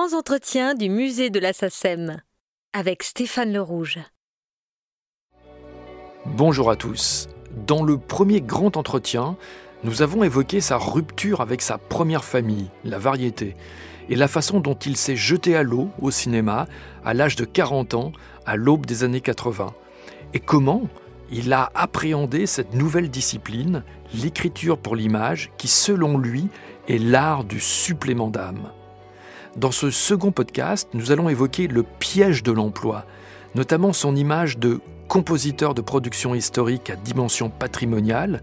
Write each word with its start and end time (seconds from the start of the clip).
grands 0.00 0.16
entretiens 0.16 0.74
du 0.74 0.88
musée 0.88 1.28
de 1.28 1.38
la 1.38 1.52
avec 2.72 3.02
Stéphane 3.02 3.52
Le 3.52 3.60
Rouge. 3.60 3.98
Bonjour 6.24 6.70
à 6.70 6.76
tous. 6.76 7.28
Dans 7.66 7.82
le 7.82 7.98
premier 7.98 8.40
grand 8.40 8.78
entretien, 8.78 9.36
nous 9.84 10.00
avons 10.00 10.24
évoqué 10.24 10.62
sa 10.62 10.78
rupture 10.78 11.42
avec 11.42 11.60
sa 11.60 11.76
première 11.76 12.24
famille, 12.24 12.70
la 12.82 12.98
variété, 12.98 13.56
et 14.08 14.16
la 14.16 14.26
façon 14.26 14.60
dont 14.60 14.74
il 14.74 14.96
s'est 14.96 15.16
jeté 15.16 15.54
à 15.54 15.62
l'eau 15.62 15.90
au 16.00 16.10
cinéma 16.10 16.66
à 17.04 17.12
l'âge 17.12 17.36
de 17.36 17.44
40 17.44 17.92
ans, 17.92 18.12
à 18.46 18.56
l'aube 18.56 18.86
des 18.86 19.04
années 19.04 19.20
80, 19.20 19.66
et 20.32 20.40
comment 20.40 20.88
il 21.30 21.52
a 21.52 21.70
appréhendé 21.74 22.46
cette 22.46 22.72
nouvelle 22.72 23.10
discipline, 23.10 23.84
l'écriture 24.14 24.78
pour 24.78 24.96
l'image, 24.96 25.50
qui 25.58 25.68
selon 25.68 26.16
lui 26.16 26.48
est 26.88 26.96
l'art 26.96 27.44
du 27.44 27.60
supplément 27.60 28.30
d'âme. 28.30 28.70
Dans 29.60 29.72
ce 29.72 29.90
second 29.90 30.32
podcast, 30.32 30.88
nous 30.94 31.12
allons 31.12 31.28
évoquer 31.28 31.66
le 31.66 31.82
piège 31.82 32.42
de 32.42 32.50
l'emploi, 32.50 33.04
notamment 33.54 33.92
son 33.92 34.16
image 34.16 34.56
de 34.56 34.80
compositeur 35.06 35.74
de 35.74 35.82
production 35.82 36.34
historique 36.34 36.88
à 36.88 36.96
dimension 36.96 37.50
patrimoniale, 37.50 38.42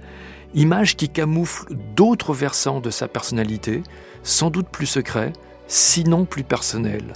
image 0.54 0.96
qui 0.96 1.10
camoufle 1.10 1.74
d'autres 1.96 2.36
versants 2.36 2.82
de 2.82 2.92
sa 2.92 3.08
personnalité, 3.08 3.82
sans 4.22 4.52
doute 4.52 4.68
plus 4.70 4.86
secrets, 4.86 5.34
sinon 5.66 6.26
plus 6.26 6.44
personnels. 6.44 7.14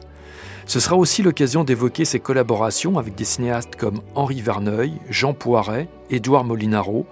Ce 0.66 0.80
sera 0.80 0.96
aussi 0.96 1.22
l'occasion 1.22 1.64
d'évoquer 1.64 2.04
ses 2.04 2.20
collaborations 2.20 2.98
avec 2.98 3.14
des 3.14 3.24
cinéastes 3.24 3.76
comme 3.76 4.02
Henri 4.16 4.42
Verneuil, 4.42 4.94
Jean 5.12 5.36
Poiret, 5.36 5.90
Édouard 6.10 6.44
Molinaro 6.44 7.06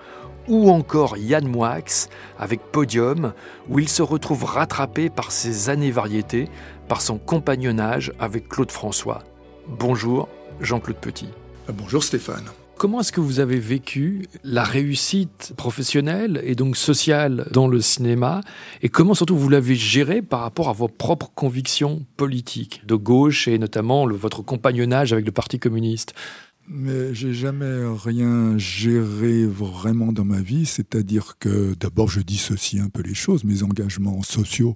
ou 0.49 0.71
encore 0.71 1.15
Yann 1.15 1.47
Moix 1.47 1.77
avec 2.39 2.59
Podium, 2.71 3.33
où 3.69 3.79
il 3.79 3.87
se 3.87 4.01
retrouve 4.01 4.43
rattrapé 4.43 5.09
par 5.09 5.31
ses 5.31 5.69
années 5.69 5.91
variétés, 5.91 6.49
par 6.89 7.01
son 7.01 7.19
compagnonnage 7.19 8.11
avec 8.19 8.49
Claude 8.49 8.71
François. 8.71 9.23
Bonjour, 9.67 10.27
Jean-Claude 10.59 10.97
Petit. 10.97 11.29
Bonjour 11.71 12.03
Stéphane. 12.03 12.45
Comment 12.77 13.01
est-ce 13.01 13.11
que 13.11 13.19
vous 13.19 13.39
avez 13.39 13.59
vécu 13.59 14.25
la 14.43 14.63
réussite 14.63 15.53
professionnelle 15.55 16.41
et 16.43 16.55
donc 16.55 16.77
sociale 16.77 17.45
dans 17.51 17.67
le 17.67 17.81
cinéma 17.81 18.41
et 18.81 18.89
comment 18.89 19.13
surtout 19.13 19.37
vous 19.37 19.49
l'avez 19.49 19.75
géré 19.75 20.21
par 20.21 20.39
rapport 20.39 20.69
à 20.69 20.73
vos 20.73 20.87
propres 20.87 21.29
convictions 21.35 22.05
politiques 22.17 22.81
de 22.87 22.95
gauche 22.95 23.47
et 23.47 23.59
notamment 23.59 24.07
votre 24.07 24.41
compagnonnage 24.41 25.13
avec 25.13 25.25
le 25.25 25.31
Parti 25.31 25.59
communiste? 25.59 26.15
Mais 26.69 27.13
j'ai 27.13 27.33
jamais 27.33 27.83
rien 28.03 28.57
géré 28.57 29.45
vraiment 29.45 30.13
dans 30.13 30.25
ma 30.25 30.39
vie, 30.39 30.65
c'est-à-dire 30.65 31.37
que 31.39 31.73
d'abord 31.79 32.09
je 32.09 32.21
dissocie 32.21 32.81
un 32.81 32.89
peu 32.89 33.01
les 33.01 33.13
choses, 33.13 33.43
mes 33.43 33.63
engagements 33.63 34.21
sociaux 34.21 34.75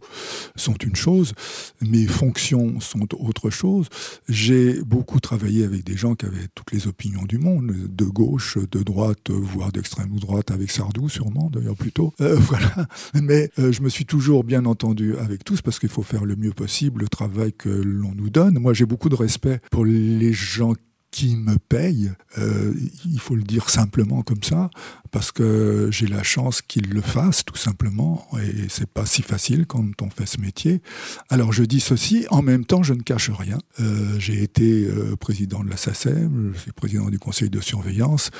sont 0.56 0.74
une 0.76 0.96
chose, 0.96 1.34
mes 1.82 2.08
fonctions 2.08 2.80
sont 2.80 3.08
autre 3.14 3.50
chose. 3.50 3.88
J'ai 4.28 4.82
beaucoup 4.84 5.20
travaillé 5.20 5.64
avec 5.66 5.84
des 5.84 5.96
gens 5.96 6.16
qui 6.16 6.26
avaient 6.26 6.48
toutes 6.56 6.72
les 6.72 6.88
opinions 6.88 7.24
du 7.24 7.38
monde, 7.38 7.72
de 7.72 8.06
gauche, 8.06 8.58
de 8.72 8.82
droite, 8.82 9.30
voire 9.30 9.72
d'extrême 9.72 10.18
droite, 10.20 10.52
avec 10.52 10.72
Sardou 10.72 11.10
sûrement 11.10 11.50
d'ailleurs 11.52 11.76
plutôt. 11.76 12.14
Euh, 12.22 12.36
voilà. 12.40 12.88
Mais 13.22 13.52
euh, 13.60 13.72
je 13.72 13.82
me 13.82 13.90
suis 13.90 14.06
toujours 14.06 14.44
bien 14.44 14.66
entendu 14.66 15.16
avec 15.18 15.44
tous 15.44 15.62
parce 15.62 15.80
qu'il 15.80 15.90
faut 15.90 16.04
faire 16.04 16.26
le 16.26 16.36
mieux 16.36 16.54
possible 16.54 17.02
le 17.02 17.08
travail 17.08 17.54
que 17.54 17.70
l'on 17.70 18.14
nous 18.16 18.30
donne. 18.30 18.58
Moi 18.60 18.74
j'ai 18.74 18.86
beaucoup 18.86 19.10
de 19.10 19.16
respect 19.16 19.60
pour 19.70 19.86
les 19.86 20.34
gens 20.34 20.74
qui 21.14 21.36
me 21.36 21.60
paye, 21.60 22.12
euh, 22.40 22.74
il 23.06 23.20
faut 23.20 23.36
le 23.36 23.44
dire 23.44 23.70
simplement 23.70 24.24
comme 24.24 24.42
ça, 24.42 24.72
parce 25.12 25.32
que 25.32 25.90
j'ai 25.92 26.08
la 26.08 26.24
chance 26.24 26.64
qu'ils 26.64 26.90
le 26.90 27.02
fassent 27.02 27.46
tout 27.46 27.56
simplement, 27.56 28.28
et 28.42 28.68
c'est 28.68 28.90
pas 28.90 29.06
si 29.06 29.22
facile 29.22 29.68
quand 29.68 30.02
on 30.02 30.10
fait 30.10 30.26
ce 30.26 30.42
métier. 30.42 30.82
Alors 31.30 31.54
je 31.54 31.64
dis 31.64 31.80
ceci, 31.80 32.26
en 32.32 32.42
même 32.42 32.66
temps 32.66 32.82
je 32.82 32.96
ne 32.96 33.02
cache 33.04 33.30
rien. 33.30 33.60
Euh, 33.80 34.18
j'ai 34.18 34.42
été 34.42 34.86
euh, 34.86 35.16
président 35.16 35.64
de 35.64 35.70
la 35.70 35.78
SACEM, 35.78 36.54
je 36.56 36.60
suis 36.60 36.72
président 36.72 37.12
du 37.12 37.20
conseil 37.20 37.52
de 37.52 37.62
surveillance. 37.62 38.32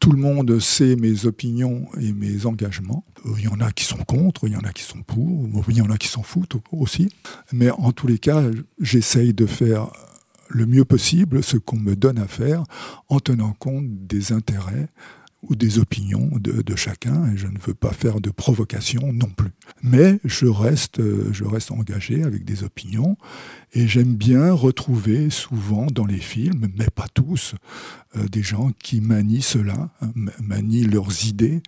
Tout 0.00 0.12
le 0.12 0.18
monde 0.18 0.58
sait 0.58 0.96
mes 0.96 1.26
opinions 1.26 1.86
et 2.00 2.14
mes 2.14 2.46
engagements. 2.46 3.04
Il 3.36 3.44
y 3.44 3.48
en 3.48 3.60
a 3.60 3.72
qui 3.72 3.84
sont 3.84 3.98
contre, 3.98 4.46
il 4.46 4.54
y 4.54 4.56
en 4.56 4.64
a 4.64 4.72
qui 4.72 4.82
sont 4.82 5.02
pour, 5.02 5.46
il 5.68 5.76
y 5.76 5.82
en 5.82 5.90
a 5.90 5.98
qui 5.98 6.08
s'en 6.08 6.22
foutent 6.22 6.56
aussi. 6.72 7.10
Mais 7.52 7.70
en 7.70 7.92
tous 7.92 8.06
les 8.06 8.18
cas, 8.18 8.42
j'essaye 8.80 9.34
de 9.34 9.44
faire 9.44 9.92
le 10.52 10.66
mieux 10.66 10.84
possible 10.84 11.42
ce 11.42 11.56
qu'on 11.56 11.78
me 11.78 11.96
donne 11.96 12.18
à 12.18 12.26
faire 12.26 12.64
en 13.08 13.20
tenant 13.20 13.54
compte 13.58 14.06
des 14.06 14.32
intérêts 14.32 14.88
ou 15.42 15.56
des 15.56 15.80
opinions 15.80 16.30
de, 16.38 16.76
chacun, 16.76 17.32
et 17.32 17.36
je 17.36 17.48
ne 17.48 17.58
veux 17.58 17.74
pas 17.74 17.92
faire 17.92 18.20
de 18.20 18.30
provocation 18.30 19.12
non 19.12 19.28
plus. 19.28 19.50
Mais 19.82 20.20
je 20.24 20.46
reste, 20.46 21.00
je 21.32 21.44
reste 21.44 21.72
engagé 21.72 22.22
avec 22.22 22.44
des 22.44 22.62
opinions, 22.62 23.16
et 23.72 23.88
j'aime 23.88 24.14
bien 24.14 24.52
retrouver 24.52 25.30
souvent 25.30 25.86
dans 25.86 26.06
les 26.06 26.18
films, 26.18 26.68
mais 26.76 26.86
pas 26.94 27.08
tous, 27.12 27.56
euh, 28.16 28.28
des 28.28 28.42
gens 28.42 28.70
qui 28.82 29.00
manient 29.00 29.42
cela, 29.42 29.90
hein, 30.00 30.12
manient 30.40 30.84
leurs 30.84 31.26
idées 31.26 31.60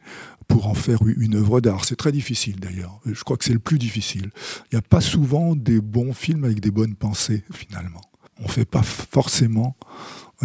pour 0.47 0.69
en 0.69 0.75
faire 0.75 1.01
une 1.05 1.35
œuvre 1.35 1.61
d'art. 1.61 1.85
C'est 1.85 1.97
très 1.97 2.13
difficile 2.13 2.61
d'ailleurs, 2.61 3.01
je 3.05 3.25
crois 3.25 3.37
que 3.37 3.45
c'est 3.45 3.53
le 3.53 3.59
plus 3.59 3.79
difficile. 3.79 4.31
Il 4.71 4.77
n'y 4.77 4.79
a 4.79 4.83
pas 4.83 5.01
souvent 5.01 5.57
des 5.57 5.81
bons 5.81 6.13
films 6.13 6.45
avec 6.45 6.61
des 6.61 6.71
bonnes 6.71 6.95
pensées, 6.95 7.43
finalement 7.53 8.03
on 8.41 8.45
ne 8.45 8.49
fait 8.49 8.65
pas 8.65 8.83
forcément 8.83 9.77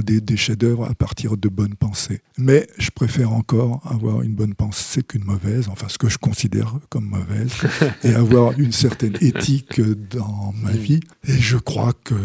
des, 0.04 0.38
chefs-d'œuvre 0.38 0.86
à 0.86 0.94
partir 0.94 1.38
de 1.38 1.50
bonnes 1.50 1.76
pensées. 1.76 2.22
Mais 2.38 2.68
je 2.78 2.90
préfère 2.90 3.34
encore 3.34 3.82
avoir 3.86 4.22
une 4.22 4.34
bonne 4.34 4.54
pensée 4.54 5.04
qu'une 5.04 5.24
mauvaise, 5.24 5.68
enfin 5.70 5.88
ce 5.90 5.98
que 5.98 6.10
je 6.10 6.18
considère 6.18 6.76
comme 6.90 7.06
mauvaise, 7.06 7.52
et 8.04 8.14
avoir 8.14 8.58
une 8.58 8.72
certaine 8.72 9.18
éthique 9.22 9.82
dans 9.82 10.54
ma 10.62 10.72
vie. 10.72 11.00
Et 11.28 11.38
je 11.38 11.58
crois 11.58 11.94
que, 12.04 12.16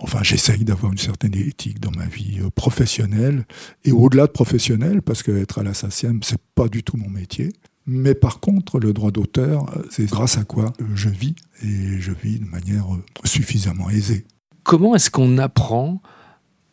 enfin 0.00 0.22
j'essaye 0.22 0.64
d'avoir 0.64 0.92
une 0.92 0.98
certaine 0.98 1.34
éthique 1.34 1.80
dans 1.80 1.92
ma 1.92 2.06
vie 2.06 2.40
professionnelle, 2.54 3.46
et 3.84 3.92
au-delà 3.92 4.26
de 4.26 4.32
professionnelle, 4.32 5.02
parce 5.02 5.22
qu'être 5.22 5.58
à 5.58 5.62
la 5.62 5.74
SACIEM, 5.74 6.22
c'est 6.22 6.40
pas 6.54 6.68
du 6.68 6.82
tout 6.82 6.96
mon 6.96 7.10
métier. 7.10 7.52
Mais 7.90 8.14
par 8.14 8.40
contre, 8.40 8.78
le 8.78 8.92
droit 8.92 9.10
d'auteur, 9.10 9.64
c'est 9.90 10.04
grâce 10.04 10.36
à 10.36 10.44
quoi 10.44 10.74
je 10.94 11.08
vis, 11.08 11.34
et 11.62 11.98
je 12.00 12.12
vis 12.12 12.38
de 12.38 12.44
manière 12.44 12.86
suffisamment 13.24 13.88
aisée 13.88 14.26
comment 14.68 14.94
est-ce 14.94 15.10
qu'on 15.10 15.38
apprend 15.38 16.02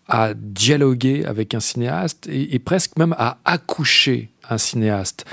à 0.09 0.33
dialoguer 0.35 1.23
avec 1.23 1.55
un 1.55 1.61
cinéaste 1.61 2.27
et, 2.29 2.59
presque 2.59 2.97
même 2.97 3.15
à 3.17 3.37
accoucher 3.45 4.31
un 4.49 4.57
cinéaste? 4.57 5.25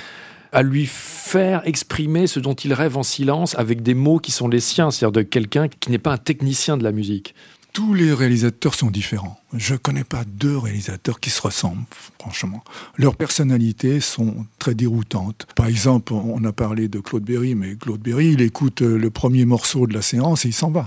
À 0.53 0.63
lui 0.63 0.87
faire 0.87 1.63
exprimer 1.67 2.29
ce 2.29 2.39
dont 2.39 2.55
il 2.55 2.73
rêve 2.73 2.97
en 2.97 3.03
silence 3.03 3.59
avec 3.59 3.83
des 3.83 3.95
mots 3.95 4.19
qui 4.19 4.31
sont 4.31 4.47
les 4.47 4.61
siens, 4.61 4.93
c'est-à-dire 4.93 5.13
de 5.13 5.23
quelqu'un 5.23 5.67
qui 5.67 5.91
n'est 5.91 5.99
pas 5.99 6.13
un 6.13 6.19
technicien 6.19 6.77
de 6.77 6.85
la 6.85 6.93
musique. 6.93 7.35
Tous 7.73 7.95
les 7.95 8.13
réalisateurs 8.13 8.75
sont 8.75 8.91
différents. 8.91 9.41
Je 9.55 9.73
ne 9.73 9.79
connais 9.79 10.05
pas 10.05 10.25
deux 10.25 10.57
réalisateurs 10.57 11.19
qui 11.19 11.31
se 11.31 11.43
ressemblent, 11.43 11.87
franchement. 12.21 12.63
Leurs 12.97 13.17
personnalités 13.17 13.99
sont 13.99 14.47
très 14.61 14.75
déroutantes. 14.75 15.47
Par 15.57 15.67
exemple, 15.67 16.13
on 16.13 16.45
a 16.45 16.53
parlé 16.53 16.87
de 16.87 17.01
Claude 17.01 17.25
Berry, 17.25 17.55
mais 17.57 17.75
Claude 17.75 18.03
Berry, 18.03 18.33
il 18.33 18.43
écoute 18.43 18.83
le 18.83 19.11
premier 19.11 19.47
morceau 19.47 19.89
de 19.89 19.95
la 19.95 20.03
séance 20.03 20.45
et 20.45 20.51
il 20.51 20.55
s'en 20.55 20.71
va 20.71 20.85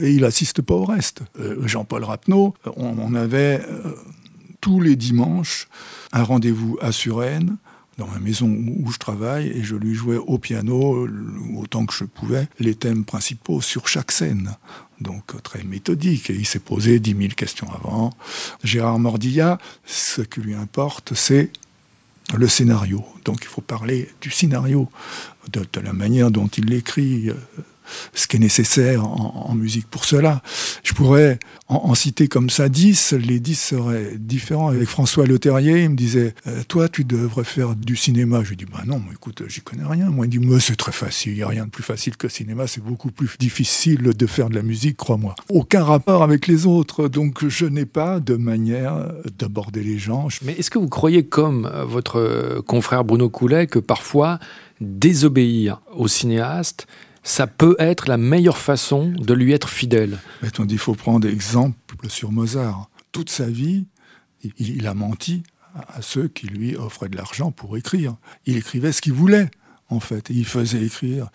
et 0.00 0.12
il 0.12 0.24
assiste 0.24 0.62
pas 0.62 0.74
au 0.74 0.84
reste. 0.84 1.22
Euh, 1.40 1.66
Jean-Paul 1.66 2.04
Rapneau, 2.04 2.54
on, 2.76 3.14
avait 3.14 3.62
euh, 3.68 3.94
tous 4.60 4.80
les 4.80 4.96
dimanches 4.96 5.68
un 6.12 6.22
rendez-vous 6.22 6.78
à 6.80 6.92
Suresnes, 6.92 7.56
dans 7.98 8.06
ma 8.06 8.18
maison 8.18 8.48
où 8.48 8.90
je 8.92 8.98
travaille, 8.98 9.48
et 9.48 9.62
je 9.62 9.74
lui 9.74 9.94
jouais 9.94 10.18
au 10.18 10.38
piano, 10.38 11.08
autant 11.56 11.86
que 11.86 11.94
je 11.94 12.04
pouvais, 12.04 12.46
les 12.58 12.74
thèmes 12.74 13.04
principaux 13.04 13.62
sur 13.62 13.88
chaque 13.88 14.12
scène. 14.12 14.56
Donc 15.00 15.42
très 15.42 15.62
méthodique, 15.62 16.30
et 16.30 16.34
il 16.34 16.46
s'est 16.46 16.58
posé 16.58 17.00
dix 17.00 17.14
mille 17.14 17.34
questions 17.34 17.68
avant. 17.72 18.12
Gérard 18.64 18.98
Mordilla, 18.98 19.58
ce 19.86 20.22
qui 20.22 20.40
lui 20.40 20.54
importe, 20.54 21.14
c'est 21.14 21.50
le 22.34 22.48
scénario. 22.48 23.04
Donc 23.24 23.38
il 23.42 23.48
faut 23.48 23.60
parler 23.60 24.08
du 24.20 24.30
scénario, 24.30 24.88
de, 25.52 25.80
la 25.80 25.92
manière 25.92 26.30
dont 26.30 26.48
il 26.48 26.66
l'écrit, 26.66 27.30
euh, 27.30 27.34
ce 28.14 28.26
qui 28.26 28.36
est 28.36 28.40
nécessaire 28.40 29.04
en, 29.06 29.54
musique 29.54 29.86
pour 29.88 30.04
cela. 30.04 30.42
Je 30.84 30.92
pourrais 30.92 31.38
en, 31.68 31.94
citer 31.94 32.28
comme 32.28 32.50
ça 32.50 32.68
10, 32.68 33.12
les 33.12 33.40
10 33.40 33.54
seraient 33.54 34.12
différents. 34.18 34.68
Avec 34.68 34.88
François 34.88 35.26
Leterrier, 35.26 35.84
il 35.84 35.90
me 35.90 35.96
disait 35.96 36.34
euh, 36.46 36.62
Toi, 36.68 36.88
tu 36.88 37.04
devrais 37.04 37.44
faire 37.44 37.74
du 37.74 37.96
cinéma. 37.96 38.42
Je 38.44 38.50
lui 38.50 38.56
dis 38.56 38.66
Bah 38.66 38.82
non, 38.86 39.02
écoute, 39.12 39.42
j'y 39.48 39.60
connais 39.60 39.86
rien. 39.86 40.10
Moi, 40.10 40.26
il 40.26 40.30
dit 40.30 40.38
Mais 40.38 40.60
c'est 40.60 40.76
très 40.76 40.92
facile, 40.92 41.32
il 41.32 41.36
n'y 41.36 41.42
a 41.42 41.48
rien 41.48 41.64
de 41.64 41.70
plus 41.70 41.82
facile 41.82 42.16
que 42.16 42.26
le 42.26 42.30
cinéma, 42.30 42.66
c'est 42.66 42.82
beaucoup 42.82 43.10
plus 43.10 43.36
difficile 43.38 44.02
de 44.02 44.26
faire 44.26 44.50
de 44.50 44.54
la 44.54 44.62
musique, 44.62 44.96
crois-moi. 44.96 45.34
Aucun 45.48 45.84
rapport 45.84 46.22
avec 46.22 46.46
les 46.46 46.66
autres, 46.66 47.08
donc 47.08 47.46
je 47.48 47.66
n'ai 47.66 47.86
pas 47.86 48.20
de 48.20 48.36
manière 48.36 49.12
d'aborder 49.38 49.82
les 49.82 49.98
gens. 49.98 50.28
Mais 50.42 50.52
est-ce 50.52 50.70
que 50.70 50.78
vous 50.78 50.88
croyez, 50.88 51.24
comme 51.24 51.66
euh, 51.66 51.84
votre 51.84 52.18
euh, 52.18 52.62
confrère 52.62 53.04
Bruno 53.04 53.28
Coulet, 53.28 53.66
que 53.66 53.78
parfois 53.78 54.38
désobéir 54.80 55.80
au 55.94 56.08
cinéaste, 56.08 56.86
ça 57.26 57.48
peut 57.48 57.74
être 57.80 58.08
la 58.08 58.18
meilleure 58.18 58.56
façon 58.56 59.08
de 59.10 59.34
lui 59.34 59.52
être 59.52 59.68
fidèle. 59.68 60.18
On 60.60 60.64
dit, 60.64 60.74
il 60.74 60.78
faut 60.78 60.94
prendre 60.94 61.26
exemple 61.26 61.76
sur 62.08 62.30
Mozart. 62.30 62.88
Toute 63.10 63.30
sa 63.30 63.46
vie, 63.46 63.84
il, 64.58 64.86
a 64.86 64.94
menti 64.94 65.42
à 65.74 66.02
ceux 66.02 66.28
qui 66.28 66.46
lui 66.46 66.76
offraient 66.76 67.08
de 67.08 67.16
l'argent 67.16 67.50
pour 67.50 67.76
écrire. 67.76 68.14
Il 68.46 68.56
écrivait 68.56 68.92
ce 68.92 69.02
qu'il 69.02 69.12
voulait. 69.12 69.50
en 69.88 69.98
fait. 69.98 70.30
il 70.30 70.44
faisait 70.44 70.84
écrire 70.84 71.28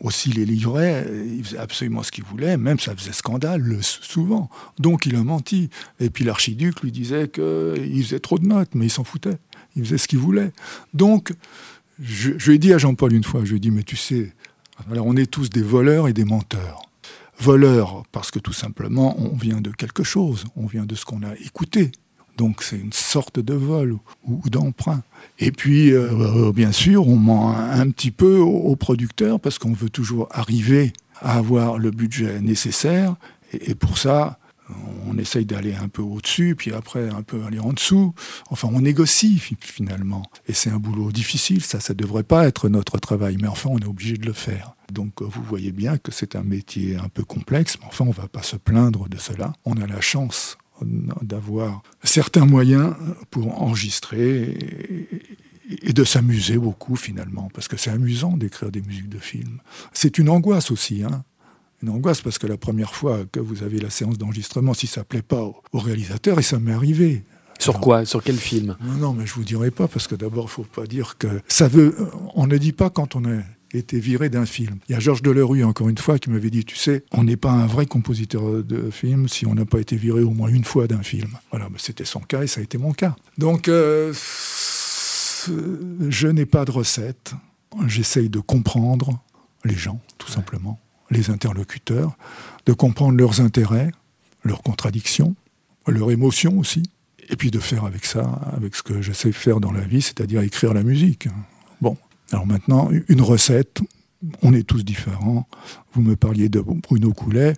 aussi 0.00 0.32
les 0.32 0.44
livrets, 0.44 1.06
il 1.24 1.44
faisait 1.44 1.58
absolument 1.58 2.02
ce 2.02 2.10
qu'il 2.10 2.24
voulait, 2.24 2.56
même 2.56 2.80
ça 2.80 2.94
faisait 2.96 3.12
scandale 3.12 3.78
souvent. 3.80 4.50
Donc 4.80 5.06
il 5.06 5.14
a 5.14 5.22
menti. 5.22 5.70
Et 6.00 6.10
puis 6.10 6.24
l'archiduc 6.24 6.80
lui 6.80 6.90
disait 6.90 7.28
qu'il 7.28 8.02
faisait 8.02 8.20
trop 8.20 8.40
de 8.40 8.46
notes, 8.46 8.74
mais 8.74 8.86
il 8.86 8.90
s'en 8.90 9.04
foutait. 9.04 9.38
Il 9.76 9.84
faisait 9.84 9.98
ce 9.98 10.08
qu'il 10.08 10.18
voulait. 10.18 10.50
Donc 10.94 11.32
je 12.00 12.30
lui 12.32 12.56
ai 12.56 12.58
dit 12.58 12.72
à 12.72 12.78
Jean-Paul 12.78 13.12
une 13.12 13.22
fois, 13.22 13.44
je 13.44 13.50
lui 13.50 13.56
ai 13.58 13.60
dit, 13.60 13.70
mais 13.70 13.84
tu 13.84 13.96
sais, 13.96 14.32
alors 14.90 15.06
on 15.06 15.16
est 15.16 15.30
tous 15.30 15.50
des 15.50 15.62
voleurs 15.62 16.08
et 16.08 16.12
des 16.12 16.24
menteurs. 16.24 16.82
Voleurs 17.38 18.04
parce 18.12 18.30
que 18.30 18.38
tout 18.38 18.52
simplement 18.52 19.16
on 19.18 19.36
vient 19.36 19.60
de 19.60 19.70
quelque 19.70 20.04
chose, 20.04 20.44
on 20.56 20.66
vient 20.66 20.86
de 20.86 20.94
ce 20.94 21.04
qu'on 21.04 21.22
a 21.22 21.34
écouté, 21.36 21.92
donc 22.36 22.62
c'est 22.62 22.78
une 22.78 22.92
sorte 22.92 23.38
de 23.38 23.54
vol 23.54 23.96
ou, 24.24 24.40
d'emprunt. 24.48 25.02
Et 25.38 25.52
puis, 25.52 25.92
euh, 25.92 26.08
euh, 26.10 26.52
bien 26.52 26.72
sûr, 26.72 27.08
on 27.08 27.16
ment 27.16 27.56
un, 27.56 27.90
petit 27.90 28.10
peu 28.10 28.38
aux, 28.38 28.76
producteurs 28.76 29.40
parce 29.40 29.58
qu'on 29.58 29.72
veut 29.72 29.90
toujours 29.90 30.28
arriver 30.30 30.92
à 31.20 31.38
avoir 31.38 31.78
le 31.78 31.90
budget 31.90 32.40
nécessaire. 32.40 33.16
Et, 33.52 33.74
pour 33.74 33.98
ça, 33.98 34.38
on 35.06 35.18
essaye 35.18 35.46
d'aller 35.46 35.74
un 35.74 35.88
peu 35.88 36.02
au-dessus, 36.02 36.54
puis 36.56 36.72
après 36.72 37.08
un 37.08 37.22
peu 37.22 37.44
aller 37.44 37.58
en 37.58 37.72
dessous. 37.72 38.14
Enfin, 38.50 38.68
on 38.72 38.80
négocie 38.80 39.38
finalement. 39.38 40.22
Et 40.46 40.52
c'est 40.52 40.70
un 40.70 40.78
boulot 40.78 41.12
difficile, 41.12 41.62
ça, 41.62 41.80
ça 41.80 41.92
ne 41.92 41.98
devrait 41.98 42.22
pas 42.22 42.46
être 42.46 42.68
notre 42.68 42.98
travail, 42.98 43.36
mais 43.40 43.48
enfin, 43.48 43.70
on 43.72 43.78
est 43.78 43.86
obligé 43.86 44.16
de 44.16 44.26
le 44.26 44.32
faire. 44.32 44.74
Donc 44.92 45.22
vous 45.22 45.42
voyez 45.42 45.72
bien 45.72 45.98
que 45.98 46.12
c'est 46.12 46.36
un 46.36 46.42
métier 46.42 46.96
un 46.96 47.08
peu 47.08 47.24
complexe, 47.24 47.78
mais 47.80 47.86
enfin, 47.86 48.04
on 48.04 48.08
ne 48.08 48.14
va 48.14 48.28
pas 48.28 48.42
se 48.42 48.56
plaindre 48.56 49.08
de 49.08 49.18
cela. 49.18 49.52
On 49.64 49.80
a 49.80 49.86
la 49.86 50.00
chance 50.00 50.58
d'avoir 51.22 51.82
certains 52.02 52.44
moyens 52.44 52.94
pour 53.30 53.62
enregistrer 53.62 54.56
et, 55.86 55.92
de 55.92 56.04
s'amuser 56.04 56.58
beaucoup 56.58 56.96
finalement, 56.96 57.48
parce 57.54 57.68
que 57.68 57.76
c'est 57.76 57.90
amusant 57.90 58.36
d'écrire 58.36 58.70
des 58.70 58.82
musiques 58.82 59.08
de 59.08 59.18
films. 59.18 59.60
C'est 59.92 60.18
une 60.18 60.28
angoisse 60.28 60.70
aussi, 60.70 61.02
hein 61.02 61.24
une 61.82 61.90
angoisse 61.90 62.20
parce 62.20 62.38
que 62.38 62.46
la 62.46 62.56
première 62.56 62.94
fois 62.94 63.20
que 63.30 63.40
vous 63.40 63.62
avez 63.62 63.78
la 63.78 63.90
séance 63.90 64.18
d'enregistrement, 64.18 64.74
si 64.74 64.86
ça 64.86 65.00
ne 65.00 65.04
plaît 65.04 65.22
pas 65.22 65.42
au, 65.42 65.78
réalisateur, 65.78 66.38
et 66.38 66.42
ça 66.42 66.58
m'est 66.58 66.72
arrivé, 66.72 67.24
sur 67.58 67.78
quoi? 67.78 68.04
Sur 68.04 68.24
quel 68.24 68.36
film? 68.36 68.76
Non, 68.82 68.94
non, 68.94 69.12
mais 69.12 69.24
je 69.24 69.34
vous 69.34 69.44
dirai 69.44 69.70
pas 69.70 69.86
parce 69.86 70.08
que 70.08 70.16
d'abord, 70.16 70.46
il 70.46 70.50
faut 70.50 70.64
pas 70.64 70.86
dire 70.86 71.16
que 71.16 71.28
ça 71.46 71.68
veut. 71.68 71.94
On 72.34 72.48
ne 72.48 72.56
dit 72.58 72.72
pas 72.72 72.90
quand 72.90 73.14
on 73.14 73.24
est 73.24 73.44
été 73.72 73.98
viré 74.00 74.28
d'un 74.28 74.46
film. 74.46 74.78
Il 74.88 74.92
y 74.92 74.94
a 74.94 75.00
Georges 75.00 75.22
Delerue, 75.22 75.64
encore 75.64 75.88
une 75.88 75.98
fois, 75.98 76.18
qui 76.18 76.30
m'avait 76.30 76.50
dit, 76.50 76.64
tu 76.64 76.76
sais, 76.76 77.04
on 77.12 77.24
n'est 77.24 77.36
pas 77.36 77.50
un 77.50 77.66
vrai 77.66 77.86
compositeur 77.86 78.64
de 78.64 78.90
film 78.90 79.28
si 79.28 79.46
on 79.46 79.54
n'a 79.54 79.64
pas 79.64 79.80
été 79.80 79.96
viré 79.96 80.22
au 80.22 80.30
moins 80.30 80.48
une 80.48 80.64
fois 80.64 80.86
d'un 80.86 81.02
film. 81.02 81.38
Voilà, 81.50 81.68
mais 81.70 81.78
c'était 81.78 82.04
son 82.04 82.20
cas 82.20 82.42
et 82.42 82.46
ça 82.46 82.60
a 82.60 82.64
été 82.64 82.78
mon 82.78 82.92
cas. 82.92 83.16
Donc, 83.38 83.68
euh, 83.68 84.12
je 86.08 86.28
n'ai 86.28 86.46
pas 86.46 86.64
de 86.64 86.70
recette. 86.70 87.34
J'essaye 87.86 88.28
de 88.28 88.40
comprendre 88.40 89.18
les 89.64 89.76
gens, 89.76 90.00
tout 90.18 90.30
simplement, 90.30 90.78
les 91.12 91.30
interlocuteurs, 91.30 92.16
de 92.66 92.72
comprendre 92.72 93.16
leurs 93.16 93.40
intérêts, 93.40 93.92
leurs 94.44 94.62
contradictions, 94.62 95.34
leurs 95.86 96.10
émotions 96.10 96.58
aussi, 96.58 96.82
et 97.28 97.36
puis 97.36 97.50
de 97.50 97.58
faire 97.58 97.84
avec 97.84 98.04
ça, 98.04 98.40
avec 98.52 98.74
ce 98.74 98.82
que 98.82 99.00
j'essaie 99.00 99.28
de 99.28 99.34
faire 99.34 99.60
dans 99.60 99.72
la 99.72 99.82
vie, 99.82 100.02
c'est-à-dire 100.02 100.42
écrire 100.42 100.74
la 100.74 100.82
musique. 100.82 101.28
Bon, 101.80 101.96
alors 102.32 102.46
maintenant, 102.46 102.90
une 103.08 103.20
recette, 103.20 103.80
on 104.42 104.52
est 104.52 104.62
tous 104.62 104.84
différents. 104.84 105.46
Vous 105.94 106.02
me 106.02 106.16
parliez 106.16 106.48
de 106.48 106.60
Bruno 106.60 107.12
Coulet. 107.12 107.54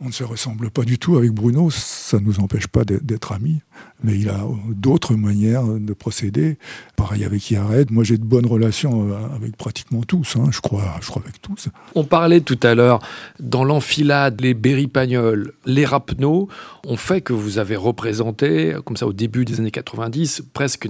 On 0.00 0.06
ne 0.06 0.12
se 0.12 0.24
ressemble 0.24 0.70
pas 0.70 0.84
du 0.84 0.98
tout 0.98 1.16
avec 1.16 1.30
Bruno, 1.30 1.70
ça 1.70 2.18
ne 2.18 2.24
nous 2.24 2.40
empêche 2.40 2.66
pas 2.66 2.84
d'être 2.84 3.32
amis, 3.32 3.60
mais 4.02 4.18
il 4.18 4.28
a 4.28 4.40
d'autres 4.68 5.14
manières 5.14 5.64
de 5.64 5.92
procéder. 5.92 6.56
Pareil 6.96 7.24
avec 7.24 7.50
Yared, 7.50 7.90
moi 7.90 8.04
j'ai 8.04 8.16
de 8.16 8.24
bonnes 8.24 8.46
relations 8.46 9.10
euh, 9.10 9.36
avec 9.36 9.56
pratiquement 9.56 10.02
tous, 10.02 10.36
hein. 10.36 10.48
je, 10.50 10.60
crois, 10.60 10.96
je 11.00 11.08
crois 11.08 11.22
avec 11.22 11.40
tous. 11.42 11.68
On 11.94 12.04
parlait 12.04 12.40
tout 12.40 12.58
à 12.62 12.74
l'heure, 12.74 13.00
dans 13.40 13.64
l'enfilade, 13.64 14.40
les 14.40 14.54
Berry-Pagnols, 14.54 15.52
les 15.66 15.84
Rapneaux, 15.84 16.48
ont 16.86 16.96
fait 16.96 17.20
que 17.20 17.32
vous 17.32 17.58
avez 17.58 17.76
représenté, 17.76 18.74
comme 18.84 18.96
ça 18.96 19.06
au 19.06 19.12
début 19.12 19.44
des 19.44 19.60
années 19.60 19.70
90, 19.70 20.44
presque 20.52 20.88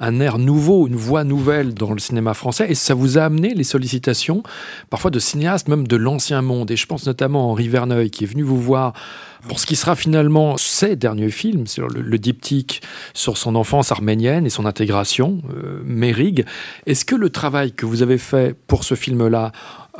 un 0.00 0.20
air 0.20 0.38
nouveau, 0.38 0.86
une 0.86 0.96
voix 0.96 1.24
nouvelle 1.24 1.74
dans 1.74 1.92
le 1.92 1.98
cinéma 1.98 2.34
français, 2.34 2.66
et 2.70 2.74
ça 2.74 2.94
vous 2.94 3.18
a 3.18 3.22
amené 3.22 3.54
les 3.54 3.64
sollicitations, 3.64 4.42
parfois 4.90 5.10
de 5.10 5.18
cinéastes, 5.18 5.68
même 5.68 5.86
de 5.86 5.96
l'ancien 5.96 6.42
monde, 6.42 6.70
et 6.70 6.76
je 6.76 6.86
pense 6.86 7.06
notamment 7.06 7.48
à 7.48 7.52
Henri 7.52 7.68
Verneuil, 7.68 8.10
qui 8.10 8.24
est 8.24 8.28
venu 8.28 8.42
vous 8.42 8.60
voir 8.60 8.94
pour 9.46 9.60
ce 9.60 9.66
qui 9.66 9.76
sera 9.76 9.94
finalement 9.94 10.56
ses 10.56 10.96
derniers 10.96 11.30
films, 11.30 11.64
le, 11.78 12.18
diptyque 12.18 12.82
sur 13.14 13.36
son 13.36 13.54
enfance 13.54 13.92
arménienne 13.92 14.46
et 14.46 14.50
son 14.50 14.66
intégration, 14.66 15.42
euh. 15.56 15.82
Est-ce 16.86 17.04
que 17.04 17.14
le 17.14 17.30
travail 17.30 17.72
que 17.72 17.86
vous 17.86 18.02
avez 18.02 18.18
fait 18.18 18.56
pour 18.66 18.84
ce 18.84 18.94
film-là, 18.94 19.52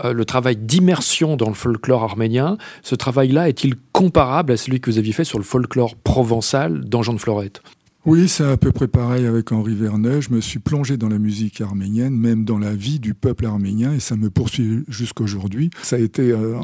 euh, 0.05 0.13
le 0.13 0.25
travail 0.25 0.57
d'immersion 0.57 1.37
dans 1.37 1.49
le 1.49 1.55
folklore 1.55 2.03
arménien, 2.03 2.57
ce 2.83 2.95
travail-là 2.95 3.49
est-il 3.49 3.75
comparable 3.93 4.53
à 4.53 4.57
celui 4.57 4.81
que 4.81 4.91
vous 4.91 4.99
aviez 4.99 5.13
fait 5.13 5.25
sur 5.25 5.39
le 5.39 5.45
folklore 5.45 5.97
provençal 5.97 6.85
dans 6.85 7.03
Jean 7.03 7.15
de 7.15 7.19
Florette? 7.19 7.63
Oui, 8.07 8.29
c'est 8.29 8.45
à 8.45 8.57
peu 8.57 8.73
près 8.73 8.89
pareil 8.89 9.27
avec 9.27 9.53
Henri 9.53 9.75
Verneuil. 9.75 10.23
Je 10.23 10.33
me 10.33 10.41
suis 10.41 10.61
plongé 10.61 10.97
dans 10.97 11.09
la 11.09 11.19
musique 11.19 11.61
arménienne, 11.61 12.17
même 12.17 12.45
dans 12.45 12.59
la 12.59 12.75
vie 12.75 13.01
du 13.01 13.13
peuple 13.13 13.45
arménien, 13.45 13.93
et 13.93 14.01
ça 14.01 14.17
me 14.17 14.31
poursuit 14.31 14.85
jusqu'aujourd'hui. 14.89 15.71
Ça 15.83 15.97
a 15.97 15.99
été 15.99 16.31
euh, 16.31 16.55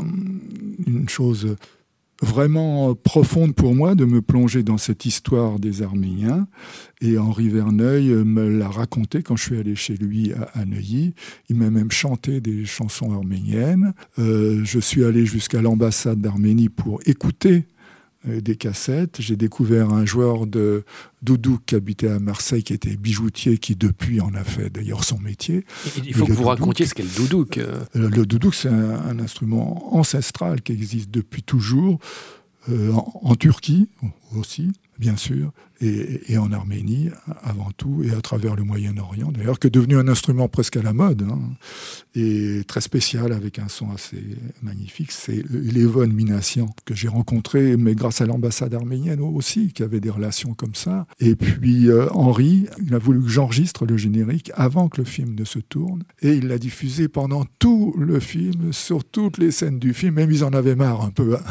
une 0.86 1.08
chose 1.08 1.56
vraiment 2.22 2.94
profonde 2.94 3.54
pour 3.54 3.74
moi 3.74 3.94
de 3.94 4.04
me 4.04 4.22
plonger 4.22 4.62
dans 4.62 4.78
cette 4.78 5.04
histoire 5.04 5.58
des 5.58 5.82
Arméniens. 5.82 6.46
Et 7.00 7.18
Henri 7.18 7.48
Verneuil 7.48 8.08
me 8.24 8.48
l'a 8.48 8.68
raconté 8.68 9.22
quand 9.22 9.36
je 9.36 9.44
suis 9.44 9.58
allé 9.58 9.74
chez 9.74 9.94
lui 9.94 10.32
à, 10.54 10.64
Neuilly. 10.64 11.14
Il 11.48 11.56
m'a 11.56 11.70
même 11.70 11.90
chanté 11.90 12.40
des 12.40 12.64
chansons 12.64 13.12
arméniennes. 13.12 13.92
Euh, 14.18 14.62
je 14.64 14.78
suis 14.78 15.04
allé 15.04 15.26
jusqu'à 15.26 15.60
l'ambassade 15.60 16.20
d'Arménie 16.20 16.68
pour 16.68 17.00
écouter 17.06 17.54
euh, 17.56 17.73
des 18.26 18.56
cassettes. 18.56 19.16
J'ai 19.20 19.36
découvert 19.36 19.90
un 19.92 20.04
joueur 20.06 20.46
de 20.46 20.84
doudou 21.22 21.58
qui 21.64 21.74
habitait 21.74 22.08
à 22.08 22.18
Marseille, 22.18 22.62
qui 22.62 22.72
était 22.72 22.96
bijoutier, 22.96 23.58
qui 23.58 23.76
depuis 23.76 24.20
en 24.20 24.34
a 24.34 24.44
fait 24.44 24.70
d'ailleurs 24.70 25.04
son 25.04 25.18
métier. 25.18 25.64
Il 26.04 26.14
faut 26.14 26.26
que 26.26 26.32
vous 26.32 26.44
racontiez 26.44 26.86
ce 26.86 26.94
qu'est 26.94 27.02
le 27.02 27.16
doudouk. 27.16 27.58
Euh, 27.58 27.84
le, 27.94 28.26
doudouk, 28.26 28.54
c'est 28.54 28.68
un, 28.68 29.18
instrument 29.18 29.94
ancestral 29.96 30.62
qui 30.62 30.72
existe 30.72 31.10
depuis 31.10 31.42
toujours, 31.42 31.98
euh, 32.68 32.92
en, 32.92 33.34
Turquie 33.36 33.88
aussi, 34.36 34.72
bien 34.98 35.16
sûr, 35.16 35.52
et, 35.80 36.38
en 36.38 36.52
Arménie 36.52 37.10
avant 37.42 37.70
tout, 37.76 38.02
et 38.04 38.12
à 38.12 38.20
travers 38.20 38.54
le 38.56 38.62
Moyen-Orient, 38.62 39.32
d'ailleurs, 39.32 39.58
qui 39.58 39.66
est 39.66 39.70
devenu 39.70 39.96
un 39.96 40.08
instrument 40.08 40.48
presque 40.48 40.76
à 40.76 40.82
la 40.82 40.92
mode, 40.92 41.22
hein, 41.22 41.40
et 42.14 42.62
très 42.66 42.80
spécial, 42.80 43.32
avec 43.32 43.58
un 43.58 43.68
son 43.68 43.90
assez 43.90 44.22
magnifique. 44.62 45.12
C'est 45.12 45.44
l'Evon 45.50 46.06
Minassian, 46.06 46.70
que 46.84 46.94
j'ai 46.94 47.08
rencontré, 47.08 47.76
mais 47.76 47.94
grâce 47.94 48.20
à 48.20 48.26
l'ambassade 48.26 48.74
arménienne 48.74 49.20
aussi, 49.20 49.72
qui 49.72 49.82
avait 49.82 50.00
des 50.00 50.10
relations 50.10 50.54
comme 50.54 50.74
ça. 50.74 51.06
Et 51.20 51.34
puis 51.34 51.88
euh, 51.88 52.08
Henri, 52.12 52.66
il 52.84 52.94
a 52.94 52.98
voulu 52.98 53.22
que 53.22 53.28
j'enregistre 53.28 53.84
le 53.84 53.96
générique 53.96 54.52
avant 54.54 54.88
que 54.88 55.00
le 55.00 55.04
film 55.04 55.34
ne 55.34 55.44
se 55.44 55.58
tourne, 55.58 56.04
et 56.22 56.34
il 56.34 56.48
l'a 56.48 56.58
diffusé 56.58 57.08
pendant 57.08 57.44
tout 57.58 57.94
le 57.98 58.20
film, 58.20 58.72
sur 58.72 59.04
toutes 59.04 59.38
les 59.38 59.50
scènes 59.50 59.78
du 59.78 59.92
film, 59.92 60.14
même 60.14 60.30
ils 60.30 60.44
en 60.44 60.52
avaient 60.52 60.76
marre 60.76 61.02
un 61.02 61.10
peu. 61.10 61.36
Hein. 61.36 61.42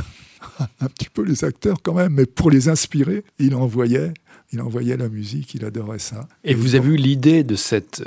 un 0.82 0.88
petit 0.88 1.10
peu 1.10 1.24
les 1.24 1.44
acteurs 1.44 1.78
quand 1.82 1.94
même, 1.94 2.14
mais 2.14 2.26
pour 2.26 2.52
les 2.52 2.70
inspirer, 2.70 3.24
il 3.40 3.56
envoyait 3.56 4.14
il 4.54 4.62
envoyait 4.62 4.98
la 4.98 5.10
musique, 5.10 5.56
il 5.56 5.66
adorait 5.66 6.00
ça. 6.00 6.28
Et, 6.44 6.54
vous 6.54 6.76
avez 6.76 6.90
eu 6.90 6.96
l'idée 6.96 7.44
de 7.44 7.56
cette, 7.56 8.04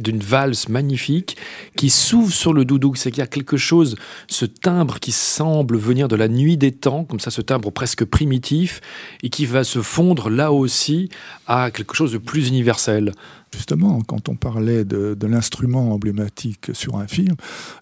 d'une 0.00 0.18
valse 0.18 0.68
magnifique 0.68 1.36
qui 1.76 1.88
s'ouvre 1.88 2.32
sur 2.32 2.52
le 2.52 2.64
doudou, 2.64 2.96
c'est 2.96 3.12
qu'il 3.12 3.20
y 3.20 3.22
a 3.22 3.28
quelque 3.28 3.56
chose, 3.56 3.94
ce 4.26 4.44
timbre 4.44 4.98
qui 4.98 5.12
semble 5.12 5.76
venir 5.78 6.08
de 6.08 6.16
la 6.16 6.26
nuit 6.26 6.56
des 6.56 6.72
temps, 6.72 7.04
comme 7.04 7.20
ça, 7.20 7.30
ce 7.30 7.42
timbre 7.42 7.70
presque 7.70 8.04
primitif, 8.04 8.80
et 9.22 9.30
qui 9.30 9.46
va 9.46 9.62
se 9.62 9.82
fondre 9.82 10.30
là 10.30 10.52
aussi 10.52 11.10
à 11.46 11.70
quelque 11.70 11.94
chose 11.94 12.12
de 12.12 12.18
plus 12.18 12.48
universel. 12.48 13.12
Justement, 13.54 14.00
quand 14.02 14.28
on 14.28 14.34
parlait 14.34 14.84
de, 14.84 15.16
l'instrument 15.26 15.92
emblématique 15.92 16.70
sur 16.74 16.96
un 16.96 17.06
film, 17.06 17.34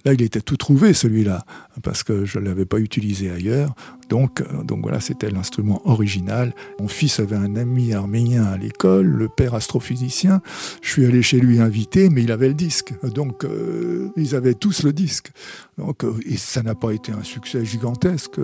là, 0.04 0.12
il 0.12 0.22
était 0.22 0.40
tout 0.40 0.56
trouvé, 0.56 0.92
celui-là, 0.92 1.44
parce 1.82 2.02
que 2.02 2.24
je 2.24 2.38
ne 2.38 2.44
l'avais 2.44 2.66
pas 2.66 2.78
utilisé 2.78 3.30
ailleurs. 3.30 3.74
Donc, 4.08 4.42
euh, 4.42 4.62
donc 4.62 4.82
voilà, 4.82 5.00
c'était 5.00 5.30
l'instrument 5.30 5.80
original. 5.86 6.54
Mon 6.78 6.88
fils 6.88 7.18
avait 7.18 7.36
un 7.36 7.56
ami 7.56 7.94
arménien 7.94 8.44
à 8.44 8.58
l'école, 8.58 9.06
le 9.06 9.28
père 9.28 9.54
astrophysicien. 9.54 10.42
Je 10.82 10.90
suis 10.90 11.06
allé 11.06 11.22
chez 11.22 11.40
lui 11.40 11.60
invité, 11.60 12.10
mais 12.10 12.22
il 12.22 12.30
avait 12.30 12.48
le 12.48 12.54
disque. 12.54 12.92
Donc, 13.02 13.44
euh, 13.44 14.10
ils 14.16 14.34
avaient 14.34 14.54
tous 14.54 14.82
le 14.82 14.92
disque. 14.92 15.32
Donc, 15.78 16.04
euh, 16.04 16.14
et 16.26 16.36
ça 16.36 16.62
n'a 16.62 16.74
pas 16.74 16.92
été 16.92 17.12
un 17.12 17.22
succès 17.22 17.64
gigantesque. 17.64 18.38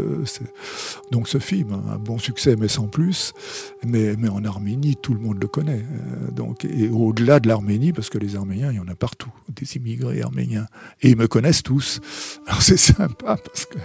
Donc, 1.10 1.28
ce 1.28 1.38
film, 1.38 1.72
un 1.72 1.98
bon 1.98 2.18
succès, 2.18 2.56
mais 2.56 2.68
sans 2.68 2.86
plus. 2.86 3.32
Mais, 3.84 4.16
en 4.28 4.44
Arménie, 4.44 4.96
tout 4.96 5.14
le 5.14 5.20
monde 5.20 5.38
le 5.40 5.46
connaît. 5.46 5.84
Donc, 6.34 6.64
et 6.64 6.88
au-delà 6.88 7.38
de 7.40 7.48
l'Arménie, 7.48 7.92
parce 7.92 8.08
que 8.08 8.18
les 8.18 8.36
Arméniens, 8.36 8.72
il 8.72 8.76
y 8.76 8.80
en 8.80 8.88
a 8.88 8.94
partout, 8.94 9.30
des 9.48 9.76
immigrés 9.76 10.22
arméniens. 10.22 10.66
Et 11.02 11.10
ils 11.10 11.16
me 11.16 11.28
connaissent 11.28 11.62
tous. 11.62 12.00
Alors, 12.46 12.62
c'est 12.62 12.78
sympa, 12.78 13.36
parce 13.36 13.66
que 13.66 13.78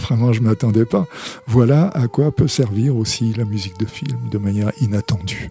vraiment, 0.00 0.32
je 0.32 0.40
ne 0.40 0.46
m'attendais 0.46 0.86
pas. 0.86 1.06
Voilà 1.46 1.88
à 1.88 2.08
quoi 2.08 2.34
peut 2.34 2.48
servir 2.48 2.96
aussi 2.96 3.34
la 3.34 3.44
musique 3.44 3.78
de 3.78 3.86
film 3.86 4.18
de 4.30 4.38
manière 4.38 4.72
inattendue. 4.80 5.50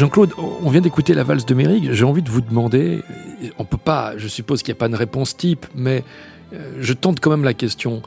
Jean-Claude, 0.00 0.32
on 0.38 0.70
vient 0.70 0.80
d'écouter 0.80 1.12
la 1.12 1.24
valse 1.24 1.44
de 1.44 1.52
Méric. 1.52 1.92
J'ai 1.92 2.06
envie 2.06 2.22
de 2.22 2.30
vous 2.30 2.40
demander, 2.40 3.02
on 3.58 3.66
peut 3.66 3.76
pas, 3.76 4.16
je 4.16 4.28
suppose 4.28 4.62
qu'il 4.62 4.72
n'y 4.72 4.78
a 4.78 4.80
pas 4.80 4.88
de 4.88 4.96
réponse 4.96 5.36
type, 5.36 5.66
mais 5.74 6.04
euh, 6.54 6.78
je 6.80 6.94
tente 6.94 7.20
quand 7.20 7.28
même 7.28 7.44
la 7.44 7.52
question. 7.52 8.00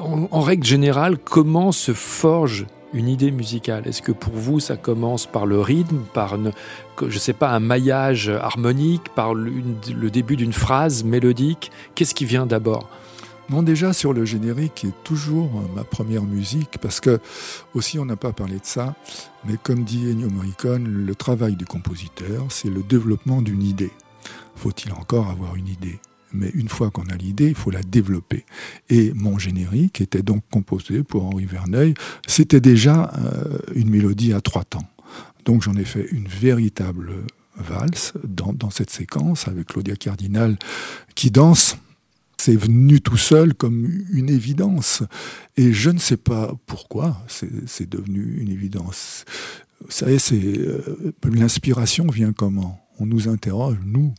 En, 0.00 0.40
règle 0.40 0.64
générale, 0.64 1.18
comment 1.18 1.72
se 1.72 1.92
forge 1.92 2.66
une 2.92 3.08
idée 3.08 3.32
musicale? 3.32 3.82
Est-ce 3.88 4.00
que 4.00 4.12
pour 4.12 4.32
vous, 4.32 4.60
ça 4.60 4.76
commence 4.76 5.26
par 5.26 5.44
le 5.44 5.60
rythme, 5.60 6.02
par, 6.14 6.36
je 7.08 7.18
sais 7.18 7.32
pas, 7.32 7.50
un 7.50 7.58
maillage 7.58 8.28
harmonique, 8.28 9.08
par 9.16 9.34
le 9.34 10.10
début 10.10 10.36
d'une 10.36 10.52
phrase 10.52 11.02
mélodique? 11.02 11.72
Qu'est-ce 11.96 12.14
qui 12.14 12.26
vient 12.26 12.46
d'abord? 12.46 12.88
Non, 13.50 13.62
déjà 13.62 13.92
sur 13.92 14.12
le 14.12 14.24
générique 14.26 14.74
qui 14.74 14.86
est 14.88 15.04
toujours 15.04 15.50
euh, 15.56 15.74
ma 15.74 15.84
première 15.84 16.24
musique, 16.24 16.78
parce 16.82 17.00
que 17.00 17.18
aussi 17.74 17.98
on 17.98 18.04
n'a 18.04 18.16
pas 18.16 18.32
parlé 18.32 18.56
de 18.56 18.64
ça, 18.64 18.94
mais 19.46 19.54
comme 19.62 19.84
dit 19.84 20.10
Ennio 20.10 20.28
Morricone, 20.28 20.86
le 20.86 21.14
travail 21.14 21.56
du 21.56 21.64
compositeur, 21.64 22.46
c'est 22.50 22.68
le 22.68 22.82
développement 22.82 23.40
d'une 23.40 23.62
idée. 23.62 23.92
Faut-il 24.54 24.92
encore 24.92 25.28
avoir 25.28 25.56
une 25.56 25.68
idée? 25.68 25.98
Mais 26.32 26.50
une 26.50 26.68
fois 26.68 26.90
qu'on 26.90 27.06
a 27.06 27.16
l'idée, 27.16 27.48
il 27.48 27.54
faut 27.54 27.70
la 27.70 27.82
développer. 27.82 28.44
Et 28.90 29.12
mon 29.14 29.38
générique 29.38 30.02
était 30.02 30.22
donc 30.22 30.42
composé 30.50 31.02
pour 31.02 31.24
Henri 31.24 31.46
Verneuil. 31.46 31.94
C'était 32.26 32.60
déjà 32.60 33.10
euh, 33.16 33.58
une 33.74 33.88
mélodie 33.88 34.34
à 34.34 34.42
trois 34.42 34.64
temps. 34.64 34.86
Donc 35.46 35.62
j'en 35.62 35.74
ai 35.74 35.84
fait 35.84 36.06
une 36.10 36.28
véritable 36.28 37.12
valse 37.56 38.12
dans, 38.24 38.52
dans 38.52 38.68
cette 38.68 38.90
séquence 38.90 39.48
avec 39.48 39.68
Claudia 39.68 39.96
Cardinal 39.96 40.58
qui 41.14 41.30
danse 41.30 41.78
c'est 42.40 42.56
venu 42.56 43.00
tout 43.00 43.16
seul 43.16 43.54
comme 43.54 43.86
une 44.10 44.30
évidence. 44.30 45.02
Et 45.56 45.72
je 45.72 45.90
ne 45.90 45.98
sais 45.98 46.16
pas 46.16 46.54
pourquoi 46.66 47.24
c'est 47.28 47.88
devenu 47.88 48.38
une 48.40 48.48
évidence. 48.50 49.24
Vous 49.84 49.90
savez, 49.90 50.18
euh, 50.32 51.12
l'inspiration 51.24 52.06
vient 52.06 52.32
comment? 52.32 52.80
On 53.00 53.06
nous 53.06 53.28
interroge, 53.28 53.76
nous, 53.84 54.12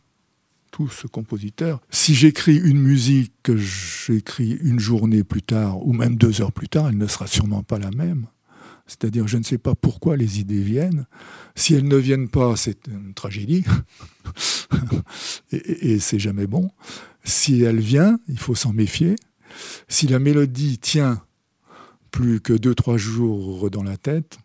tous 0.71 1.05
compositeurs. 1.11 1.81
Si 1.89 2.15
j'écris 2.15 2.57
une 2.57 2.79
musique 2.79 3.33
que 3.43 3.57
j'écris 3.57 4.57
une 4.61 4.79
journée 4.79 5.23
plus 5.23 5.41
tard, 5.41 5.85
ou 5.85 5.93
même 5.93 6.15
deux 6.15 6.41
heures 6.41 6.53
plus 6.53 6.69
tard, 6.69 6.89
elle 6.89 6.97
ne 6.97 7.07
sera 7.07 7.27
sûrement 7.27 7.63
pas 7.63 7.79
la 7.79 7.91
même. 7.91 8.27
C'est-à-dire, 8.89 9.27
je 9.27 9.38
ne 9.38 9.43
sais 9.43 9.60
pas 9.60 9.75
pourquoi 9.75 10.17
les 10.17 10.39
idées 10.39 10.62
viennent. 10.62 11.05
Si 11.55 11.75
elles 11.75 11.88
ne 11.88 11.96
viennent 11.96 12.27
pas, 12.27 12.55
c'est 12.55 12.88
une 12.88 13.13
tragédie. 13.13 13.63
et, 15.51 15.93
et 15.93 16.00
c'est 16.00 16.19
jamais 16.19 16.48
bon. 16.48 16.69
Si 17.24 17.62
elle 17.62 17.79
vient, 17.79 18.19
il 18.27 18.39
faut 18.39 18.55
s'en 18.55 18.74
méfier. 18.74 19.15
Si 19.88 20.08
la 20.08 20.19
mélodie 20.19 20.79
tient 20.79 21.22
plus 22.12 22.41
que 22.41 22.53
deux, 22.53 22.74
trois 22.74 22.98
jours 22.98 23.69
dans 23.69 23.84
la 23.84 23.98
tête, 23.98 24.39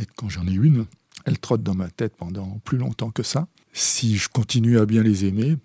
et 0.00 0.06
quand 0.16 0.28
j'en 0.28 0.46
ai 0.46 0.52
une, 0.52 0.86
elle 1.24 1.38
trotte 1.38 1.62
dans 1.62 1.74
ma 1.74 1.88
tête 1.88 2.14
pendant 2.16 2.60
plus 2.64 2.78
longtemps 2.78 3.10
que 3.10 3.22
ça. 3.22 3.48
Si 3.72 4.16
je 4.16 4.28
continue 4.28 4.78
à 4.78 4.86
bien 4.86 5.02
les 5.02 5.24
aimer, 5.24 5.56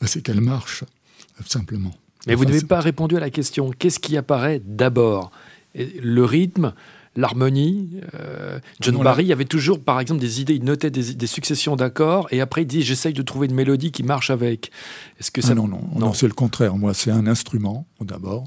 ben, 0.00 0.06
c'est 0.06 0.22
qu'elle 0.22 0.40
marche, 0.40 0.84
simplement. 1.46 1.94
Mais 2.26 2.34
vous 2.34 2.44
n'avez 2.44 2.62
pas 2.62 2.80
répondu 2.80 3.16
à 3.16 3.20
la 3.20 3.30
question. 3.30 3.70
Qu'est-ce 3.70 3.98
qui 3.98 4.16
apparaît 4.16 4.60
d'abord? 4.64 5.30
Le 5.74 6.24
rythme, 6.24 6.74
l'harmonie. 7.20 8.00
Euh, 8.14 8.58
John 8.80 9.02
Barry 9.02 9.32
avait 9.32 9.44
toujours, 9.44 9.80
par 9.80 10.00
exemple, 10.00 10.20
des 10.20 10.40
idées, 10.40 10.54
il 10.54 10.64
notait 10.64 10.90
des, 10.90 11.26
successions 11.26 11.76
d'accords 11.76 12.26
et 12.32 12.40
après 12.40 12.62
il 12.62 12.66
dit 12.66 12.82
j'essaye 12.82 13.12
de 13.12 13.22
trouver 13.22 13.46
une 13.46 13.54
mélodie 13.54 13.92
qui 13.92 14.02
marche 14.02 14.30
avec. 14.30 14.72
Est-ce 15.20 15.30
que 15.30 15.40
ça... 15.40 15.50
Ah 15.52 15.54
non, 15.54 15.68
non, 15.68 15.82
non, 15.94 16.12
c'est 16.12 16.26
le 16.26 16.32
contraire. 16.32 16.76
Moi, 16.76 16.94
c'est 16.94 17.10
un 17.10 17.26
instrument, 17.26 17.86
d'abord. 18.00 18.44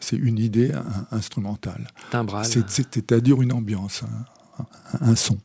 C'est 0.00 0.16
une 0.16 0.38
idée 0.38 0.72
instrumentale. 1.10 1.88
Timbral. 2.10 2.44
C'est-à-dire 2.44 3.40
une 3.40 3.52
ambiance. 3.52 4.02
Un, 5.00 5.16
son. 5.16 5.38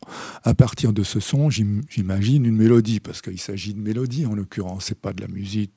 À 0.44 0.54
partir 0.54 0.94
de 0.94 1.04
ce 1.04 1.20
son, 1.20 1.50
j'imagine 1.50 2.46
une 2.46 2.56
mélodie, 2.56 3.00
parce 3.00 3.22
qu'il 3.22 3.40
s'agit 3.40 3.74
de 3.74 3.80
mélodie 3.80 4.26
en 4.26 4.34
l'occurrence, 4.34 4.86
c'est 4.86 5.00
pas 5.00 5.14
de 5.14 5.22
la 5.22 5.28
musique 5.28 5.72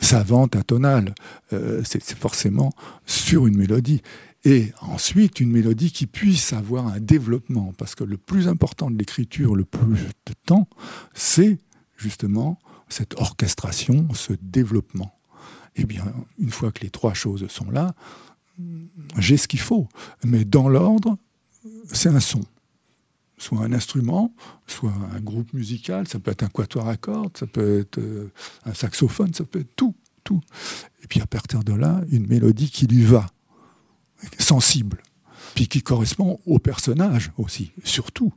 savante, 0.00 0.54
atonale. 0.56 1.14
Euh, 1.52 1.82
c'est 1.84 2.14
forcément 2.14 2.72
sur 3.06 3.46
une 3.46 3.56
mélodie 3.56 4.02
et 4.44 4.72
ensuite 4.80 5.40
une 5.40 5.50
mélodie 5.50 5.92
qui 5.92 6.06
puisse 6.06 6.52
avoir 6.52 6.86
un 6.86 7.00
développement, 7.00 7.72
parce 7.76 7.94
que 7.94 8.04
le 8.04 8.16
plus 8.16 8.48
important 8.48 8.90
de 8.90 8.98
l'écriture, 8.98 9.54
le 9.54 9.64
plus 9.64 10.08
de 10.26 10.32
temps, 10.46 10.68
c'est 11.14 11.58
justement 11.96 12.58
cette 12.88 13.14
orchestration, 13.20 14.08
ce 14.14 14.32
développement. 14.40 15.12
Eh 15.76 15.84
bien, 15.84 16.04
une 16.38 16.50
fois 16.50 16.72
que 16.72 16.80
les 16.80 16.90
trois 16.90 17.14
choses 17.14 17.46
sont 17.48 17.70
là, 17.70 17.94
j'ai 19.18 19.36
ce 19.36 19.46
qu'il 19.46 19.60
faut. 19.60 19.88
Mais 20.24 20.44
dans 20.44 20.68
l'ordre, 20.68 21.16
c'est 21.92 22.08
un 22.08 22.20
son. 22.20 22.40
Soit 23.38 23.60
un 23.60 23.72
instrument, 23.72 24.34
soit 24.66 24.92
un 25.14 25.20
groupe 25.20 25.52
musical, 25.54 26.08
ça 26.08 26.18
peut 26.18 26.30
être 26.30 26.42
un 26.42 26.48
quatuor 26.48 26.88
à 26.88 26.96
cordes, 26.96 27.36
ça 27.38 27.46
peut 27.46 27.80
être 27.80 27.98
euh, 27.98 28.30
un 28.66 28.74
saxophone, 28.74 29.32
ça 29.32 29.44
peut 29.44 29.60
être 29.60 29.74
tout, 29.76 29.94
tout. 30.24 30.40
Et 31.02 31.06
puis 31.06 31.22
à 31.22 31.26
partir 31.26 31.64
de 31.64 31.72
là, 31.72 32.02
une 32.10 32.26
mélodie 32.26 32.70
qui 32.70 32.86
lui 32.86 33.02
va 33.02 33.26
sensible, 34.38 34.98
puis 35.54 35.68
qui 35.68 35.82
correspond 35.82 36.38
au 36.46 36.58
personnage 36.58 37.32
aussi, 37.36 37.72
surtout 37.84 38.32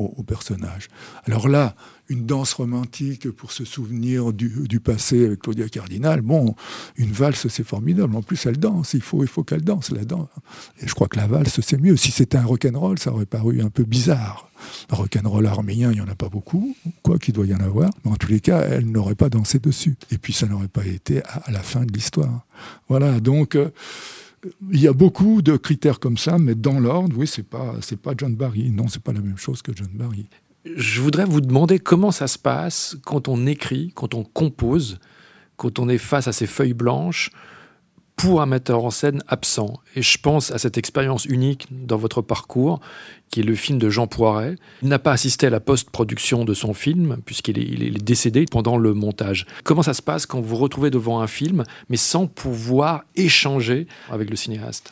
au, 0.00 0.22
personnage. 0.22 0.88
Alors 1.26 1.48
là, 1.48 1.74
une 2.08 2.26
danse 2.26 2.54
romantique 2.54 3.30
pour 3.30 3.52
se 3.52 3.64
souvenir 3.64 4.32
du, 4.32 4.80
passé 4.80 5.26
avec 5.26 5.40
Claudia 5.40 5.68
Cardinal, 5.68 6.22
bon, 6.22 6.54
une 6.96 7.12
valse 7.12 7.48
c'est 7.48 7.64
formidable. 7.64 8.16
En 8.16 8.22
plus, 8.22 8.44
elle 8.46 8.58
danse, 8.58 8.94
il 8.94 9.02
faut, 9.02 9.22
il 9.22 9.28
faut 9.28 9.44
qu'elle 9.44 9.62
danse. 9.62 9.90
La 9.90 10.04
danse. 10.04 10.28
Et 10.80 10.88
je 10.88 10.94
crois 10.94 11.08
que 11.08 11.16
la 11.16 11.26
valse 11.26 11.60
c'est 11.60 11.78
mieux. 11.78 11.96
Si 11.96 12.10
c'était 12.10 12.38
un 12.38 12.44
rock'n'roll, 12.44 12.98
ça 12.98 13.12
aurait 13.12 13.26
paru 13.26 13.60
un 13.60 13.70
peu 13.70 13.84
bizarre. 13.84 14.50
Un 14.90 14.96
rock'n'roll 14.96 15.46
arménien, 15.46 15.90
il 15.92 15.96
n'y 15.96 16.00
en 16.00 16.08
a 16.08 16.14
pas 16.14 16.28
beaucoup, 16.28 16.74
quoi 17.02 17.18
qu'il 17.18 17.34
doit 17.34 17.46
y 17.46 17.54
en 17.54 17.60
avoir. 17.60 17.90
Mais 18.04 18.10
en 18.10 18.16
tous 18.16 18.28
les 18.28 18.40
cas, 18.40 18.60
elle 18.62 18.90
n'aurait 18.90 19.14
pas 19.14 19.28
dansé 19.28 19.58
dessus. 19.58 19.96
Et 20.10 20.18
puis 20.18 20.32
ça 20.32 20.46
n'aurait 20.46 20.68
pas 20.68 20.86
été 20.86 21.22
à, 21.24 21.50
la 21.50 21.60
fin 21.60 21.84
de 21.84 21.92
l'histoire. 21.92 22.46
Voilà, 22.88 23.20
donc. 23.20 23.56
Euh, 23.56 23.70
il 24.70 24.80
y 24.80 24.88
a 24.88 24.92
beaucoup 24.92 25.42
de 25.42 25.56
critères 25.56 26.00
comme 26.00 26.16
ça, 26.16 26.38
mais 26.38 26.54
dans 26.54 26.80
l'ordre, 26.80 27.16
oui, 27.18 27.26
c'est 27.26 27.42
pas 27.42 27.76
c'est 27.80 28.00
pas 28.00 28.12
John 28.16 28.34
Barry. 28.34 28.70
Non, 28.70 28.88
c'est 28.88 29.02
pas 29.02 29.12
la 29.12 29.20
même 29.20 29.38
chose 29.38 29.62
que 29.62 29.72
John 29.74 29.90
Barry. 29.92 30.28
Je 30.64 31.00
voudrais 31.00 31.24
vous 31.24 31.40
demander 31.40 31.78
comment 31.78 32.10
ça 32.10 32.26
se 32.26 32.38
passe 32.38 32.96
quand 33.04 33.28
on 33.28 33.46
écrit, 33.46 33.92
quand 33.94 34.14
on 34.14 34.24
compose, 34.24 34.98
quand 35.56 35.78
on 35.78 35.88
est 35.88 35.98
face 35.98 36.28
à 36.28 36.32
ces 36.32 36.46
feuilles 36.46 36.74
blanches 36.74 37.30
pour 38.20 38.42
un 38.42 38.46
metteur 38.46 38.84
en 38.84 38.90
scène 38.90 39.22
absent. 39.28 39.80
Et 39.96 40.02
je 40.02 40.18
pense 40.18 40.50
à 40.50 40.58
cette 40.58 40.76
expérience 40.76 41.24
unique 41.24 41.68
dans 41.70 41.96
votre 41.96 42.20
parcours, 42.20 42.80
qui 43.30 43.40
est 43.40 43.44
le 43.44 43.54
film 43.54 43.78
de 43.78 43.88
Jean 43.88 44.06
Poiret. 44.06 44.56
Il 44.82 44.88
n'a 44.88 44.98
pas 44.98 45.12
assisté 45.12 45.46
à 45.46 45.50
la 45.50 45.60
post-production 45.60 46.44
de 46.44 46.52
son 46.52 46.74
film, 46.74 47.16
puisqu'il 47.24 47.58
est, 47.58 48.02
décédé 48.02 48.44
pendant 48.44 48.76
le 48.76 48.92
montage. 48.92 49.46
Comment 49.64 49.82
ça 49.82 49.94
se 49.94 50.02
passe 50.02 50.26
quand 50.26 50.38
vous 50.40 50.48
vous 50.48 50.56
retrouvez 50.56 50.90
devant 50.90 51.20
un 51.20 51.26
film, 51.26 51.64
mais 51.88 51.96
sans 51.96 52.26
pouvoir 52.26 53.04
échanger 53.16 53.86
avec 54.10 54.28
le 54.28 54.36
cinéaste? 54.36 54.90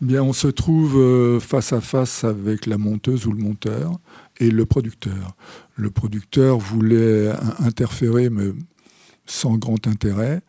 Bien, 0.00 0.22
on 0.22 0.32
se 0.32 0.48
trouve 0.48 0.96
euh, 0.96 1.40
face 1.40 1.74
à 1.74 1.82
face 1.82 2.24
avec 2.24 2.64
la 2.64 2.78
monteuse 2.78 3.26
ou 3.26 3.32
le 3.32 3.42
monteur 3.42 3.98
et 4.38 4.50
le 4.50 4.64
producteur. 4.64 5.34
Le 5.74 5.90
producteur 5.90 6.56
voulait 6.58 7.30
interférer, 7.58 8.30
mais 8.30 8.52
sans 9.26 9.58
grand 9.58 9.86
intérêt. 9.86 10.40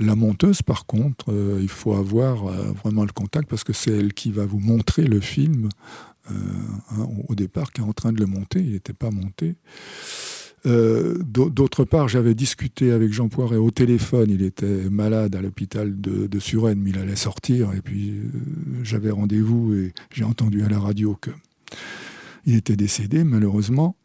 La 0.00 0.14
monteuse, 0.14 0.62
par 0.62 0.86
contre, 0.86 1.32
euh, 1.32 1.58
il 1.60 1.68
faut 1.68 1.94
avoir 1.94 2.46
euh, 2.46 2.72
vraiment 2.84 3.04
le 3.04 3.12
contact 3.12 3.48
parce 3.48 3.64
que 3.64 3.72
c'est 3.72 3.90
elle 3.90 4.14
qui 4.14 4.30
va 4.30 4.46
vous 4.46 4.60
montrer 4.60 5.02
le 5.02 5.18
film 5.18 5.68
euh, 6.30 6.34
hein, 6.92 7.08
au 7.28 7.34
départ, 7.34 7.72
qui 7.72 7.80
est 7.80 7.84
en 7.84 7.92
train 7.92 8.12
de 8.12 8.20
le 8.20 8.26
monter. 8.26 8.60
Il 8.60 8.72
n'était 8.72 8.92
pas 8.92 9.10
monté. 9.10 9.56
D'autre 10.64 11.84
part, 11.84 12.08
j'avais 12.08 12.34
discuté 12.34 12.90
avec 12.92 13.12
Jean 13.12 13.28
Poiret 13.28 13.56
au 13.56 13.70
téléphone. 13.70 14.28
Il 14.30 14.42
était 14.42 14.90
malade 14.90 15.34
à 15.34 15.40
l'hôpital 15.40 15.98
de, 15.98 16.26
de, 16.26 16.38
Suresnes, 16.38 16.80
mais 16.82 16.90
il 16.90 16.98
allait 16.98 17.16
sortir. 17.16 17.72
Et 17.72 17.80
puis, 17.80 18.20
j'avais 18.82 19.10
rendez-vous 19.10 19.72
et 19.74 19.94
j'ai 20.12 20.24
entendu 20.24 20.62
à 20.62 20.68
la 20.68 20.78
radio 20.78 21.16
que 21.18 21.30
Il 22.44 22.54
était 22.54 22.76
décédé 22.76 23.24
malheureusement. 23.24 23.96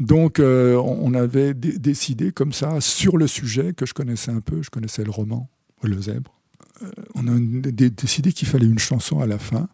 Donc 0.00 0.40
on 0.40 1.14
avait 1.14 1.54
décidé 1.54 2.32
comme 2.32 2.52
ça 2.52 2.80
sur 2.80 3.16
le 3.16 3.26
sujet 3.26 3.72
que 3.74 3.86
je 3.86 3.94
connaissais 3.94 4.32
un 4.32 4.40
peu, 4.40 4.62
je 4.62 4.70
connaissais 4.70 5.04
le 5.04 5.10
roman, 5.10 5.48
Le 5.82 6.00
Zèbre. 6.00 6.34
on 7.14 7.28
a 7.28 7.38
décidé 7.70 8.32
qu'il 8.32 8.48
fallait 8.48 8.66
une 8.66 8.78
chanson 8.78 9.20
à 9.20 9.26
la 9.26 9.38
fin. 9.38 9.68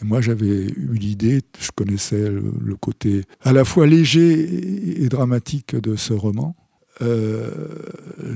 Et 0.00 0.04
moi, 0.04 0.20
j'avais 0.20 0.66
eu 0.66 0.94
l'idée, 0.94 1.42
je 1.60 1.70
connaissais 1.70 2.28
le, 2.28 2.76
côté 2.76 3.24
à 3.42 3.52
la 3.52 3.64
fois 3.64 3.86
léger 3.86 5.02
et, 5.02 5.08
dramatique 5.08 5.76
de 5.76 5.96
ce 5.96 6.12
roman. 6.12 6.56
Euh, 7.02 7.50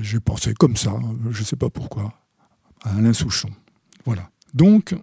j'ai 0.00 0.20
pensé 0.20 0.54
comme 0.54 0.76
ça, 0.76 0.94
je 1.30 1.40
ne 1.40 1.44
sais 1.44 1.56
pas 1.56 1.70
pourquoi, 1.70 2.14
à 2.82 2.96
Alain 2.96 3.12
Souchon. 3.12 3.50
Voilà. 4.04 4.30
Donc, 4.54 4.94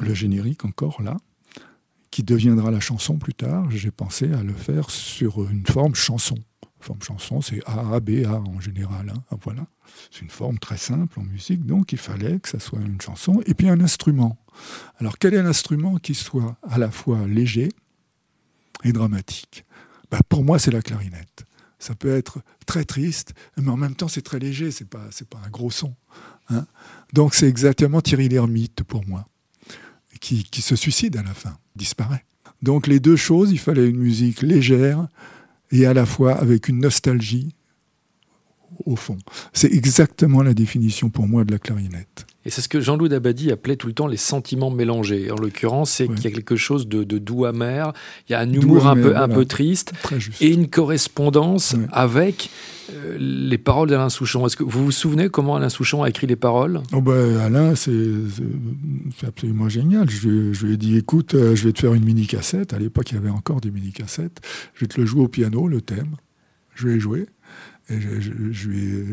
le 0.00 0.14
générique 0.14 0.64
encore 0.64 1.02
là, 1.02 1.16
qui 2.10 2.22
deviendra 2.22 2.70
la 2.70 2.80
chanson 2.80 3.18
plus 3.18 3.34
tard, 3.34 3.70
j'ai 3.70 3.90
pensé 3.90 4.32
à 4.32 4.42
le 4.42 4.54
faire 4.54 4.90
sur 4.90 5.48
une 5.50 5.66
forme 5.66 5.94
chanson. 5.94 6.36
Forme 6.80 7.02
chanson, 7.02 7.40
c'est 7.40 7.60
A, 7.66 7.94
A, 7.94 8.00
B, 8.00 8.24
A 8.24 8.40
en 8.40 8.60
général. 8.60 9.10
Hein. 9.10 9.36
Voilà. 9.42 9.66
C'est 10.10 10.22
une 10.22 10.30
forme 10.30 10.58
très 10.58 10.76
simple 10.76 11.18
en 11.18 11.24
musique, 11.24 11.66
donc 11.66 11.92
il 11.92 11.98
fallait 11.98 12.38
que 12.38 12.48
ça 12.48 12.60
soit 12.60 12.80
une 12.80 13.00
chanson 13.00 13.42
et 13.46 13.54
puis 13.54 13.68
un 13.68 13.80
instrument. 13.80 14.38
Alors 14.98 15.18
quel 15.18 15.34
est 15.34 15.42
l'instrument 15.42 15.96
qui 15.96 16.14
soit 16.14 16.56
à 16.62 16.78
la 16.78 16.90
fois 16.90 17.26
léger 17.26 17.68
et 18.84 18.92
dramatique? 18.92 19.64
Bah, 20.10 20.20
Pour 20.28 20.44
moi, 20.44 20.58
c'est 20.58 20.70
la 20.70 20.82
clarinette. 20.82 21.46
Ça 21.80 21.94
peut 21.94 22.14
être 22.14 22.40
très 22.66 22.84
triste, 22.84 23.34
mais 23.56 23.70
en 23.70 23.76
même 23.76 23.94
temps, 23.94 24.08
c'est 24.08 24.22
très 24.22 24.38
léger, 24.38 24.70
c'est 24.70 24.88
pas, 24.88 25.08
pas 25.30 25.40
un 25.44 25.50
gros 25.50 25.70
son. 25.70 25.94
Hein. 26.48 26.66
Donc 27.12 27.34
c'est 27.34 27.48
exactement 27.48 28.00
Thierry 28.00 28.28
Lhermitte 28.28 28.82
pour 28.82 29.06
moi, 29.06 29.24
qui, 30.18 30.62
se 30.62 30.76
suicide 30.76 31.16
à 31.16 31.22
la 31.22 31.34
fin, 31.34 31.56
disparaît. 31.76 32.24
Donc 32.62 32.86
les 32.86 33.00
deux 33.00 33.16
choses, 33.16 33.52
il 33.52 33.58
fallait 33.58 33.88
une 33.88 33.98
musique 33.98 34.42
légère 34.42 35.06
et 35.70 35.86
à 35.86 35.94
la 35.94 36.06
fois 36.06 36.34
avec 36.34 36.68
une 36.68 36.80
nostalgie 36.80 37.54
au 38.84 38.96
fond. 38.96 39.18
C'est 39.52 39.72
exactement 39.72 40.42
la 40.42 40.54
définition 40.54 41.10
pour 41.10 41.26
moi 41.26 41.44
de 41.44 41.52
la 41.52 41.58
clarinette. 41.58 42.26
Et 42.48 42.50
c'est 42.50 42.62
ce 42.62 42.68
que 42.70 42.80
Jean-Loup 42.80 43.08
Dabadi 43.08 43.52
appelait 43.52 43.76
tout 43.76 43.88
le 43.88 43.92
temps 43.92 44.06
les 44.06 44.16
sentiments 44.16 44.70
mélangés. 44.70 45.30
En 45.30 45.36
l'occurrence, 45.36 45.90
c'est 45.90 46.08
qu'il 46.08 46.24
y 46.24 46.28
a 46.28 46.30
quelque 46.30 46.56
chose 46.56 46.88
de, 46.88 47.02
doux 47.02 47.44
amer, 47.44 47.92
il 48.26 48.32
y 48.32 48.34
a 48.34 48.40
un 48.40 48.50
humour 48.50 48.86
un, 48.86 48.94
peu, 48.94 49.14
un 49.14 49.28
peu 49.28 49.44
triste, 49.44 49.92
et 50.40 50.48
une 50.48 50.66
correspondance 50.66 51.76
avec 51.92 52.48
euh, 52.90 53.18
les 53.20 53.58
paroles 53.58 53.90
d'Alain 53.90 54.08
Souchon. 54.08 54.46
Est-ce 54.46 54.56
que 54.56 54.64
vous 54.64 54.82
vous 54.82 54.92
souvenez 54.92 55.28
comment 55.28 55.56
Alain 55.56 55.68
Souchon 55.68 56.04
a 56.04 56.08
écrit 56.08 56.26
les 56.26 56.36
paroles? 56.36 56.80
Oh 56.94 57.02
ben, 57.02 57.36
Alain, 57.36 57.74
c'est 57.74 57.92
absolument 59.26 59.68
génial. 59.68 60.08
Je, 60.08 60.54
je, 60.54 60.64
lui 60.64 60.72
ai 60.72 60.76
dit, 60.78 60.96
écoute, 60.96 61.34
euh, 61.34 61.54
je 61.54 61.64
vais 61.64 61.74
te 61.74 61.80
faire 61.80 61.92
une 61.92 62.06
mini-cassette. 62.06 62.72
À 62.72 62.78
l'époque, 62.78 63.10
il 63.10 63.16
y 63.16 63.18
avait 63.18 63.28
encore 63.28 63.60
des 63.60 63.70
mini-cassettes. 63.70 64.40
Je 64.72 64.80
vais 64.80 64.86
te 64.86 64.98
le 64.98 65.06
jouer 65.06 65.20
au 65.20 65.28
piano, 65.28 65.68
le 65.68 65.82
thème. 65.82 66.16
Je 66.74 66.88
vais 66.88 66.98
jouer. 66.98 67.26
Et 67.90 68.00
je, 68.00 68.68
lui 68.68 68.88
ai 68.88 69.04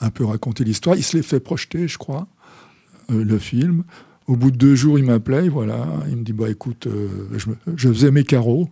un 0.00 0.08
peu 0.08 0.24
raconté 0.24 0.64
l'histoire. 0.64 0.96
Il 0.96 1.02
se 1.02 1.18
l'est 1.18 1.22
fait 1.22 1.40
projeter, 1.40 1.86
je 1.86 1.98
crois, 1.98 2.28
le 3.08 3.38
film. 3.38 3.84
Au 4.26 4.34
bout 4.34 4.50
de 4.50 4.56
deux 4.56 4.74
jours, 4.74 4.98
il 4.98 5.04
m'appelait, 5.04 5.48
voilà. 5.48 5.86
Il 6.08 6.16
me 6.16 6.24
dit, 6.24 6.32
bah 6.32 6.50
écoute, 6.50 6.88
euh, 6.88 7.08
je, 7.76 7.88
faisais 7.88 8.10
mes 8.10 8.24
carreaux. 8.24 8.68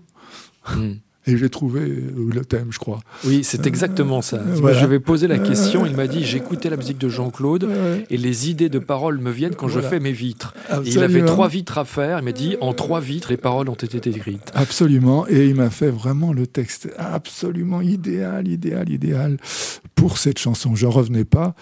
Hmm. 0.68 0.94
Et 1.26 1.38
j'ai 1.38 1.48
trouvé 1.48 1.80
euh, 1.80 2.30
le 2.34 2.44
thème, 2.44 2.66
je 2.70 2.78
crois. 2.78 3.00
Oui, 3.24 3.44
c'est 3.44 3.66
exactement 3.66 4.20
ça. 4.20 4.42
Je 4.54 4.86
vais 4.86 5.00
poser 5.00 5.26
la 5.26 5.38
question. 5.38 5.86
Il 5.86 5.96
m'a 5.96 6.06
dit 6.06 6.22
j'écoutais 6.22 6.68
la 6.68 6.76
musique 6.76 6.98
de 6.98 7.08
Jean-Claude 7.08 7.66
et 8.10 8.16
les 8.18 8.50
idées 8.50 8.68
de 8.68 8.78
paroles 8.78 9.18
me 9.18 9.30
viennent 9.30 9.54
quand 9.54 9.68
je 9.68 9.80
fais 9.80 10.00
mes 10.00 10.12
vitres. 10.12 10.54
il 10.84 10.98
avait 11.02 11.24
trois 11.24 11.48
vitres 11.48 11.78
à 11.78 11.86
faire. 11.86 12.18
Il 12.18 12.24
m'a 12.26 12.32
dit 12.32 12.56
en 12.60 12.74
trois 12.74 13.00
vitres, 13.00 13.30
les 13.30 13.38
paroles 13.38 13.70
ont 13.70 13.74
été 13.74 14.06
écrites. 14.10 14.50
Absolument. 14.54 15.26
Et 15.28 15.46
il 15.46 15.54
m'a 15.54 15.70
fait 15.70 15.90
vraiment 15.90 16.34
le 16.34 16.46
texte 16.46 16.90
absolument 16.98 17.80
idéal, 17.80 18.46
idéal, 18.46 18.90
idéal 18.90 19.38
pour 19.94 20.18
cette 20.18 20.38
chanson. 20.38 20.74
Je 20.74 20.86
revenais 20.86 21.24
pas. 21.24 21.54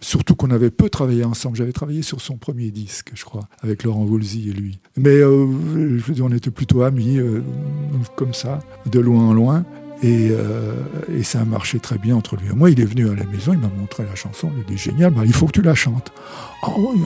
Surtout 0.00 0.34
qu'on 0.34 0.50
avait 0.50 0.70
peu 0.70 0.88
travaillé 0.88 1.24
ensemble. 1.24 1.56
J'avais 1.56 1.72
travaillé 1.72 2.02
sur 2.02 2.22
son 2.22 2.38
premier 2.38 2.70
disque, 2.70 3.10
je 3.14 3.24
crois, 3.24 3.48
avec 3.62 3.84
Laurent 3.84 4.04
Woolsey 4.04 4.48
et 4.48 4.52
lui. 4.52 4.80
Mais 4.96 5.16
euh, 5.16 5.46
on 6.22 6.32
était 6.32 6.50
plutôt 6.50 6.82
amis, 6.82 7.18
euh, 7.18 7.42
comme 8.16 8.32
ça, 8.32 8.60
de 8.86 8.98
loin 8.98 9.28
en 9.28 9.32
loin. 9.34 9.64
Euh, 10.02 10.82
et, 11.14 11.22
ça 11.22 11.42
a 11.42 11.44
marché 11.44 11.78
très 11.78 11.98
bien 11.98 12.16
entre 12.16 12.36
lui 12.36 12.48
et 12.48 12.54
moi. 12.54 12.70
Il 12.70 12.80
est 12.80 12.86
venu 12.86 13.10
à 13.10 13.14
la 13.14 13.26
maison, 13.26 13.52
il 13.52 13.58
m'a 13.58 13.68
montré 13.68 14.04
la 14.04 14.14
chanson. 14.14 14.50
Il 14.56 14.62
a 14.62 14.64
dit 14.64 14.78
Génial, 14.78 15.12
bah, 15.12 15.22
il 15.26 15.34
faut 15.34 15.46
que 15.46 15.52
tu 15.52 15.62
la 15.62 15.74
chantes. 15.74 16.10
Oui, 16.66 17.02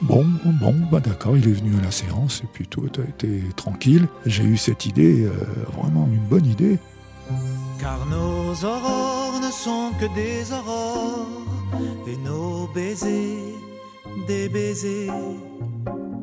bon, 0.00 0.26
bon, 0.58 0.74
bah 0.90 1.00
d'accord. 1.00 1.36
Il 1.36 1.46
est 1.46 1.52
venu 1.52 1.78
à 1.78 1.84
la 1.84 1.90
séance 1.90 2.40
et 2.42 2.48
puis 2.50 2.66
tout 2.66 2.82
a 2.98 3.02
été 3.02 3.42
tranquille. 3.56 4.08
J'ai 4.24 4.44
eu 4.44 4.56
cette 4.56 4.86
idée, 4.86 5.28
vraiment 5.76 6.08
une 6.10 6.26
bonne 6.26 6.46
idée. 6.46 6.78
Car 7.78 8.06
nos 8.06 8.52
aurores 8.66 9.38
ne 9.42 9.50
sont 9.50 9.90
que 10.00 10.06
des 10.14 10.50
aurores 10.52 11.59
et 12.10 12.16
nos 12.16 12.66
baisers, 12.74 13.54
des 14.26 14.48
baisers, 14.48 15.12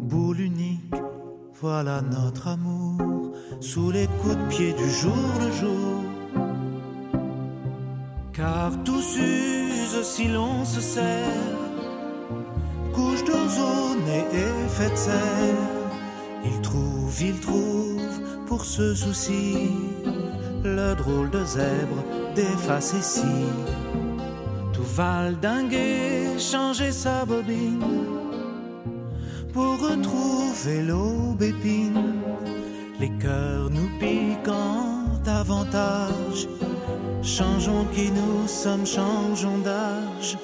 boule 0.09 0.41
unique, 0.41 0.95
voilà 1.61 2.01
notre 2.01 2.47
amour, 2.47 3.33
sous 3.59 3.91
les 3.91 4.07
coups 4.19 4.37
de 4.37 4.47
pied 4.49 4.73
du 4.73 4.89
jour 4.89 5.27
le 5.43 5.51
jour. 5.61 6.03
Car 8.33 8.71
tout 8.83 9.01
s'use 9.01 10.01
si 10.03 10.27
l'on 10.27 10.65
se 10.65 10.81
sert, 10.81 11.57
couche 12.93 13.23
d'ozone 13.23 14.07
et 14.19 14.25
effet 14.45 14.91
de 14.91 14.95
serre. 14.95 15.75
Il 16.45 16.61
trouve, 16.61 17.21
il 17.21 17.39
trouve 17.39 18.45
pour 18.45 18.63
ce 18.63 18.93
souci 18.93 19.71
le 20.63 20.95
drôle 20.95 21.29
de 21.29 21.43
zèbre 21.45 22.03
face 22.57 22.93
ici 24.77 24.95
valdinguer, 24.95 26.39
changer 26.39 26.91
sa 26.91 27.25
bobine 27.25 27.83
pour 29.53 29.79
retrouver 29.79 30.83
l'aubépine. 30.83 32.03
Les 32.99 33.11
cœurs 33.19 33.69
nous 33.69 33.89
piquant 33.99 35.03
davantage. 35.23 36.47
Changeons 37.21 37.85
qui 37.93 38.11
nous 38.11 38.47
sommes, 38.47 38.85
changeons 38.85 39.57
d'âge. 39.59 40.37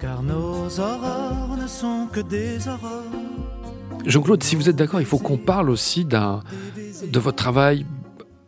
Car 0.00 0.22
nos 0.22 0.68
aurores 0.78 1.56
ne 1.60 1.66
sont 1.66 2.08
que 2.12 2.20
des 2.20 2.68
aurores. 2.68 3.02
Jean-Claude, 4.04 4.42
si 4.42 4.56
vous 4.56 4.68
êtes 4.68 4.76
d'accord, 4.76 5.00
il 5.00 5.06
faut 5.06 5.18
qu'on 5.18 5.38
parle 5.38 5.70
aussi 5.70 6.04
d'un, 6.04 6.40
de 7.06 7.18
votre 7.18 7.36
travail 7.36 7.86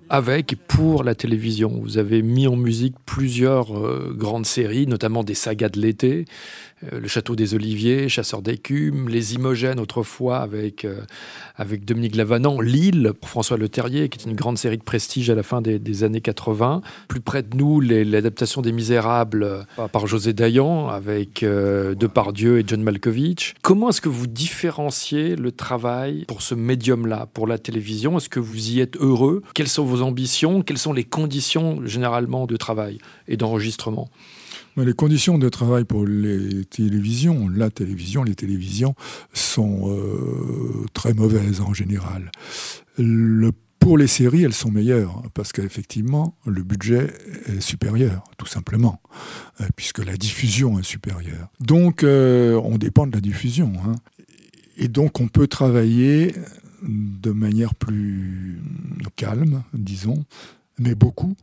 avec 0.09 0.53
et 0.53 0.57
pour 0.57 1.05
la 1.05 1.15
télévision. 1.15 1.81
Vous 1.83 1.99
avez 1.99 2.23
mis 2.23 2.47
en 2.47 2.57
musique 2.57 2.95
plusieurs 3.07 3.77
euh, 3.77 4.15
grandes 4.17 4.47
séries, 4.47 4.87
notamment 4.87 5.25
des 5.25 5.35
sagas 5.35 5.69
de 5.69 5.81
l'été, 5.81 6.25
Le 6.93 7.09
Château 7.09 7.37
des 7.37 7.55
Oliviers, 7.55 8.09
Chasseurs 8.09 8.43
d'écume, 8.43 9.09
Les 9.09 9.35
Imogènes 9.35 9.81
autrefois 9.81 10.39
avec, 10.39 10.85
euh, 10.85 11.01
avec 11.57 11.85
Dominique 11.85 12.17
Lavanant, 12.17 12.61
Lille 12.61 13.13
pour 13.21 13.29
François 13.29 13.57
Le 13.57 13.69
Terrier, 13.69 14.09
qui 14.09 14.19
est 14.19 14.31
une 14.31 14.37
grande 14.37 14.59
série 14.59 14.79
de 14.79 14.83
prestige 14.83 15.31
à 15.31 15.35
la 15.35 15.43
fin 15.43 15.61
des, 15.61 16.05
années 16.05 16.21
80. 16.21 16.83
Plus 17.09 17.21
près 17.21 17.43
de 17.43 17.57
nous, 17.57 17.81
l'adaptation 17.81 18.63
des 18.63 18.73
Misérables 18.73 19.67
par 19.93 20.07
José 20.07 20.33
Dayan 20.33 20.89
avec 20.89 21.43
Depardieu 21.43 22.59
et 22.59 22.65
John 22.67 22.83
Malkovich. 22.83 23.55
Comment 23.63 23.91
est-ce 23.91 24.01
que 24.01 24.09
vous 24.09 24.27
différenciez 24.27 25.37
le 25.37 25.53
travail 25.53 26.25
pour 26.27 26.43
ce 26.43 26.55
médium-là, 26.55 27.29
pour 27.33 27.47
la 27.47 27.59
télévision? 27.59 28.17
Est-ce 28.19 28.29
que 28.29 28.41
vous 28.41 28.71
y 28.71 28.81
êtes 28.81 28.97
heureux? 28.97 29.43
Quelles 29.55 29.69
sont 29.69 29.85
vos 29.85 30.03
ambitions? 30.03 30.63
Quelles 30.63 30.79
sont 30.79 30.93
les 30.93 31.05
conditions 31.05 31.85
généralement 31.85 32.47
de 32.47 32.57
travail 32.57 32.99
et 33.29 33.37
d'enregistrement? 33.37 34.09
Les 34.83 34.93
conditions 34.93 35.39
de 35.39 35.49
travail 35.49 35.85
pour 35.85 36.07
les 36.07 36.65
télévisions, 36.65 37.49
la 37.49 37.71
télévision, 37.71 38.25
les 38.25 38.35
télévisions 38.35 38.95
sont 39.33 39.91
euh, 39.91 40.87
très 40.93 41.15
mauvaises 41.15 41.61
en 41.61 41.73
général. 41.73 42.31
pour 43.79 43.99
les 43.99 44.07
séries, 44.07 44.43
elles 44.43 44.55
sont 44.55 44.71
meilleures 44.71 45.23
parce 45.35 45.53
qu'effectivement, 45.53 46.37
le 46.47 46.63
budget 46.63 47.13
est 47.47 47.61
supérieur, 47.61 48.25
tout 48.39 48.47
simplement, 48.47 49.01
euh, 49.61 49.67
puisque 49.77 50.05
la 50.05 50.17
diffusion 50.17 50.79
est 50.79 50.85
supérieure. 50.85 51.49
Donc, 51.61 52.03
euh, 52.03 52.59
on 52.65 52.79
dépend 52.79 53.07
de 53.07 53.13
la 53.13 53.21
diffusion. 53.21 53.73
Hein. 53.87 53.95
Et 54.79 54.89
donc, 54.89 55.21
on 55.21 55.29
peut 55.29 55.47
travailler 55.47 56.35
de 56.83 57.31
manière 57.31 57.75
plus 57.75 58.61
calme, 59.17 59.63
disons, 59.73 60.25
mais 60.79 60.95
beaucoup. 60.95 61.37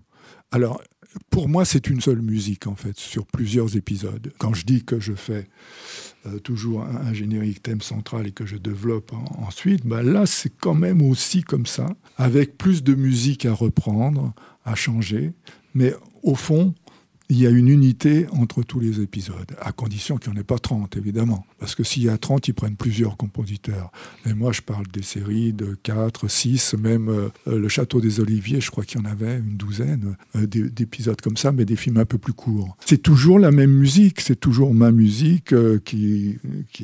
Alors, 0.51 0.81
pour 1.29 1.49
moi, 1.49 1.65
c'est 1.65 1.89
une 1.89 2.01
seule 2.01 2.21
musique, 2.21 2.67
en 2.67 2.75
fait, 2.75 2.97
sur 2.97 3.25
plusieurs 3.25 3.75
épisodes. 3.75 4.31
Quand 4.37 4.53
je 4.53 4.65
dis 4.65 4.83
que 4.83 4.99
je 4.99 5.13
fais 5.13 5.47
euh, 6.25 6.39
toujours 6.39 6.83
un, 6.83 7.13
générique 7.13 7.63
thème 7.63 7.81
central 7.81 8.27
et 8.27 8.31
que 8.31 8.45
je 8.45 8.57
développe 8.57 9.11
ensuite, 9.37 9.85
bah 9.85 10.03
là, 10.03 10.25
c'est 10.25 10.51
quand 10.59 10.73
même 10.73 11.01
aussi 11.01 11.43
comme 11.43 11.65
ça, 11.65 11.87
avec 12.17 12.57
plus 12.57 12.83
de 12.83 12.93
musique 12.95 13.45
à 13.45 13.53
reprendre, 13.53 14.33
à 14.65 14.75
changer. 14.75 15.33
Mais 15.73 15.93
au 16.23 16.35
fond, 16.35 16.73
il 17.31 17.39
y 17.39 17.47
a 17.47 17.49
une 17.49 17.69
unité 17.69 18.27
entre 18.33 18.61
tous 18.61 18.81
les 18.81 18.99
épisodes, 18.99 19.55
à 19.61 19.71
condition 19.71 20.17
qu'il 20.17 20.33
n'y 20.33 20.37
en 20.37 20.41
ait 20.41 20.43
pas 20.43 20.59
30, 20.59 20.97
évidemment. 20.97 21.45
Parce 21.59 21.75
que 21.75 21.83
s'il 21.85 22.03
y 22.03 22.09
a 22.09 22.17
30, 22.17 22.49
ils 22.49 22.53
prennent 22.53 22.75
plusieurs 22.75 23.15
compositeurs. 23.15 23.89
Mais 24.25 24.33
moi, 24.33 24.51
je 24.51 24.59
parle 24.59 24.85
des 24.87 25.01
séries 25.01 25.53
de 25.53 25.77
4, 25.81 26.27
6, 26.27 26.73
même 26.73 27.07
euh, 27.07 27.29
Le 27.45 27.69
Château 27.69 28.01
des 28.01 28.19
Oliviers, 28.19 28.59
je 28.59 28.69
crois 28.69 28.83
qu'il 28.83 28.99
y 28.99 29.03
en 29.03 29.09
avait 29.09 29.37
une 29.37 29.55
douzaine 29.55 30.17
euh, 30.35 30.45
d'épisodes 30.45 31.21
comme 31.21 31.37
ça, 31.37 31.53
mais 31.53 31.63
des 31.63 31.77
films 31.77 31.99
un 31.99 32.05
peu 32.05 32.17
plus 32.17 32.33
courts. 32.33 32.75
C'est 32.85 33.01
toujours 33.01 33.39
la 33.39 33.51
même 33.51 33.71
musique, 33.71 34.19
c'est 34.19 34.37
toujours 34.37 34.73
ma 34.73 34.91
musique 34.91 35.53
euh, 35.53 35.79
qui, 35.79 36.37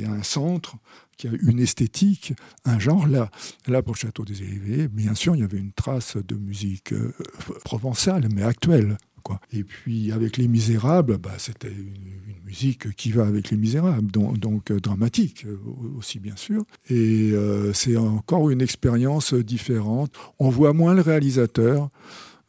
a 0.05 0.10
un 0.10 0.23
centre 0.23 0.77
qui 1.17 1.27
a 1.27 1.31
une 1.41 1.60
esthétique, 1.60 2.33
un 2.63 2.79
genre. 2.79 3.05
Là, 3.05 3.29
là 3.67 3.81
pour 3.81 3.97
Château 3.97 4.23
des 4.23 4.41
Oliviers, 4.43 4.88
bien 4.88 5.13
sûr, 5.13 5.36
il 5.36 5.41
y 5.41 5.43
avait 5.43 5.57
une 5.57 5.73
trace 5.73 6.15
de 6.15 6.36
musique 6.36 6.93
provençale, 7.65 8.29
mais 8.33 8.43
actuelle. 8.43 8.97
Et 9.51 9.63
puis 9.63 10.11
avec 10.11 10.37
Les 10.37 10.47
Misérables, 10.47 11.17
bah, 11.17 11.33
c'était 11.37 11.71
une, 11.71 12.17
musique 12.45 12.95
qui 12.95 13.11
va 13.11 13.25
avec 13.25 13.51
Les 13.51 13.57
Misérables, 13.57 14.09
donc, 14.09 14.71
euh, 14.71 14.79
dramatique 14.79 15.45
euh, 15.45 15.57
aussi 15.97 16.17
bien 16.17 16.37
sûr. 16.37 16.63
Et 16.89 17.31
euh, 17.33 17.73
c'est 17.73 17.97
encore 17.97 18.49
une 18.49 18.61
expérience 18.61 19.33
différente. 19.33 20.13
On 20.39 20.49
voit 20.49 20.71
moins 20.71 20.93
le 20.93 21.01
réalisateur 21.01 21.89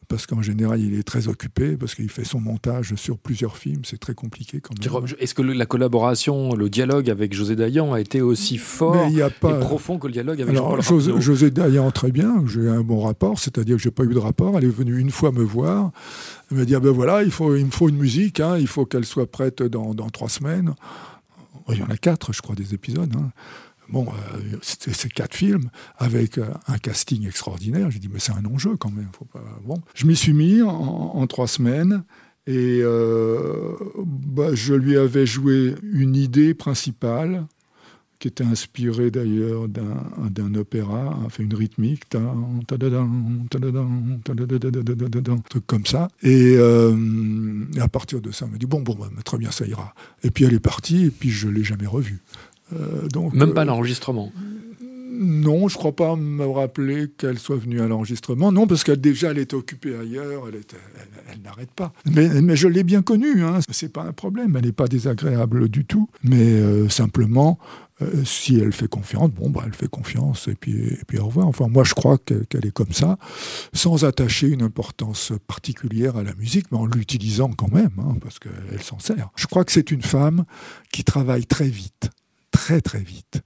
parce 0.09 0.25
qu'en 0.25 0.41
général, 0.41 0.81
il 0.81 0.97
est 0.97 1.03
très 1.03 1.27
occupé, 1.27 1.77
parce 1.77 1.93
qu'il 1.93 2.09
fait 2.09 2.23
son 2.23 2.39
montage 2.39 2.95
sur 2.95 3.19
plusieurs 3.19 3.57
films, 3.57 3.83
c'est 3.85 3.99
très 3.99 4.15
compliqué 4.15 4.59
quand 4.59 4.73
même. 4.73 5.05
Est-ce 5.19 5.35
que 5.35 5.43
la 5.43 5.67
collaboration, 5.67 6.55
le 6.55 6.67
dialogue 6.67 7.11
avec 7.11 7.31
José 7.31 7.55
Dayan 7.55 7.93
a 7.93 8.01
été 8.01 8.19
aussi 8.19 8.57
fort 8.57 9.07
et 9.07 9.21
profond 9.39 9.99
que 9.99 10.07
le 10.07 10.13
dialogue 10.13 10.41
avec 10.41 10.55
Alors, 10.55 10.81
José, 10.81 11.13
José 11.21 11.51
Dayan, 11.51 11.91
très 11.91 12.11
bien, 12.11 12.43
j'ai 12.47 12.67
un 12.67 12.81
bon 12.81 13.01
rapport, 13.01 13.37
c'est-à-dire 13.37 13.77
que 13.77 13.81
je 13.83 13.87
n'ai 13.87 13.93
pas 13.93 14.03
eu 14.03 14.13
de 14.13 14.17
rapport, 14.17 14.57
elle 14.57 14.65
est 14.65 14.67
venue 14.67 14.97
une 14.97 15.11
fois 15.11 15.31
me 15.31 15.43
voir, 15.43 15.91
elle 16.49 16.57
m'a 16.57 16.65
dit, 16.65 16.73
ah 16.73 16.79
ben 16.79 16.91
voilà, 16.91 17.21
il, 17.21 17.31
faut, 17.31 17.55
il 17.55 17.67
me 17.67 17.71
faut 17.71 17.87
une 17.87 17.97
musique, 17.97 18.39
hein, 18.39 18.57
il 18.57 18.67
faut 18.67 18.87
qu'elle 18.87 19.05
soit 19.05 19.27
prête 19.27 19.61
dans, 19.61 19.93
dans, 19.93 20.09
trois 20.09 20.29
semaines. 20.29 20.73
Il 21.71 21.77
y 21.77 21.83
en 21.83 21.89
a 21.89 21.97
quatre, 21.97 22.33
je 22.33 22.41
crois, 22.41 22.55
des 22.55 22.73
épisodes. 22.73 23.13
Hein. 23.15 23.29
Bon, 23.91 24.05
euh, 24.07 24.57
ces 24.61 25.09
quatre 25.09 25.35
films 25.35 25.69
avec 25.97 26.37
euh, 26.37 26.45
un 26.67 26.77
casting 26.77 27.25
extraordinaire. 27.27 27.89
J'ai 27.89 27.99
dit, 27.99 28.09
mais 28.11 28.19
c'est 28.19 28.33
un 28.33 28.45
enjeu 28.45 28.75
quand 28.77 28.91
même. 28.91 29.09
Faut 29.17 29.25
pas... 29.25 29.43
bon. 29.65 29.81
Je 29.95 30.05
m'y 30.05 30.15
suis 30.15 30.33
mis 30.33 30.61
en, 30.61 31.25
trois 31.27 31.47
semaines 31.47 32.03
et 32.45 32.81
euh, 32.81 33.73
bah, 33.97 34.53
je 34.53 34.73
lui 34.73 34.97
avais 34.97 35.25
joué 35.25 35.75
une 35.83 36.15
idée 36.15 36.53
principale 36.53 37.45
qui 38.19 38.27
était 38.27 38.43
inspirée 38.43 39.11
d'ailleurs 39.11 39.69
d'un 39.69 40.53
opéra, 40.55 41.17
enfin 41.25 41.41
une 41.41 41.53
rythmique, 41.53 42.03
un 42.15 42.59
truc 45.49 45.65
comme 45.65 45.85
ça. 45.85 46.09
Et 46.21 46.57
à 46.57 47.87
partir 47.87 48.19
de 48.19 48.31
ça, 48.31 48.45
elle 48.45 48.51
m'a 48.51 48.57
dit 48.57 48.65
bon, 48.65 48.81
bon, 48.81 48.95
bah, 48.95 49.07
très 49.23 49.37
bien, 49.37 49.51
ça 49.51 49.65
ira. 49.65 49.93
Et 50.23 50.31
puis 50.31 50.43
elle 50.43 50.53
est 50.53 50.59
partie, 50.59 51.05
et 51.05 51.11
puis 51.11 51.29
je 51.29 51.47
l'ai 51.47 51.63
jamais 51.63 51.87
revue. 51.87 52.19
Euh, 52.73 53.07
Même 53.33 53.53
pas 53.53 53.61
euh, 53.61 53.65
l'enregistrement 53.65 54.31
non, 55.21 55.67
je 55.67 55.75
ne 55.75 55.79
crois 55.79 55.95
pas 55.95 56.15
me 56.15 56.45
rappeler 56.45 57.09
qu'elle 57.17 57.39
soit 57.39 57.57
venue 57.57 57.81
à 57.81 57.87
l'enregistrement. 57.87 58.53
Non, 58.53 58.67
parce 58.67 58.85
qu'elle 58.85 59.01
déjà 59.01 59.31
elle 59.31 59.39
était 59.39 59.55
occupée 59.55 59.93
ailleurs, 59.93 60.43
elle, 60.47 60.61
elle, 61.29 61.41
n'arrête 61.41 61.71
pas. 61.71 61.91
Mais, 62.05 62.55
je 62.55 62.69
l'ai 62.69 62.83
bien 62.83 63.01
connue, 63.01 63.43
hein. 63.43 63.59
c'est 63.69 63.91
pas 63.91 64.03
un 64.03 64.13
problème, 64.13 64.55
elle 64.55 64.63
n'est 64.63 64.71
pas 64.71 64.87
désagréable 64.87 65.67
du 65.67 65.83
tout. 65.83 66.09
Mais 66.23 66.37
euh, 66.41 66.87
simplement, 66.87 67.59
si 68.23 68.57
elle 68.59 68.71
fait 68.71 68.87
confiance, 68.87 69.29
bon, 69.31 69.49
bah, 69.49 69.63
elle 69.65 69.73
fait 69.73 69.89
confiance 69.89 70.47
et 70.47 70.55
puis, 70.55 70.87
et 70.87 71.01
puis 71.05 71.19
au 71.19 71.25
revoir. 71.25 71.47
Enfin, 71.47 71.67
moi, 71.67 71.83
je 71.83 71.93
crois 71.95 72.17
qu'elle 72.17 72.65
est 72.65 72.71
comme 72.71 72.93
ça, 72.93 73.17
sans 73.73 74.05
attacher 74.05 74.47
une 74.47 74.61
importance 74.61 75.33
particulière 75.47 76.15
à 76.15 76.23
la 76.23 76.33
musique, 76.35 76.67
mais 76.71 76.77
en 76.77 76.85
l'utilisant 76.85 77.49
quand 77.49 77.71
même, 77.73 77.91
hein, 77.97 78.15
parce 78.21 78.39
qu'elle 78.39 78.81
s'en 78.81 78.99
sert. 78.99 79.29
Je 79.35 79.47
crois 79.47 79.65
que 79.65 79.73
c'est 79.73 79.91
une 79.91 80.01
femme 80.01 80.45
qui 80.93 81.03
travaille 81.03 81.45
très 81.45 81.67
vite 81.67 82.09
très 82.59 82.81
très 82.81 82.99
vite. 82.99 83.41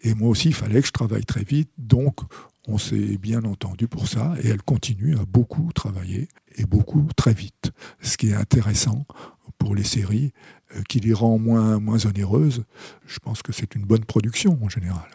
Et 0.00 0.14
moi 0.14 0.30
aussi, 0.30 0.48
il 0.48 0.54
fallait 0.54 0.80
que 0.80 0.86
je 0.86 0.92
travaille 0.92 1.26
très 1.26 1.44
vite. 1.44 1.70
Donc, 1.76 2.20
on 2.66 2.78
s'est 2.78 3.18
bien 3.18 3.44
entendu 3.44 3.86
pour 3.86 4.08
ça. 4.08 4.34
Et 4.42 4.48
elle 4.48 4.62
continue 4.62 5.14
à 5.18 5.26
beaucoup 5.26 5.70
travailler 5.74 6.28
et 6.56 6.64
beaucoup 6.64 7.06
très 7.16 7.34
vite. 7.34 7.70
Ce 8.00 8.16
qui 8.16 8.30
est 8.30 8.34
intéressant 8.34 9.04
pour 9.58 9.74
les 9.74 9.84
séries, 9.84 10.32
euh, 10.74 10.82
qui 10.88 11.00
les 11.00 11.12
rend 11.12 11.38
moins, 11.38 11.78
moins 11.80 12.06
onéreuses. 12.06 12.64
Je 13.06 13.18
pense 13.18 13.42
que 13.42 13.52
c'est 13.52 13.74
une 13.74 13.84
bonne 13.84 14.04
production 14.04 14.58
en 14.62 14.70
général. 14.70 15.10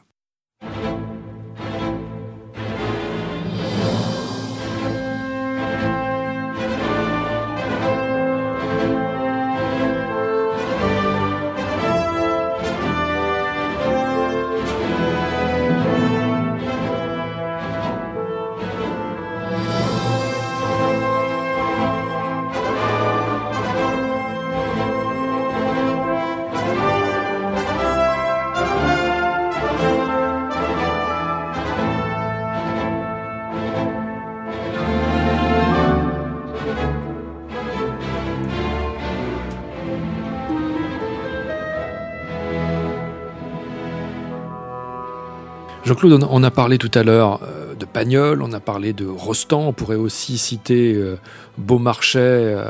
Jean-Claude, 45.91 46.25
on 46.30 46.41
a 46.43 46.51
parlé 46.51 46.77
tout 46.77 46.91
à 46.93 47.04
l'heure 47.04 47.41
euh, 47.43 47.75
de 47.75 47.84
Pagnol, 47.93 48.41
on 48.41 48.54
a 48.54 48.60
parlé 48.60 48.93
de 48.93 49.06
Rostand, 49.06 49.67
on 49.67 49.73
pourrait 49.73 49.95
aussi 49.95 50.38
citer 50.38 50.93
euh, 50.93 51.17
Beaumarchais 51.58 52.19
euh, 52.19 52.63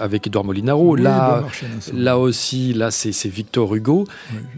avec 0.00 0.26
Edouard 0.26 0.44
Molinaro. 0.44 0.96
là, 0.96 1.44
là 1.94 2.18
aussi, 2.18 2.72
là, 2.74 2.90
c'est 2.90 3.28
Victor 3.28 3.74
Hugo. 3.74 4.04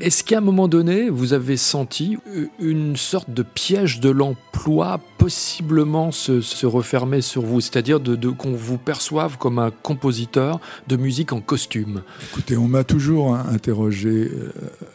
Est-ce 0.01 0.25
qu'à 0.25 0.39
un 0.39 0.41
moment 0.41 0.69
donné, 0.69 1.09
vous 1.09 1.33
avez 1.33 1.57
senti 1.57 2.19
une 2.59 2.97
sorte 2.97 3.31
de 3.31 3.43
piège 3.43 4.01
de 4.01 4.11
l'emploi 4.11 5.01
possiblement 5.19 6.11
se, 6.11 6.67
refermer 6.67 7.21
sur 7.21 7.43
vous, 7.43 7.61
c'est-à-dire 7.61 8.01
de, 8.01 8.29
qu'on 8.31 8.53
vous 8.53 8.79
perçoive 8.79 9.39
comme 9.39 9.59
un 9.59 9.71
compositeur 9.71 10.61
de 10.89 10.97
musique 10.97 11.33
en 11.33 11.41
costume? 11.41 12.03
Écoutez, 12.33 12.57
on 12.57 12.67
m'a 12.67 12.85
toujours 12.85 13.35
interrogé 13.35 14.31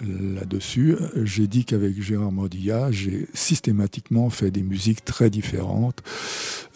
là-dessus. 0.02 0.96
J'ai 1.24 1.48
dit 1.48 1.66
qu'avec 1.66 2.02
Gérard 2.02 2.32
Modilla, 2.32 2.92
j'ai 2.92 3.28
systématiquement 3.34 4.30
fait 4.30 4.52
des 4.52 4.64
musiques 4.64 4.97
très 5.06 5.30
différentes. 5.30 6.02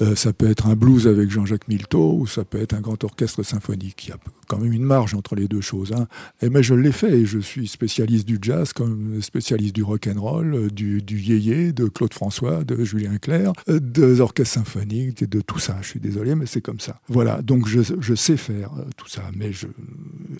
Euh, 0.02 0.16
ça 0.16 0.34
peut 0.34 0.50
être 0.50 0.68
un 0.68 0.76
blues 0.76 1.08
avec 1.08 1.30
Jean-Jacques 1.30 1.68
Milteau 1.68 2.18
ou 2.18 2.28
ça 2.28 2.44
peut 2.44 2.60
être 2.60 2.74
un 2.74 2.82
grand 2.82 3.04
orchestre 3.04 3.44
symphonique. 3.44 4.06
Il 4.08 4.10
y 4.10 4.14
a 4.14 4.18
quand 4.48 4.58
même 4.58 4.74
une 4.74 4.84
marge 4.84 5.14
entre 5.14 5.36
les 5.36 5.48
deux 5.48 5.62
choses. 5.62 5.94
Hein. 5.94 6.08
Et 6.42 6.50
mais 6.50 6.64
je 6.64 6.74
l'ai 6.74 6.92
fait. 6.92 7.26
Je 7.26 7.40
suis 7.40 7.68
spécialiste 7.68 8.28
du 8.28 8.40
jazz 8.42 8.74
comme 8.74 9.22
spécialiste 9.22 9.76
du 9.76 9.84
rock 9.84 10.08
and 10.08 10.20
roll, 10.20 10.72
du, 10.72 11.02
du 11.02 11.20
yéyé, 11.20 11.72
de 11.72 11.86
Claude 11.86 12.14
François, 12.14 12.64
de 12.64 12.84
Julien 12.84 13.18
Clerc, 13.18 13.54
euh, 13.70 13.80
des 13.80 14.22
orchestres 14.22 14.56
symphoniques, 14.56 15.24
de 15.24 15.42
tout 15.42 15.60
ça. 15.60 15.78
Je 15.82 15.88
suis 15.88 16.00
désolé, 16.00 16.36
mais 16.36 16.46
c'est 16.46 16.62
comme 16.62 16.80
ça. 16.80 17.00
Voilà. 17.08 17.42
Donc 17.42 17.68
je, 17.68 17.82
je 18.00 18.16
sais 18.16 18.38
faire 18.38 18.74
euh, 18.78 18.86
tout 18.98 19.08
ça, 19.08 19.24
mais 19.36 19.54
je, 19.54 19.68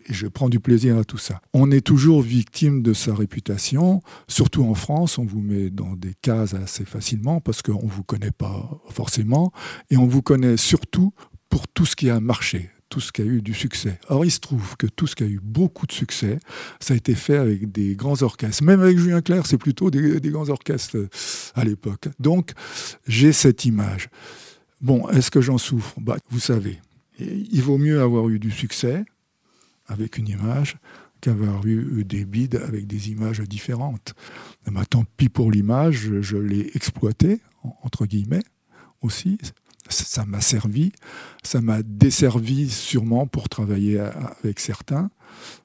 je 0.10 0.28
prends 0.28 0.50
du 0.50 0.60
plaisir 0.60 0.98
à 0.98 1.04
tout 1.04 1.18
ça. 1.18 1.42
On 1.54 1.72
est 1.72 1.82
toujours 1.82 2.22
victime 2.22 2.82
de 2.82 2.94
sa 2.94 3.14
réputation, 3.14 4.02
surtout 4.28 4.64
en 4.64 4.74
France. 4.74 5.18
On 5.18 5.26
vous 5.26 5.42
met 5.42 5.70
dans 5.70 5.96
des 5.96 6.14
cases 6.22 6.54
assez 6.54 6.86
facilement 6.86 7.42
parce 7.42 7.62
qu'on 7.78 7.88
ne 7.88 7.92
vous 7.92 8.04
connaît 8.04 8.32
pas 8.32 8.70
forcément 8.90 9.52
et 9.90 9.98
on 9.98 10.08
vous 10.08 10.22
connaît 10.22 10.58
surtout 10.58 11.14
pour 11.50 11.68
tout 11.68 11.86
ce 11.86 11.96
qui 11.96 12.10
a 12.10 12.20
marché, 12.20 12.70
tout 12.90 13.00
ce 13.00 13.12
qui 13.12 13.22
a 13.22 13.26
eu 13.26 13.42
du 13.42 13.54
succès. 13.54 14.00
Or, 14.10 14.26
il 14.26 14.32
se 14.32 14.40
trouve 14.40 14.78
que 14.78 14.88
tout 14.88 15.08
ce 15.08 15.16
qui 15.16 15.24
a 15.24 15.28
eu 15.28 15.40
beaucoup 15.42 15.86
de 15.86 15.92
succès, 15.92 16.40
ça 16.80 16.94
a 16.94 16.98
été 16.98 17.16
fait 17.16 17.38
avec 17.38 17.72
des 17.72 17.96
grands 17.96 18.22
orchestres. 18.22 18.64
Même 18.64 18.82
avec 18.82 18.98
Julien 18.98 19.22
Clerc, 19.22 19.48
c'est 19.48 19.58
plutôt 19.58 19.92
des, 19.92 20.20
grands 20.32 20.50
orchestres 20.50 20.98
euh, 20.98 21.10
à 21.56 21.64
l'époque. 21.64 22.08
Donc, 22.20 22.52
j'ai 23.08 23.34
cette 23.34 23.66
image. 23.66 24.10
Bon, 24.80 25.08
est-ce 25.10 25.30
que 25.30 25.42
j'en 25.42 25.58
souffre? 25.58 25.94
Bah, 26.00 26.18
Vous 26.30 26.40
savez, 26.40 26.80
il 27.20 27.62
vaut 27.62 27.78
mieux 27.78 28.02
avoir 28.02 28.30
eu 28.30 28.40
du 28.40 28.52
succès 28.52 29.04
avec 29.88 30.18
une 30.18 30.28
image 30.28 30.78
qu'avoir 31.22 31.66
eu 31.66 32.04
des 32.04 32.26
bides 32.26 32.56
avec 32.56 32.88
des 32.88 33.12
images 33.12 33.42
différentes. 33.42 34.14
Mais 34.70 34.84
tant 34.86 35.06
pis 35.18 35.30
pour 35.30 35.52
l'image, 35.52 36.10
je, 36.22 36.38
l'ai 36.38 36.72
exploité, 36.74 37.40
entre 37.84 38.06
guillemets, 38.06 38.44
aussi. 39.02 39.38
Ça 39.90 40.26
m'a 40.26 40.42
servi, 40.42 40.94
ça 41.44 41.60
m'a 41.60 41.82
desservi 41.84 42.70
sûrement 42.70 43.28
pour 43.28 43.50
travailler 43.50 44.00
avec 44.00 44.60
certains. 44.60 45.10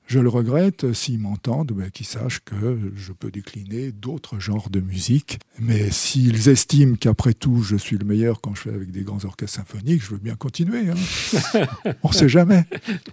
Je 0.06 0.20
le 0.20 0.28
regrette 0.28 0.92
s'ils 0.92 1.18
m'entendent, 1.18 1.72
ben, 1.72 1.90
qu'ils 1.90 2.06
sachent 2.06 2.38
que 2.44 2.78
je 2.94 3.12
peux 3.12 3.32
décliner 3.32 3.90
d'autres 3.90 4.38
genres 4.38 4.70
de 4.70 4.78
musique. 4.78 5.40
Mais 5.58 5.90
s'ils 5.90 6.48
estiment 6.48 6.94
qu'après 6.94 7.34
tout, 7.34 7.62
je 7.62 7.74
suis 7.76 7.98
le 7.98 8.04
meilleur 8.04 8.40
quand 8.40 8.54
je 8.54 8.62
fais 8.62 8.72
avec 8.72 8.92
des 8.92 9.02
grands 9.02 9.24
orchestres 9.24 9.56
symphoniques, 9.56 10.04
je 10.04 10.10
veux 10.10 10.18
bien 10.18 10.36
continuer. 10.36 10.90
Hein. 10.90 11.64
On 12.04 12.10
ne 12.10 12.14
sait 12.14 12.28
jamais. 12.28 12.64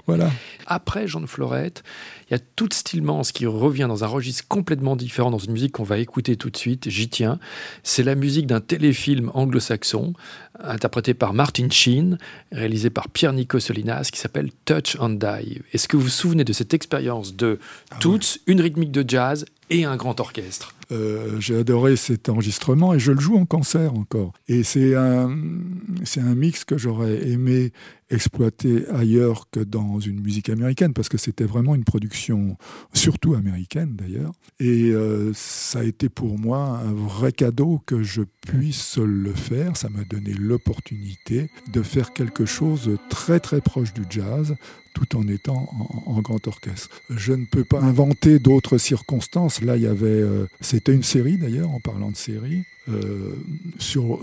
Voilà. 0.06 0.30
Après 0.68 1.08
Jean 1.08 1.22
de 1.22 1.26
Florette, 1.26 1.84
il 2.30 2.34
y 2.34 2.36
a 2.36 2.40
toute 2.40 2.76
Stillmans 2.76 3.24
qui 3.34 3.48
revient 3.48 3.88
dans 3.88 4.04
un 4.04 4.08
registre 4.08 4.48
complètement 4.48 4.96
différent, 4.96 5.32
dans 5.32 5.40
une 5.40 5.54
musique 5.54 5.72
qu'on 5.72 5.84
va 5.84 5.98
écouter 5.98 6.36
tout 6.36 6.52
de 6.52 6.58
suite. 6.58 6.90
J'y 6.90 7.10
tiens. 7.10 7.40
C'est 7.82 8.04
la 8.04 8.14
musique 8.14 8.46
d'un 8.46 8.62
téléfilm 8.62 9.32
anglo-saxon, 9.34 10.14
interprété 10.60 11.14
par 11.14 11.34
Martin 11.34 11.70
Sheen, 11.70 12.18
réalisé 12.52 12.90
par 12.90 13.10
Pierre 13.10 13.34
Nico 13.34 13.60
Solinas, 13.60 14.10
qui 14.12 14.20
s'appelle 14.20 14.52
Touch 14.66 14.98
and 15.00 15.12
Die. 15.12 15.62
Est-ce 15.74 15.88
que 15.88 15.98
vous 15.98 16.04
vous 16.04 16.10
souvenez 16.10 16.44
de 16.44 16.54
cette 16.54 16.74
expérience 16.74 17.36
de 17.36 17.60
ah 17.92 17.96
toutes, 18.00 18.40
une 18.48 18.62
rythmique 18.62 18.92
de 18.92 19.04
jazz 19.08 19.46
et 19.70 19.86
un 19.86 19.96
grand 19.96 20.20
orchestre? 20.20 20.74
Euh, 20.94 21.40
j'ai 21.40 21.58
adoré 21.58 21.96
cet 21.96 22.30
enregistrement 22.30 22.94
et 22.94 23.00
je 23.00 23.12
le 23.12 23.20
joue 23.20 23.38
en 23.38 23.46
concert 23.46 23.94
encore. 23.94 24.34
Et 24.48 24.64
c'est 24.64 24.96
un, 24.96 25.30
un 25.30 26.36
mix 26.36 26.64
que 26.64 26.78
j'aurais 26.78 27.28
aimé 27.30 27.72
exploiter 28.14 28.88
ailleurs 28.90 29.50
que 29.50 29.60
dans 29.60 30.00
une 30.00 30.22
musique 30.22 30.50
américaine, 30.50 30.94
parce 30.94 31.10
que 31.10 31.18
c'était 31.18 31.46
vraiment 31.46 31.76
une 31.76 31.84
production 31.84 32.58
surtout 32.94 33.34
américaine 33.34 33.96
d'ailleurs. 33.96 34.32
Et 34.60 34.92
euh, 34.92 35.32
ça 35.34 35.80
a 35.80 35.84
été 35.84 36.10
pour 36.10 36.38
moi 36.38 36.82
un 36.86 36.94
vrai 36.94 37.32
cadeau 37.32 37.82
que 37.86 38.04
je 38.04 38.22
puisse 38.46 38.98
le 38.98 39.34
faire. 39.34 39.76
Ça 39.78 39.90
m'a 39.90 40.04
donné 40.04 40.34
l'opportunité 40.34 41.50
de 41.72 41.82
faire 41.82 42.14
quelque 42.14 42.46
chose 42.46 42.98
très 43.10 43.40
très 43.40 43.62
proche 43.62 43.94
du 43.94 44.04
jazz, 44.10 44.56
tout 44.94 45.18
en 45.18 45.28
étant 45.28 45.68
en, 46.06 46.22
grand 46.22 46.48
orchestre. 46.48 46.90
Je 47.10 47.34
ne 47.34 47.46
peux 47.52 47.64
pas 47.64 47.82
inventer 47.82 48.40
d'autres 48.40 48.78
circonstances. 48.78 49.62
Là, 49.62 49.76
il 49.76 49.84
y 49.84 49.88
avait, 49.88 50.08
euh, 50.08 50.46
c'était 50.84 50.98
une 50.98 51.04
série 51.04 51.38
d'ailleurs, 51.38 51.72
en 51.72 51.80
parlant 51.80 52.12
de 52.12 52.18
série, 52.18 52.66
euh, 52.90 53.36
sur 53.80 54.20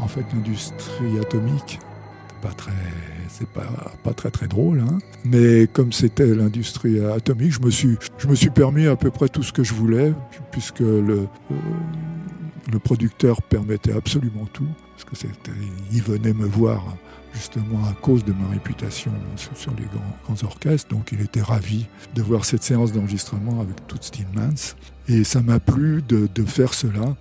en 0.00 0.08
fait 0.08 0.24
l'industrie 0.34 1.20
atomique. 1.20 1.78
Pas 2.42 2.50
très, 2.50 2.72
c'est 3.28 3.46
pas, 3.46 3.94
pas 4.02 4.12
très 4.12 4.32
très 4.32 4.48
drôle, 4.48 4.80
hein. 4.80 4.98
mais 5.24 5.68
comme 5.72 5.92
c'était 5.92 6.26
l'industrie 6.26 6.98
atomique, 6.98 7.52
je 7.52 7.60
me 7.60 7.70
suis, 7.70 7.96
je 8.18 8.26
me 8.26 8.34
suis 8.34 8.50
permis 8.50 8.88
à 8.88 8.96
peu 8.96 9.12
près 9.12 9.28
tout 9.28 9.44
ce 9.44 9.52
que 9.52 9.62
je 9.62 9.72
voulais, 9.72 10.12
puisque 10.50 10.80
le 10.80 11.28
euh, 11.52 11.54
le 12.72 12.78
producteur 12.80 13.40
permettait 13.42 13.92
absolument 13.92 14.46
tout, 14.52 14.66
parce 14.90 15.04
que 15.04 15.28
il 15.92 16.02
venait 16.02 16.32
me 16.32 16.46
voir 16.46 16.96
justement 17.34 17.84
à 17.84 17.92
cause 17.92 18.24
de 18.24 18.32
ma 18.32 18.48
réputation 18.48 19.12
sur, 19.36 19.72
les 19.78 19.84
grands, 19.84 20.46
orchestres. 20.46 20.88
Donc 20.88 21.12
il 21.12 21.20
était 21.20 21.42
ravi 21.42 21.86
de 22.14 22.22
voir 22.22 22.44
cette 22.44 22.64
séance 22.64 22.92
d'enregistrement 22.92 23.60
avec 23.60 23.86
toute 23.86 24.02
Stillmans. 24.02 24.74
Et 25.08 25.24
ça 25.24 25.42
m'a 25.42 25.60
plu 25.60 26.02
de, 26.02 26.28
faire 26.44 26.72
cela. 26.74 27.16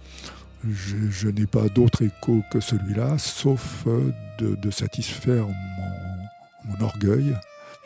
Je, 0.70 1.28
n'ai 1.28 1.46
pas 1.46 1.68
d'autre 1.68 2.04
écho 2.04 2.42
que 2.52 2.62
celui-là, 2.62 3.18
sauf 3.18 3.84
euh, 3.88 4.12
de, 4.40 4.72
satisfaire 4.72 5.46
mon, 5.46 6.86
orgueil 6.86 7.36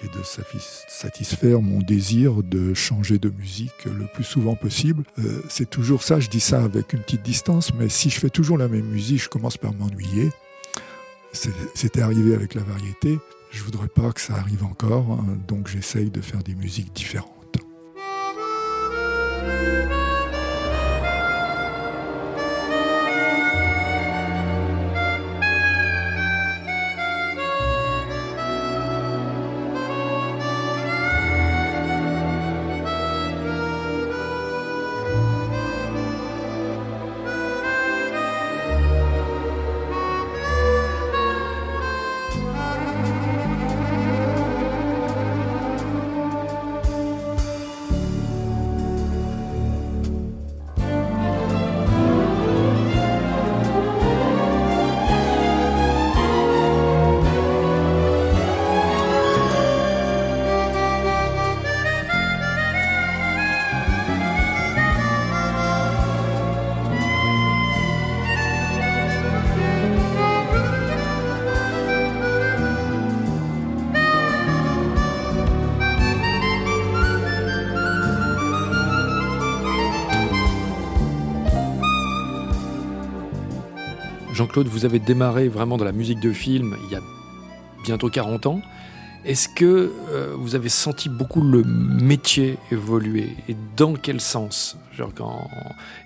et 0.03 0.07
de 0.07 0.23
satisfaire 0.23 1.61
mon 1.61 1.79
désir 1.79 2.43
de 2.43 2.75
changer 2.75 3.17
de 3.17 3.29
musique 3.29 3.85
le 3.85 4.05
plus 4.05 4.23
souvent 4.23 4.55
possible. 4.55 5.03
Euh, 5.17 5.41
c'est 5.49 5.67
toujours 5.67 6.03
ça, 6.03 6.19
je 6.19 6.29
dis 6.29 6.39
ça 6.39 6.63
avec 6.63 6.93
une 6.93 6.99
petite 6.99 7.23
distance, 7.23 7.73
mais 7.73 7.89
si 7.89 8.11
je 8.11 8.19
fais 8.19 8.29
toujours 8.29 8.59
la 8.59 8.67
même 8.67 8.85
musique, 8.85 9.23
je 9.23 9.29
commence 9.29 9.57
par 9.57 9.73
m'ennuyer. 9.73 10.29
C'était 11.33 12.01
arrivé 12.01 12.35
avec 12.35 12.53
la 12.53 12.61
variété, 12.61 13.19
je 13.51 13.63
voudrais 13.63 13.87
pas 13.87 14.11
que 14.11 14.21
ça 14.21 14.35
arrive 14.35 14.63
encore, 14.63 15.11
hein, 15.11 15.37
donc 15.47 15.67
j'essaye 15.67 16.09
de 16.09 16.21
faire 16.21 16.43
des 16.43 16.55
musiques 16.55 16.93
différentes. 16.93 17.37
Vous 84.65 84.85
avez 84.85 84.99
démarré 84.99 85.49
vraiment 85.49 85.77
dans 85.77 85.85
la 85.85 85.91
musique 85.91 86.19
de 86.19 86.31
film 86.31 86.75
il 86.85 86.93
y 86.93 86.95
a 86.95 87.01
bientôt 87.83 88.09
40 88.09 88.47
ans. 88.47 88.61
Est-ce 89.23 89.49
que 89.49 89.91
euh, 90.09 90.33
vous 90.37 90.55
avez 90.55 90.69
senti 90.69 91.09
beaucoup 91.09 91.41
le 91.41 91.63
métier 91.63 92.57
évoluer 92.71 93.35
Et 93.49 93.55
dans 93.75 93.93
quel 93.93 94.21
sens? 94.21 94.77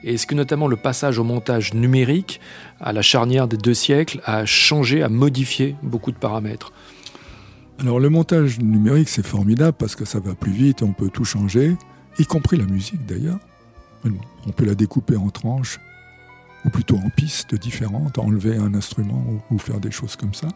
Est-ce 0.03 0.27
que 0.27 0.35
notamment 0.35 0.67
le 0.67 0.75
passage 0.75 1.17
au 1.17 1.23
montage 1.23 1.73
numérique, 1.73 2.41
à 2.81 2.91
la 2.91 3.01
charnière 3.01 3.47
des 3.47 3.57
deux 3.57 3.73
siècles, 3.73 4.21
a 4.25 4.45
changé, 4.45 5.01
a 5.01 5.07
modifié 5.07 5.75
beaucoup 5.83 6.11
de 6.11 6.17
paramètres? 6.17 6.73
Alors 7.79 7.99
le 7.99 8.09
montage 8.09 8.59
numérique, 8.59 9.07
c'est 9.07 9.25
formidable 9.25 9.77
parce 9.77 9.95
que 9.95 10.03
ça 10.03 10.19
va 10.19 10.35
plus 10.35 10.51
vite, 10.51 10.81
on 10.81 10.91
peut 10.91 11.09
tout 11.09 11.25
changer, 11.25 11.77
y 12.19 12.25
compris 12.25 12.57
la 12.57 12.65
musique 12.65 13.05
d'ailleurs. 13.05 13.39
On 14.47 14.51
peut 14.51 14.65
la 14.65 14.75
découper 14.75 15.15
en 15.15 15.29
tranches 15.29 15.79
ou 16.65 16.69
plutôt 16.69 16.97
en 16.97 17.09
pistes 17.09 17.55
différentes, 17.55 18.17
enlever 18.17 18.55
un 18.55 18.73
instrument 18.73 19.23
ou, 19.49 19.57
faire 19.57 19.79
des 19.79 19.91
choses 19.91 20.15
comme 20.15 20.33
ça. 20.33 20.47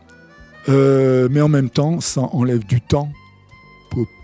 Euh, 0.69 1.27
mais 1.31 1.41
en 1.41 1.49
même 1.49 1.69
temps, 1.69 1.99
ça 2.01 2.21
enlève 2.21 2.65
du 2.65 2.81
temps 2.81 3.11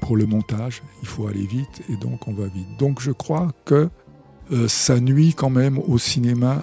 pour, 0.01 0.17
le 0.17 0.25
montage. 0.25 0.83
Il 1.01 1.07
faut 1.07 1.27
aller 1.27 1.45
vite 1.45 1.81
et 1.89 1.95
donc 1.95 2.27
on 2.27 2.33
va 2.33 2.47
vite. 2.47 2.67
Donc 2.77 3.01
je 3.01 3.11
crois 3.11 3.51
que 3.63 3.89
euh, 4.51 4.67
ça 4.67 4.99
nuit 4.99 5.33
quand 5.33 5.49
même 5.49 5.77
au 5.77 5.97
cinéma 5.97 6.61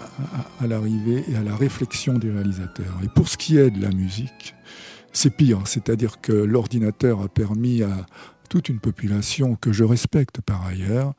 à, 0.60 0.66
l'arrivée 0.66 1.24
et 1.28 1.36
à 1.36 1.42
la 1.42 1.56
réflexion 1.56 2.18
des 2.18 2.30
réalisateurs. 2.30 2.94
Et 3.02 3.08
pour 3.08 3.28
ce 3.28 3.38
qui 3.38 3.56
est 3.56 3.70
de 3.70 3.80
la 3.80 3.90
musique, 3.90 4.54
c'est 5.12 5.34
pire. 5.34 5.60
C'est-à-dire 5.64 6.20
que 6.20 6.32
l'ordinateur 6.32 7.22
a 7.22 7.28
permis 7.28 7.82
à 7.82 8.06
toute 8.50 8.68
une 8.68 8.80
population 8.80 9.56
que 9.56 9.72
je 9.72 9.84
respecte 9.84 10.40
par 10.42 10.66
ailleurs 10.66 11.14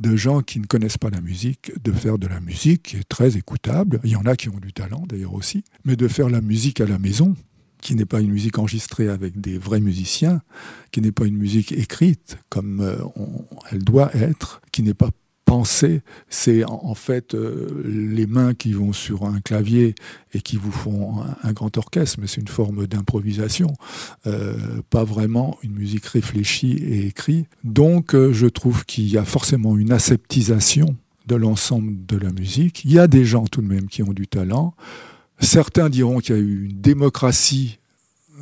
de 0.00 0.16
gens 0.16 0.42
qui 0.42 0.60
ne 0.60 0.66
connaissent 0.66 0.98
pas 0.98 1.10
la 1.10 1.20
musique, 1.20 1.72
de 1.82 1.92
faire 1.92 2.18
de 2.18 2.26
la 2.26 2.40
musique 2.40 2.82
qui 2.82 2.96
est 2.96 3.08
très 3.08 3.36
écoutable. 3.36 4.00
Il 4.04 4.10
y 4.10 4.16
en 4.16 4.26
a 4.26 4.36
qui 4.36 4.48
ont 4.48 4.58
du 4.58 4.72
talent 4.72 5.04
d'ailleurs 5.08 5.34
aussi, 5.34 5.64
mais 5.84 5.96
de 5.96 6.08
faire 6.08 6.28
la 6.28 6.40
musique 6.40 6.80
à 6.80 6.86
la 6.86 6.98
maison, 6.98 7.34
qui 7.80 7.94
n'est 7.94 8.06
pas 8.06 8.20
une 8.20 8.30
musique 8.30 8.58
enregistrée 8.58 9.08
avec 9.08 9.40
des 9.40 9.58
vrais 9.58 9.80
musiciens, 9.80 10.42
qui 10.90 11.00
n'est 11.00 11.12
pas 11.12 11.26
une 11.26 11.36
musique 11.36 11.72
écrite 11.72 12.38
comme 12.48 12.80
euh, 12.80 12.96
elle 13.70 13.84
doit 13.84 14.14
être, 14.16 14.62
qui 14.72 14.82
n'est 14.82 14.94
pas 14.94 15.10
penser, 15.44 16.02
c'est 16.28 16.64
en 16.64 16.94
fait 16.94 17.34
euh, 17.34 17.82
les 17.84 18.26
mains 18.26 18.54
qui 18.54 18.72
vont 18.72 18.92
sur 18.92 19.24
un 19.24 19.40
clavier 19.40 19.94
et 20.32 20.40
qui 20.40 20.56
vous 20.56 20.72
font 20.72 21.22
un, 21.42 21.52
grand 21.52 21.76
orchestre, 21.76 22.18
mais 22.20 22.26
c'est 22.26 22.40
une 22.40 22.48
forme 22.48 22.86
d'improvisation, 22.86 23.72
euh, 24.26 24.56
pas 24.90 25.04
vraiment 25.04 25.56
une 25.62 25.74
musique 25.74 26.06
réfléchie 26.06 26.72
et 26.72 27.06
écrite. 27.06 27.46
Donc 27.62 28.14
euh, 28.14 28.32
je 28.32 28.46
trouve 28.46 28.84
qu'il 28.84 29.08
y 29.08 29.18
a 29.18 29.24
forcément 29.24 29.76
une 29.76 29.92
aseptisation 29.92 30.96
de 31.26 31.36
l'ensemble 31.36 32.04
de 32.06 32.16
la 32.16 32.32
musique. 32.32 32.84
Il 32.84 32.92
y 32.92 32.98
a 32.98 33.06
des 33.06 33.24
gens 33.24 33.46
tout 33.46 33.62
de 33.62 33.68
même 33.68 33.88
qui 33.88 34.02
ont 34.02 34.12
du 34.12 34.26
talent. 34.26 34.74
Certains 35.40 35.88
diront 35.88 36.18
qu'il 36.18 36.34
y 36.34 36.38
a 36.38 36.40
eu 36.40 36.64
une 36.66 36.80
démocratie 36.80 37.78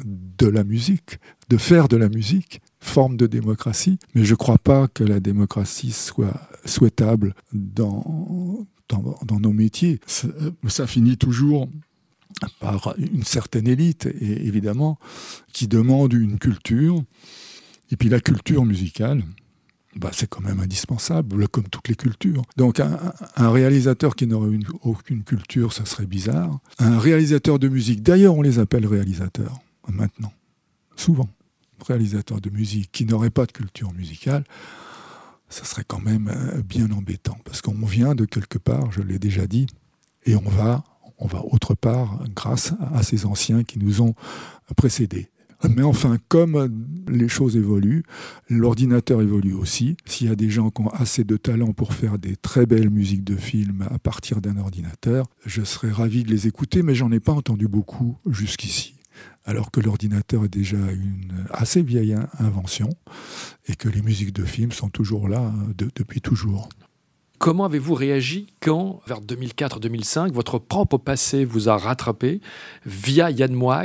de 0.04 0.46
la 0.46 0.64
musique, 0.64 1.18
de 1.48 1.56
faire 1.56 1.88
de 1.88 1.96
la 1.96 2.08
musique, 2.08 2.60
forme 2.80 3.16
de 3.16 3.26
démocratie, 3.26 3.98
mais 4.14 4.24
je 4.24 4.32
ne 4.32 4.36
crois 4.36 4.58
pas 4.58 4.88
que 4.88 5.04
la 5.04 5.20
démocratie 5.20 5.92
soit 5.92 6.48
souhaitable 6.64 7.34
dans, 7.52 8.66
nos 9.40 9.52
métiers. 9.52 10.00
Ça, 10.06 10.86
finit 10.86 11.16
toujours 11.16 11.68
par 12.60 12.94
une 12.98 13.24
certaine 13.24 13.68
élite, 13.68 14.08
évidemment, 14.20 14.98
qui 15.52 15.68
demande 15.68 16.12
une 16.12 16.38
culture. 16.38 17.02
Et 17.90 17.96
puis 17.96 18.08
la 18.08 18.20
culture 18.20 18.64
musicale, 18.64 19.22
bah, 19.96 20.10
c'est 20.12 20.28
quand 20.28 20.40
même 20.40 20.60
indispensable, 20.60 21.48
comme 21.48 21.68
toutes 21.68 21.88
les 21.88 21.94
cultures. 21.94 22.42
Donc 22.56 22.80
un, 22.80 23.50
réalisateur 23.50 24.16
qui 24.16 24.26
n'aurait 24.26 24.58
aucune 24.82 25.22
culture, 25.22 25.72
ça 25.72 25.84
serait 25.84 26.06
bizarre. 26.06 26.58
Un 26.78 26.98
réalisateur 26.98 27.58
de 27.58 27.68
musique, 27.68 28.02
d'ailleurs 28.02 28.34
on 28.34 28.42
les 28.42 28.58
appelle 28.58 28.86
réalisateurs 28.86 29.60
maintenant, 29.88 30.32
souvent, 30.96 31.28
réalisateurs 31.86 32.40
de 32.40 32.50
musique 32.50 32.90
qui 32.92 33.04
n'aurait 33.04 33.30
pas 33.30 33.46
de 33.46 33.52
culture 33.52 33.92
musicale, 33.92 34.44
ça 35.48 35.64
serait 35.64 35.84
quand 35.86 36.00
même 36.00 36.28
euh, 36.28 36.62
bien 36.62 36.90
embêtant, 36.92 37.38
parce 37.44 37.60
qu'on 37.60 37.84
vient 37.84 38.14
de 38.14 38.24
quelque 38.24 38.58
part, 38.58 38.90
je 38.92 39.02
l'ai 39.02 39.18
déjà 39.18 39.46
dit, 39.46 39.66
et 40.24 40.36
on 40.36 40.48
va, 40.48 40.84
on 41.18 41.26
va 41.26 41.42
autre 41.44 41.74
part 41.74 42.22
grâce 42.34 42.74
à 42.92 43.02
ces 43.02 43.26
anciens 43.26 43.64
qui 43.64 43.78
nous 43.78 44.00
ont 44.00 44.14
précédés. 44.76 45.28
Mais 45.76 45.82
enfin, 45.82 46.16
comme 46.28 47.04
les 47.08 47.28
choses 47.28 47.56
évoluent, 47.56 48.02
l'ordinateur 48.48 49.22
évolue 49.22 49.54
aussi. 49.54 49.96
S'il 50.06 50.28
y 50.28 50.30
a 50.30 50.34
des 50.34 50.50
gens 50.50 50.70
qui 50.70 50.82
ont 50.82 50.88
assez 50.88 51.22
de 51.22 51.36
talent 51.36 51.72
pour 51.72 51.94
faire 51.94 52.18
des 52.18 52.36
très 52.36 52.66
belles 52.66 52.90
musiques 52.90 53.22
de 53.22 53.36
films 53.36 53.86
à 53.90 53.98
partir 53.98 54.40
d'un 54.40 54.56
ordinateur, 54.56 55.26
je 55.46 55.62
serais 55.62 55.90
ravi 55.90 56.24
de 56.24 56.30
les 56.30 56.48
écouter, 56.48 56.82
mais 56.82 56.94
j'en 56.94 57.12
ai 57.12 57.20
pas 57.20 57.32
entendu 57.32 57.68
beaucoup 57.68 58.18
jusqu'ici. 58.26 58.96
Alors 59.44 59.70
que 59.70 59.80
l'ordinateur 59.80 60.44
est 60.44 60.48
déjà 60.48 60.76
une 60.76 61.46
assez 61.50 61.82
vieille 61.82 62.16
invention 62.38 62.88
et 63.66 63.74
que 63.74 63.88
les 63.88 64.02
musiques 64.02 64.32
de 64.32 64.44
films 64.44 64.72
sont 64.72 64.88
toujours 64.88 65.28
là 65.28 65.52
depuis 65.76 66.20
toujours. 66.20 66.68
Comment 67.42 67.64
avez-vous 67.64 67.94
réagi 67.94 68.46
quand, 68.60 69.00
vers 69.04 69.20
2004-2005, 69.20 70.30
votre 70.30 70.60
propre 70.60 70.96
passé 70.96 71.44
vous 71.44 71.68
a 71.68 71.76
rattrapé 71.76 72.40
via 72.86 73.32
Yann 73.32 73.52
Moix 73.52 73.82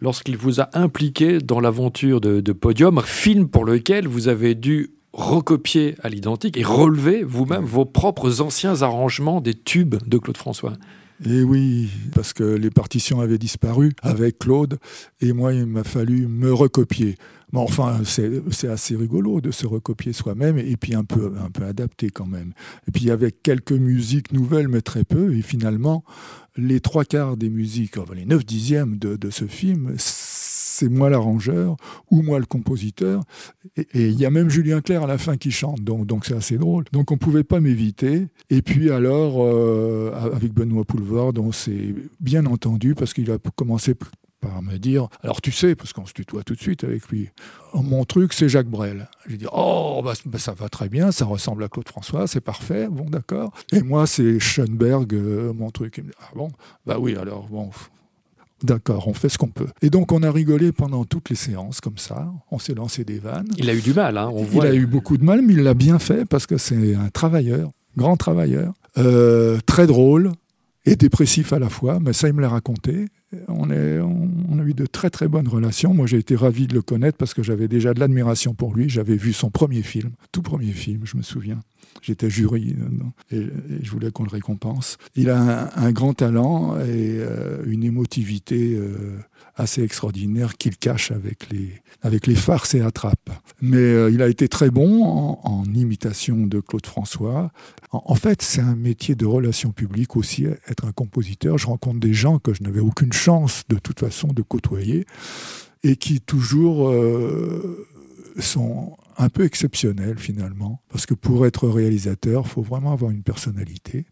lorsqu'il 0.00 0.36
vous 0.36 0.60
a 0.60 0.68
impliqué 0.72 1.38
dans 1.38 1.60
l'aventure 1.60 2.20
de, 2.20 2.52
Podium, 2.52 3.00
film 3.04 3.48
pour 3.48 3.64
lequel 3.64 4.08
vous 4.08 4.26
avez 4.26 4.56
dû 4.56 4.90
recopier 5.12 5.94
à 6.02 6.08
l'identique 6.08 6.56
et 6.56 6.64
relever 6.64 7.22
vous-même 7.22 7.64
vos 7.64 7.84
propres 7.84 8.40
anciens 8.40 8.82
arrangements 8.82 9.40
des 9.40 9.54
tubes 9.54 9.94
de 10.04 10.18
Claude 10.18 10.36
François? 10.36 10.72
Et 11.24 11.42
oui, 11.42 11.90
parce 12.14 12.32
que 12.32 12.44
les 12.44 12.70
partitions 12.70 13.20
avaient 13.20 13.38
disparu 13.38 13.92
avec 14.02 14.38
Claude, 14.38 14.78
et 15.20 15.32
moi, 15.32 15.52
il 15.52 15.66
m'a 15.66 15.84
fallu 15.84 16.26
me 16.28 16.52
recopier. 16.52 17.16
Bon, 17.52 17.62
enfin, 17.62 18.02
c'est 18.04 18.68
assez 18.68 18.94
rigolo 18.94 19.40
de 19.40 19.50
se 19.50 19.66
recopier 19.66 20.12
soi-même, 20.12 20.58
et 20.58 20.76
puis 20.76 20.94
un 20.94 21.04
peu, 21.04 21.32
un 21.42 21.50
peu 21.50 21.64
adapté 21.64 22.10
quand 22.10 22.26
même. 22.26 22.52
Et 22.86 22.92
puis 22.92 23.10
avec 23.10 23.42
quelques 23.42 23.72
musiques 23.72 24.32
nouvelles, 24.32 24.68
mais 24.68 24.82
très 24.82 25.04
peu, 25.04 25.34
et 25.34 25.42
finalement, 25.42 26.04
les 26.56 26.80
trois 26.80 27.04
quarts 27.04 27.36
des 27.36 27.48
musiques, 27.50 27.94
les 28.14 28.26
neuf 28.26 28.44
dixièmes 28.44 28.98
de, 28.98 29.16
de 29.16 29.30
ce 29.30 29.46
film, 29.46 29.94
c'est 30.78 30.88
moi 30.88 31.10
l'arrangeur 31.10 31.76
ou 32.10 32.22
moi 32.22 32.38
le 32.38 32.46
compositeur. 32.46 33.22
Et 33.76 34.08
il 34.08 34.18
y 34.18 34.24
a 34.24 34.30
même 34.30 34.48
Julien 34.48 34.80
Clerc 34.80 35.02
à 35.02 35.06
la 35.06 35.18
fin 35.18 35.36
qui 35.36 35.50
chante, 35.50 35.80
donc 35.80 36.06
donc 36.06 36.24
c'est 36.24 36.36
assez 36.36 36.56
drôle. 36.56 36.84
Donc 36.92 37.10
on 37.10 37.18
pouvait 37.18 37.44
pas 37.44 37.60
m'éviter. 37.60 38.28
Et 38.48 38.62
puis 38.62 38.90
alors 38.90 39.36
euh, 39.38 40.12
avec 40.32 40.52
Benoît 40.52 40.84
Poulvord, 40.84 41.32
on 41.38 41.52
s'est 41.52 41.94
bien 42.20 42.46
entendu 42.46 42.94
parce 42.94 43.12
qu'il 43.12 43.30
a 43.30 43.38
commencé 43.56 43.94
par 44.40 44.62
me 44.62 44.76
dire, 44.76 45.08
alors 45.24 45.40
tu 45.40 45.50
sais, 45.50 45.74
parce 45.74 45.92
qu'on 45.92 46.06
se 46.06 46.12
tutoie 46.12 46.44
tout 46.44 46.54
de 46.54 46.60
suite 46.60 46.84
avec 46.84 47.08
lui, 47.08 47.30
oh, 47.72 47.82
mon 47.82 48.04
truc 48.04 48.32
c'est 48.32 48.48
Jacques 48.48 48.68
Brel. 48.68 49.08
J'ai 49.26 49.36
dit, 49.36 49.46
oh, 49.50 50.00
bah, 50.04 50.12
bah, 50.26 50.38
ça 50.38 50.52
va 50.52 50.68
très 50.68 50.88
bien, 50.88 51.10
ça 51.10 51.24
ressemble 51.24 51.64
à 51.64 51.68
Claude 51.68 51.88
François, 51.88 52.28
c'est 52.28 52.40
parfait, 52.40 52.86
bon 52.88 53.10
d'accord. 53.10 53.52
Et 53.72 53.82
moi 53.82 54.06
c'est 54.06 54.38
Schoenberg, 54.38 55.12
euh, 55.12 55.52
mon 55.52 55.70
truc. 55.70 55.96
Il 55.98 56.04
me 56.04 56.08
dit, 56.10 56.16
ah 56.20 56.30
bon, 56.36 56.50
bah 56.86 56.98
oui, 57.00 57.16
alors 57.16 57.48
bon, 57.48 57.70
D'accord, 58.62 59.06
on 59.06 59.14
fait 59.14 59.28
ce 59.28 59.38
qu'on 59.38 59.48
peut. 59.48 59.68
Et 59.82 59.90
donc 59.90 60.10
on 60.12 60.22
a 60.22 60.30
rigolé 60.30 60.72
pendant 60.72 61.04
toutes 61.04 61.30
les 61.30 61.36
séances 61.36 61.80
comme 61.80 61.98
ça. 61.98 62.32
On 62.50 62.58
s'est 62.58 62.74
lancé 62.74 63.04
des 63.04 63.18
vannes. 63.18 63.48
Il 63.56 63.70
a 63.70 63.74
eu 63.74 63.80
du 63.80 63.94
mal, 63.94 64.18
hein, 64.18 64.30
on 64.32 64.44
Il 64.52 64.66
a 64.66 64.74
eu 64.74 64.86
beaucoup 64.86 65.16
de 65.16 65.24
mal, 65.24 65.42
mais 65.42 65.54
il 65.54 65.62
l'a 65.62 65.74
bien 65.74 65.98
fait 65.98 66.24
parce 66.24 66.46
que 66.46 66.58
c'est 66.58 66.94
un 66.94 67.08
travailleur, 67.08 67.70
grand 67.96 68.16
travailleur, 68.16 68.74
euh, 68.98 69.58
très 69.64 69.86
drôle 69.86 70.32
et 70.84 70.96
dépressif 70.96 71.52
à 71.52 71.58
la 71.58 71.68
fois. 71.68 72.00
Mais 72.00 72.12
ça, 72.12 72.28
il 72.28 72.34
me 72.34 72.40
l'a 72.40 72.48
raconté. 72.48 73.06
On, 73.46 73.70
est, 73.70 74.00
on, 74.00 74.17
de 74.74 74.86
très 74.86 75.10
très 75.10 75.28
bonnes 75.28 75.48
relations. 75.48 75.94
Moi, 75.94 76.06
j'ai 76.06 76.18
été 76.18 76.36
ravi 76.36 76.66
de 76.66 76.74
le 76.74 76.82
connaître 76.82 77.18
parce 77.18 77.34
que 77.34 77.42
j'avais 77.42 77.68
déjà 77.68 77.94
de 77.94 78.00
l'admiration 78.00 78.54
pour 78.54 78.74
lui. 78.74 78.88
J'avais 78.88 79.16
vu 79.16 79.32
son 79.32 79.50
premier 79.50 79.82
film, 79.82 80.12
tout 80.32 80.42
premier 80.42 80.72
film, 80.72 81.02
je 81.04 81.16
me 81.16 81.22
souviens. 81.22 81.60
J'étais 82.02 82.30
jury 82.30 82.76
euh, 83.32 83.36
et, 83.36 83.48
je 83.82 83.90
voulais 83.90 84.10
qu'on 84.10 84.24
le 84.24 84.30
récompense. 84.30 84.98
Il 85.16 85.30
a 85.30 85.70
un, 85.76 85.92
grand 85.92 86.14
talent 86.14 86.76
et 86.76 87.18
euh, 87.18 87.62
une 87.66 87.82
émotivité 87.82 88.74
euh, 88.74 89.18
assez 89.56 89.82
extraordinaire 89.82 90.56
qu'il 90.56 90.76
cache 90.76 91.10
avec 91.10 91.50
les, 91.50 91.72
avec 92.02 92.26
les 92.26 92.36
farces 92.36 92.74
et 92.74 92.80
attrapes. 92.80 93.30
Mais 93.60 94.12
il 94.12 94.22
a 94.22 94.28
été 94.28 94.48
très 94.48 94.70
bon 94.70 95.02
en, 95.02 95.64
imitation 95.74 96.46
de 96.46 96.60
Claude 96.60 96.86
François. 96.86 97.50
En, 97.90 98.14
fait, 98.14 98.42
c'est 98.42 98.60
un 98.60 98.76
métier 98.76 99.14
de 99.14 99.26
relations 99.26 99.72
publiques 99.72 100.16
aussi, 100.16 100.46
être 100.68 100.86
un 100.86 100.92
compositeur. 100.92 101.58
Je 101.58 101.66
rencontre 101.66 102.00
des 102.00 102.14
gens 102.14 102.38
que 102.38 102.54
je 102.54 102.62
n'avais 102.62 102.80
aucune 102.80 103.12
chance 103.12 103.64
de 103.68 103.76
toute 103.76 104.00
façon 104.00 104.28
de 104.28 104.42
côtoyer 104.42 104.57
et 105.82 105.96
qui 105.96 106.20
toujours 106.20 106.92
sont 108.38 108.96
un 109.16 109.28
peu 109.28 109.44
exceptionnels 109.44 110.18
finalement, 110.18 110.80
parce 110.88 111.06
que 111.06 111.14
pour 111.14 111.44
être 111.46 111.68
réalisateur, 111.68 112.44
il 112.46 112.48
faut 112.48 112.62
vraiment 112.62 112.92
avoir 112.92 113.10
une 113.10 113.22
personnalité. 113.22 114.06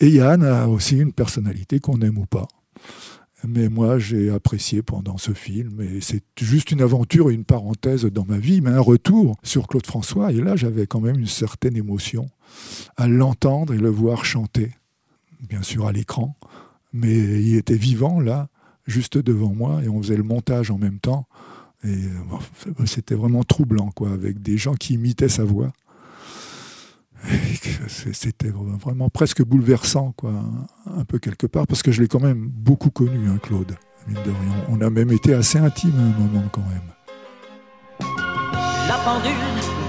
Et 0.00 0.10
Yann 0.10 0.44
a 0.44 0.68
aussi 0.68 0.98
une 0.98 1.12
personnalité 1.12 1.80
qu'on 1.80 2.00
aime 2.00 2.18
ou 2.18 2.26
pas. 2.26 2.48
Mais 3.44 3.68
moi, 3.68 3.98
j'ai 3.98 4.30
apprécié 4.30 4.82
pendant 4.82 5.18
ce 5.18 5.32
film, 5.32 5.80
et 5.80 6.00
c'est 6.00 6.22
juste 6.40 6.70
une 6.70 6.80
aventure 6.80 7.28
une 7.30 7.44
parenthèse 7.44 8.04
dans 8.04 8.24
ma 8.24 8.38
vie, 8.38 8.60
mais 8.60 8.70
un 8.70 8.80
retour 8.80 9.36
sur 9.42 9.66
Claude 9.66 9.86
François. 9.86 10.30
Et 10.32 10.40
là, 10.40 10.54
j'avais 10.54 10.86
quand 10.86 11.00
même 11.00 11.18
une 11.18 11.26
certaine 11.26 11.76
émotion 11.76 12.28
à 12.96 13.08
l'entendre 13.08 13.74
et 13.74 13.78
le 13.78 13.88
voir 13.88 14.24
chanter, 14.24 14.70
bien 15.48 15.62
sûr 15.62 15.86
à 15.86 15.92
l'écran, 15.92 16.36
mais 16.92 17.16
il 17.42 17.56
était 17.56 17.74
vivant 17.74 18.20
là, 18.20 18.48
juste 18.86 19.18
devant 19.18 19.52
moi, 19.54 19.82
et 19.82 19.88
on 19.88 20.02
faisait 20.02 20.16
le 20.16 20.22
montage 20.22 20.70
en 20.70 20.78
même 20.78 20.98
temps. 20.98 21.26
Et 21.84 21.88
euh, 21.88 22.86
c'était 22.86 23.14
vraiment 23.14 23.42
troublant, 23.42 23.90
quoi, 23.90 24.10
avec 24.10 24.40
des 24.40 24.56
gens 24.56 24.74
qui 24.74 24.94
imitaient 24.94 25.28
sa 25.28 25.44
voix. 25.44 25.72
C'était 27.88 28.50
vraiment 28.50 29.08
presque 29.08 29.44
bouleversant, 29.44 30.12
quoi, 30.16 30.32
un 30.86 31.04
peu 31.04 31.18
quelque 31.18 31.46
part, 31.46 31.66
parce 31.66 31.82
que 31.82 31.92
je 31.92 32.02
l'ai 32.02 32.08
quand 32.08 32.20
même 32.20 32.48
beaucoup 32.48 32.90
connu, 32.90 33.28
hein, 33.28 33.38
Claude. 33.42 33.76
On 34.68 34.80
a 34.80 34.90
même 34.90 35.12
été 35.12 35.32
assez 35.34 35.58
intime 35.58 35.94
à 35.96 36.02
un 36.02 36.18
moment, 36.18 36.48
quand 36.50 36.62
même. 36.62 36.92
La 38.88 38.98
pendule 39.04 39.32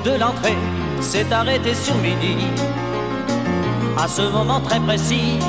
de 0.05 0.19
l'entrée 0.19 0.55
s'est 1.01 1.31
arrêtée 1.31 1.73
sur 1.73 1.95
midi. 1.97 2.37
À 3.97 4.07
ce 4.07 4.21
moment 4.31 4.61
très 4.61 4.79
précis 4.79 5.39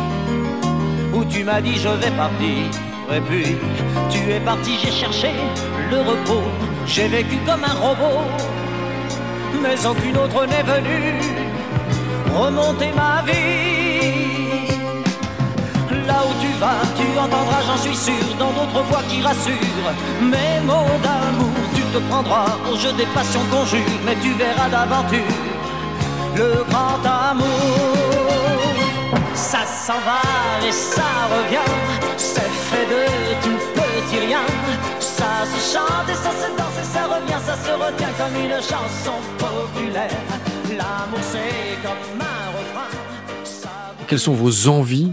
où 1.14 1.24
tu 1.24 1.44
m'as 1.44 1.60
dit 1.60 1.76
je 1.76 1.88
partir. 2.16 2.93
Et 3.12 3.20
puis, 3.20 3.56
tu 4.10 4.30
es 4.30 4.40
parti, 4.40 4.78
j'ai 4.82 4.90
cherché 4.90 5.30
le 5.90 5.98
repos. 5.98 6.42
J'ai 6.86 7.08
vécu 7.08 7.36
comme 7.46 7.64
un 7.64 7.74
robot, 7.74 8.20
mais 9.62 9.86
aucune 9.86 10.16
autre 10.16 10.46
n'est 10.46 10.62
venue 10.62 11.20
remonter 12.34 12.92
ma 12.94 13.22
vie. 13.22 14.68
Là 16.06 16.22
où 16.26 16.32
tu 16.40 16.52
vas, 16.58 16.82
tu 16.96 17.18
entendras, 17.18 17.62
j'en 17.66 17.76
suis 17.78 17.96
sûr, 17.96 18.26
dans 18.38 18.52
d'autres 18.52 18.82
voix 18.88 19.02
qui 19.08 19.22
rassurent. 19.22 19.94
Mais 20.20 20.60
mon 20.60 20.84
d'amour, 21.04 21.54
tu 21.74 21.82
te 21.82 21.98
prendras 22.10 22.58
au 22.70 22.76
jeu 22.76 22.92
des 22.92 23.06
passions 23.06 23.44
conjures, 23.50 24.00
mais 24.04 24.16
tu 24.16 24.32
verras 24.32 24.68
d'aventure 24.68 25.20
le 26.36 26.64
grand 26.68 27.00
amour. 27.30 28.13
Ça 29.50 29.66
s'en 29.66 30.00
va 30.00 30.20
et 30.66 30.72
ça 30.72 31.02
revient, 31.30 31.70
c'est 32.16 32.40
fait 32.40 32.86
de 32.86 33.04
tout 33.42 33.60
petit 33.74 34.18
rien. 34.26 34.40
Ça 34.98 35.44
se 35.44 35.76
chante 35.76 36.08
et 36.08 36.14
ça 36.14 36.30
se 36.30 36.48
danse 36.56 36.78
et 36.80 36.84
ça 36.84 37.04
revient, 37.04 37.40
ça 37.44 37.54
se 37.54 37.72
retient 37.72 38.12
comme 38.18 38.34
une 38.42 38.56
chanson 38.56 39.12
populaire. 39.38 40.10
L'amour 40.70 41.20
c'est 41.20 41.76
comme 41.82 42.20
un 42.20 42.58
refrain. 42.58 42.90
Quelles 44.08 44.18
sont 44.18 44.32
vos 44.32 44.68
envies 44.68 45.12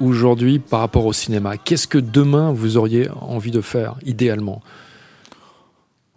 aujourd'hui 0.00 0.58
par 0.60 0.80
rapport 0.80 1.04
au 1.04 1.12
cinéma? 1.12 1.56
Qu'est-ce 1.58 1.88
que 1.88 1.98
demain 1.98 2.52
vous 2.52 2.76
auriez 2.76 3.10
envie 3.20 3.50
de 3.50 3.60
faire 3.60 3.96
idéalement? 4.06 4.62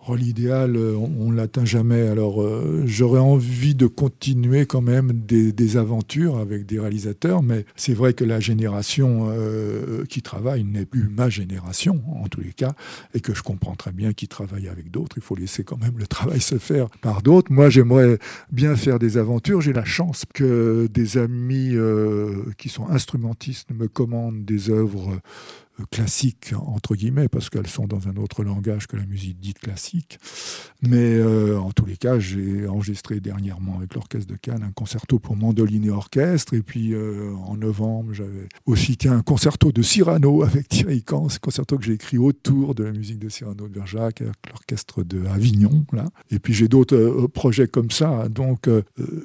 Oh, 0.07 0.15
l'idéal, 0.15 0.75
euh, 0.75 0.95
on 0.95 1.31
ne 1.31 1.35
l'atteint 1.35 1.65
jamais. 1.65 2.07
Alors, 2.07 2.43
euh, 2.43 2.83
j'aurais 2.85 3.19
envie 3.19 3.73
de 3.73 3.87
continuer 3.87 4.67
quand 4.67 4.81
même 4.81 5.11
des, 5.13 5.77
aventures 5.77 6.37
avec 6.37 6.67
des 6.67 6.79
réalisateurs, 6.79 7.41
mais 7.41 7.65
c'est 7.75 7.95
vrai 7.95 8.13
que 8.13 8.23
la 8.23 8.39
génération 8.39 9.29
euh, 9.31 10.05
qui 10.05 10.21
travaille 10.21 10.63
n'est 10.63 10.85
plus 10.85 11.09
ma 11.09 11.29
génération, 11.29 12.03
en 12.21 12.27
tous 12.27 12.41
les 12.41 12.53
cas, 12.53 12.73
et 13.15 13.19
que 13.19 13.33
je 13.33 13.41
comprends 13.41 13.75
très 13.75 13.91
bien 13.91 14.13
qu'ils 14.13 14.27
travaillent 14.27 14.67
avec 14.67 14.91
d'autres. 14.91 15.17
Il 15.17 15.23
faut 15.23 15.35
laisser 15.35 15.63
quand 15.63 15.81
même 15.81 15.97
le 15.97 16.05
travail 16.05 16.39
se 16.39 16.59
faire 16.59 16.87
par 17.01 17.23
d'autres. 17.23 17.51
Moi, 17.51 17.71
j'aimerais 17.71 18.19
bien 18.51 18.75
faire 18.75 18.99
des 18.99 19.17
aventures. 19.17 19.61
J'ai 19.61 19.73
la 19.73 19.85
chance 19.85 20.23
que 20.31 20.87
des 20.93 21.17
amis 21.17 21.75
qui 22.59 22.69
sont 22.69 22.87
instrumentistes 22.89 23.71
me 23.71 23.87
commandent 23.87 24.45
des 24.45 24.69
œuvres 24.69 25.19
classiques, 25.91 26.53
entre 26.57 26.95
guillemets, 26.95 27.27
parce 27.27 27.49
qu'elles 27.49 27.67
sont 27.67 27.87
dans 27.87 28.07
un 28.07 28.15
autre 28.17 28.43
langage 28.43 28.87
que 28.87 28.97
la 28.97 29.05
musique 29.05 29.39
dite 29.39 29.59
classique. 29.59 30.19
Mais 30.81 31.21
en 31.55 31.71
tous 31.71 31.85
les 31.85 31.97
cas, 31.97 32.19
j'ai 32.19 32.67
enregistré 32.67 33.19
dernièrement 33.19 33.77
avec 33.77 33.93
l'Orchestre 33.93 34.31
de 34.31 34.37
Cannes 34.37 34.63
un 34.63 34.71
concerto 34.71 35.19
pour 35.19 35.35
mandoline 35.35 35.85
et 35.85 35.89
orchestre. 35.89 36.53
Et 36.53 36.61
puis 36.61 36.93
en 36.95 37.57
novembre, 37.57 38.13
j'avais 38.13 38.47
aussi 38.65 38.97
un 39.05 39.21
concerto 39.21 39.71
de 39.71 39.81
Cyrano 39.81 40.43
avec 40.43 40.67
Thierry 40.67 41.03
un 41.11 41.27
concerto 41.41 41.77
que 41.77 41.83
j'ai 41.83 41.93
écrit 41.93 42.17
autour 42.17 42.75
de 42.75 42.83
la 42.83 42.91
musique 42.91 43.19
de 43.19 43.29
Cyrano 43.29 43.67
de 43.67 43.73
Bergerac 43.73 44.21
avec 44.21 44.35
l'Orchestre 44.49 45.03
de 45.03 45.25
Avignon. 45.25 45.85
Là. 45.91 46.05
Et 46.31 46.39
puis 46.39 46.53
j'ai 46.53 46.67
d'autres 46.67 47.27
projets 47.27 47.67
comme 47.67 47.91
ça. 47.91 48.29
Donc 48.29 48.69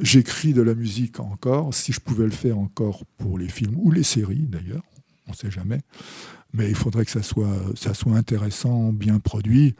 j'écris 0.01 0.53
de 0.53 0.63
la 0.63 0.75
musique 0.75 1.21
encore, 1.21 1.73
si 1.75 1.93
je 1.93 2.01
pouvais 2.01 2.25
le 2.25 2.31
faire 2.31 2.59
encore 2.59 3.05
pour 3.19 3.39
les 3.39 3.49
films 3.49 3.77
ou 3.79 3.91
les 3.93 4.03
séries 4.03 4.47
d'ailleurs, 4.49 4.83
on 5.27 5.33
ne 5.33 5.37
sait 5.37 5.51
jamais. 5.51 5.81
Mais 6.53 6.69
il 6.69 6.75
faudrait 6.75 7.05
que 7.05 7.11
ça 7.11 7.23
soit, 7.23 8.17
intéressant, 8.17 8.93
bien 8.93 9.19
produit, 9.19 9.75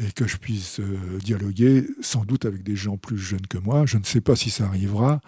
et 0.00 0.12
que 0.12 0.26
je 0.26 0.36
puisse 0.36 0.80
euh, 0.80 1.18
dialoguer 1.18 1.84
sans 2.00 2.24
doute 2.24 2.44
avec 2.44 2.62
des 2.62 2.76
gens 2.76 2.96
plus 2.96 3.18
jeunes 3.18 3.46
que 3.48 3.58
moi. 3.58 3.84
Je 3.84 3.98
ne 3.98 4.04
sais 4.04 4.20
pas 4.20 4.36
si 4.36 4.50
ça 4.50 4.66
arrivera. 4.66 5.20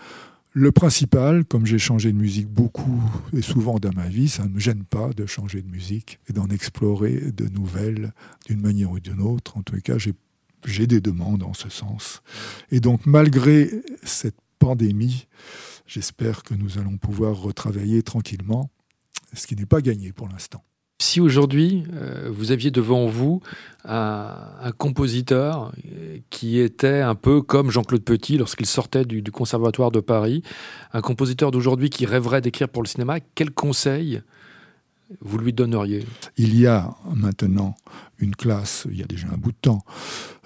Le 0.52 0.72
principal, 0.72 1.44
comme 1.44 1.64
j'ai 1.64 1.78
changé 1.78 2.12
de 2.12 2.16
musique 2.16 2.48
beaucoup 2.48 3.00
et 3.32 3.42
souvent 3.42 3.78
dans 3.78 3.92
ma 3.92 4.08
vie, 4.08 4.28
ça 4.28 4.44
ne 4.44 4.48
me 4.48 4.58
gêne 4.58 4.84
pas 4.84 5.10
de 5.12 5.24
changer 5.24 5.62
de 5.62 5.68
musique 5.68 6.18
et 6.28 6.32
d'en 6.32 6.48
explorer 6.48 7.30
de 7.30 7.46
nouvelles 7.48 8.12
d'une 8.46 8.60
manière 8.60 8.90
ou 8.90 8.98
d'une 8.98 9.20
autre. 9.20 9.56
En 9.56 9.62
tout 9.62 9.80
cas, 9.80 9.96
j'ai 9.98 10.86
des 10.86 11.00
demandes 11.00 11.44
en 11.44 11.54
ce 11.54 11.68
sens. 11.68 12.22
Et 12.72 12.80
donc, 12.80 13.06
malgré 13.06 13.70
cette 14.02 14.38
pandémie, 14.58 15.28
j'espère 15.86 16.42
que 16.42 16.54
nous 16.54 16.78
allons 16.78 16.96
pouvoir 16.96 17.36
retravailler 17.36 18.02
tranquillement 18.02 18.70
ce 19.32 19.46
qui 19.46 19.56
n'est 19.56 19.66
pas 19.66 19.80
gagné 19.80 20.12
pour 20.12 20.28
l'instant. 20.28 20.62
Si 21.00 21.18
aujourd'hui, 21.18 21.84
euh, 21.94 22.28
vous 22.30 22.52
aviez 22.52 22.70
devant 22.70 23.06
vous 23.06 23.40
un, 23.84 24.36
compositeur 24.76 25.72
euh, 25.90 26.18
qui 26.28 26.58
était 26.58 27.00
un 27.00 27.14
peu 27.14 27.40
comme 27.40 27.70
Jean-Claude 27.70 28.02
Petit 28.02 28.36
lorsqu'il 28.36 28.66
sortait 28.66 29.06
du, 29.06 29.22
du, 29.22 29.32
Conservatoire 29.32 29.90
de 29.90 30.00
Paris, 30.00 30.42
un 30.92 31.00
compositeur 31.00 31.52
d'aujourd'hui 31.52 31.88
qui 31.88 32.04
rêverait 32.04 32.42
d'écrire 32.42 32.68
pour 32.68 32.82
le 32.82 32.86
cinéma, 32.86 33.18
quel 33.34 33.50
conseil 33.50 34.20
vous 35.20 35.38
lui 35.38 35.52
donneriez? 35.52 36.04
Il 36.36 36.58
y 36.58 36.66
a 36.66 36.94
maintenant 37.14 37.74
une 38.18 38.36
classe, 38.36 38.86
il 38.90 38.98
y 38.98 39.02
a 39.02 39.06
déjà 39.06 39.28
un 39.32 39.36
bout 39.36 39.52
de 39.52 39.56
temps, 39.60 39.82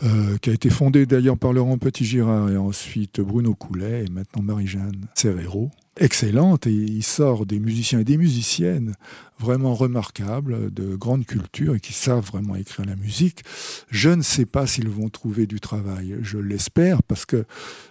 euh, 0.04 0.38
qui 0.38 0.50
a 0.50 0.52
été 0.52 0.70
fondée 0.70 1.04
d'ailleurs 1.04 1.36
par 1.36 1.52
Laurent 1.52 1.78
Petit-Girard 1.78 2.50
et 2.50 2.56
ensuite 2.56 3.20
Bruno 3.20 3.54
Coulet 3.54 4.04
et 4.04 4.10
maintenant 4.10 4.42
Marie-Jeanne 4.42 5.06
Serrero. 5.14 5.70
Excellente 5.96 6.66
et 6.66 6.72
il 6.72 7.04
sort 7.04 7.46
des 7.46 7.60
musiciens 7.60 8.00
et 8.00 8.04
des 8.04 8.16
musiciennes 8.16 8.94
vraiment 9.38 9.74
remarquables, 9.74 10.72
de 10.74 10.96
grande 10.96 11.24
culture 11.24 11.76
et 11.76 11.80
qui 11.80 11.92
savent 11.92 12.24
vraiment 12.24 12.56
écrire 12.56 12.84
la 12.84 12.96
musique. 12.96 13.42
Je 13.90 14.10
ne 14.10 14.22
sais 14.22 14.44
pas 14.44 14.66
s'ils 14.66 14.88
vont 14.88 15.08
trouver 15.08 15.46
du 15.46 15.60
travail, 15.60 16.16
je 16.22 16.38
l'espère, 16.38 17.02
parce 17.04 17.24
que 17.24 17.44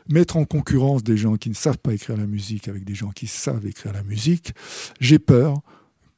mettre 0.09 0.35
en 0.35 0.43
concurrence 0.43 1.03
des 1.03 1.15
gens 1.15 1.37
qui 1.37 1.49
ne 1.49 1.55
savent 1.55 1.77
pas 1.77 1.93
écrire 1.93 2.17
la 2.17 2.27
musique 2.27 2.67
avec 2.67 2.83
des 2.83 2.95
gens 2.95 3.11
qui 3.11 3.27
savent 3.27 3.65
écrire 3.65 3.93
la 3.93 4.03
musique, 4.03 4.53
j'ai 4.99 5.19
peur 5.19 5.61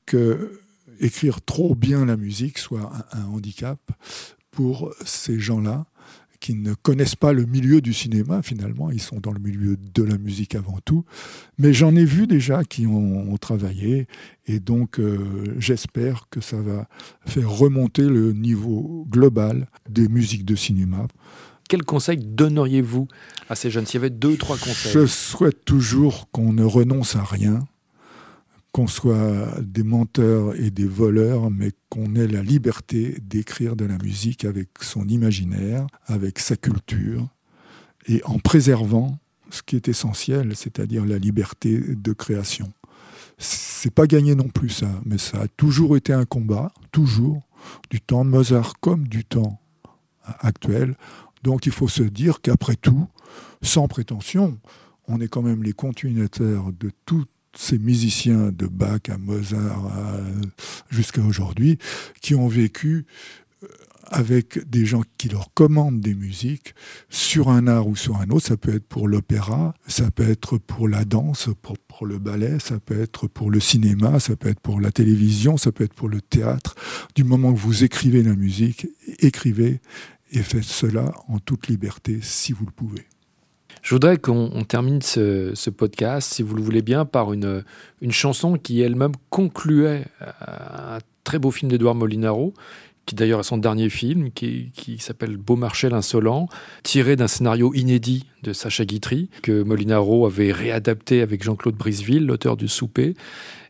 que 0.08 0.60
écrire 1.00 1.42
trop 1.42 1.76
bien 1.76 2.06
la 2.06 2.18
musique 2.18 2.58
soit 2.58 2.92
un, 3.12 3.26
handicap 3.26 3.80
pour 4.52 4.94
ces 5.04 5.40
gens-là 5.40 5.86
qui 6.46 6.54
ne 6.54 6.76
connaissent 6.76 7.16
pas 7.16 7.34
le 7.34 7.48
milieu 7.48 7.82
du 7.82 7.92
cinéma 7.92 8.44
finalement, 8.44 8.92
ils 8.92 9.02
sont 9.02 9.20
dans 9.20 9.32
le 9.32 9.40
milieu 9.40 9.78
de 9.96 10.04
la 10.04 10.20
musique 10.20 10.54
avant 10.54 10.78
tout, 10.86 11.04
mais 11.58 11.74
j'en 11.74 11.96
ai 11.96 12.06
vu 12.06 12.28
déjà 12.28 12.64
qui 12.64 12.86
ont, 12.86 13.36
travaillé 13.42 14.06
et 14.46 14.60
donc 14.60 15.00
euh, 15.00 15.56
j'espère 15.58 16.28
que 16.30 16.42
ça 16.42 16.62
va 16.62 16.88
faire 17.26 17.50
remonter 17.50 18.04
le 18.04 18.32
niveau 18.32 19.08
global 19.10 19.68
des 19.90 20.08
musiques 20.08 20.46
de 20.46 20.56
cinéma. 20.56 21.08
Quel 21.68 21.84
conseil 21.84 22.18
donneriez-vous 22.18 23.08
à 23.50 23.56
ces 23.56 23.72
jeunes? 23.72 23.88
S'il 23.88 23.96
y 23.96 24.04
avait 24.04 24.12
deux, 24.12 24.38
trois 24.38 24.58
conseils? 24.58 24.92
Je 24.92 25.08
souhaite 25.08 25.66
toujours 25.66 26.30
qu'on 26.32 26.54
ne 26.54 26.64
renonce 26.64 27.16
à 27.16 27.24
rien, 27.24 27.66
qu'on 28.76 28.88
soit 28.88 29.62
des 29.62 29.84
menteurs 29.84 30.54
et 30.60 30.70
des 30.70 30.86
voleurs, 30.86 31.50
mais 31.50 31.72
qu'on 31.88 32.14
ait 32.14 32.28
la 32.28 32.44
liberté 32.44 33.16
d'écrire 33.22 33.78
de 33.78 33.86
la 33.86 33.98
musique 33.98 34.44
avec 34.44 34.68
son 34.82 35.08
imaginaire, 35.08 35.88
avec 36.08 36.40
sa 36.40 36.58
culture, 36.58 37.26
et 38.10 38.22
en 38.26 38.38
préservant 38.38 39.18
ce 39.50 39.62
qui 39.64 39.78
est 39.78 39.88
essentiel, 39.88 40.58
c'est-à-dire 40.58 41.06
la 41.06 41.20
liberté 41.20 41.80
de 41.80 42.12
création. 42.12 42.74
C'est 43.38 43.94
pas 43.94 44.08
gagné 44.08 44.36
non 44.36 44.50
plus 44.50 44.68
ça, 44.68 44.92
mais 45.06 45.20
ça 45.20 45.44
a 45.44 45.48
toujours 45.48 45.96
été 45.96 46.12
un 46.12 46.26
combat, 46.26 46.74
toujours, 46.92 47.48
du 47.90 48.02
temps 48.02 48.26
de 48.26 48.30
Mozart 48.30 48.74
comme 48.82 49.08
du 49.08 49.24
temps 49.24 49.58
actuel. 50.40 50.98
Donc 51.44 51.66
il 51.66 51.72
faut 51.72 51.88
se 51.88 52.04
dire 52.04 52.42
qu'après 52.42 52.76
tout, 52.76 53.08
sans 53.62 53.88
prétention, 53.88 54.60
on 55.08 55.22
est 55.22 55.30
quand 55.30 55.44
même 55.44 55.64
les 55.64 55.72
continuateurs 55.72 56.74
de 56.74 56.92
tout 57.06 57.24
ces 57.58 57.80
musiciens 57.80 58.52
de 58.52 58.68
Bach 58.68 59.02
à 59.10 59.18
Mozart 59.18 59.92
jusqu'à 60.90 61.22
aujourd'hui 61.22 61.78
qui 62.22 62.36
ont 62.36 62.48
vécu 62.48 63.06
euh, 63.64 63.68
avec 64.08 64.70
des 64.70 64.86
gens 64.86 65.02
qui 65.18 65.30
leur 65.30 65.54
commandent 65.54 66.00
des 66.00 66.14
musiques 66.14 66.76
sur 67.10 67.50
un 67.50 67.68
art 67.68 67.88
ou 67.88 67.96
sur 67.96 68.18
un 68.18 68.30
autre. 68.30 68.48
Ça 68.48 68.58
peut 68.58 68.76
être 68.76 68.86
pour 68.86 69.08
l'opéra, 69.08 69.74
ça 69.88 70.12
peut 70.12 70.30
être 70.30 70.58
pour 70.58 70.88
la 70.88 71.06
danse, 71.06 71.50
pour, 71.62 71.78
pour, 71.78 72.06
le 72.06 72.20
ballet, 72.20 72.60
ça 72.60 72.80
peut 72.80 73.00
être 73.00 73.28
pour 73.28 73.50
le 73.50 73.60
cinéma, 73.60 74.20
ça 74.20 74.36
peut 74.36 74.50
être 74.50 74.60
pour 74.60 74.80
la 74.80 74.92
télévision, 74.92 75.58
ça 75.58 75.72
peut 75.72 75.84
être 75.84 75.94
pour 75.94 76.10
le 76.10 76.22
théâtre. 76.22 76.76
Du 77.16 77.24
moment 77.24 77.54
que 77.54 77.60
vous 77.60 77.84
écrivez 77.84 78.22
la 78.22 78.36
musique, 78.36 78.88
écrivez 79.20 79.82
et 80.32 80.44
faites 80.44 80.64
cela 80.64 81.12
en 81.28 81.40
toute 81.40 81.68
liberté 81.68 82.20
si 82.22 82.52
vous 82.52 82.66
le 82.66 82.72
pouvez. 82.72 83.06
Je 83.86 83.94
voudrais 83.94 84.18
qu'on 84.18 84.64
termine 84.68 85.00
ce, 85.04 85.70
podcast, 85.70 86.34
si 86.34 86.42
vous 86.42 86.56
le 86.56 86.64
voulez 86.64 86.82
bien, 86.82 87.06
par 87.06 87.34
une, 87.34 87.64
une 88.02 88.12
chanson 88.12 88.58
qui 88.58 88.82
elle-même 88.82 89.12
concluait 89.30 90.06
un 90.42 90.98
très 91.24 91.38
beau 91.38 91.52
film 91.52 91.70
d'Edouard 91.70 91.94
Molinaro, 91.94 92.56
qui 93.06 93.14
d'ailleurs 93.14 93.42
est 93.42 93.44
son 93.44 93.60
dernier 93.60 93.90
film, 93.90 94.32
qui, 94.32 94.72
qui 94.74 94.98
s'appelle 94.98 95.38
Beaumarchais 95.38 95.92
l'insolent, 95.92 96.50
tiré 96.82 97.16
d'un 97.16 97.28
scénario 97.28 97.76
inédit 97.76 98.26
de 98.42 98.54
Sacha 98.54 98.86
Guitry, 98.86 99.30
que 99.44 99.62
Molinaro 99.62 100.26
avait 100.26 100.52
réadapté 100.52 101.22
avec 101.22 101.44
Jean-Claude 101.44 101.76
Briseville, 101.76 102.26
l'auteur 102.26 102.58
du 102.58 102.68
Souper. 102.68 103.14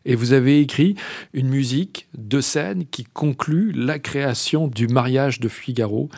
Et 0.06 0.14
vous 0.14 0.32
avez 0.32 0.60
écrit 0.60 0.94
une 1.34 1.48
musique 1.48 2.08
de 2.16 2.40
scène 2.40 2.86
qui 2.86 3.04
conclut 3.04 3.72
la 3.72 3.98
création 3.98 4.66
du 4.66 4.86
mariage 4.86 5.40
de 5.40 5.48
Figaro. 5.48 6.08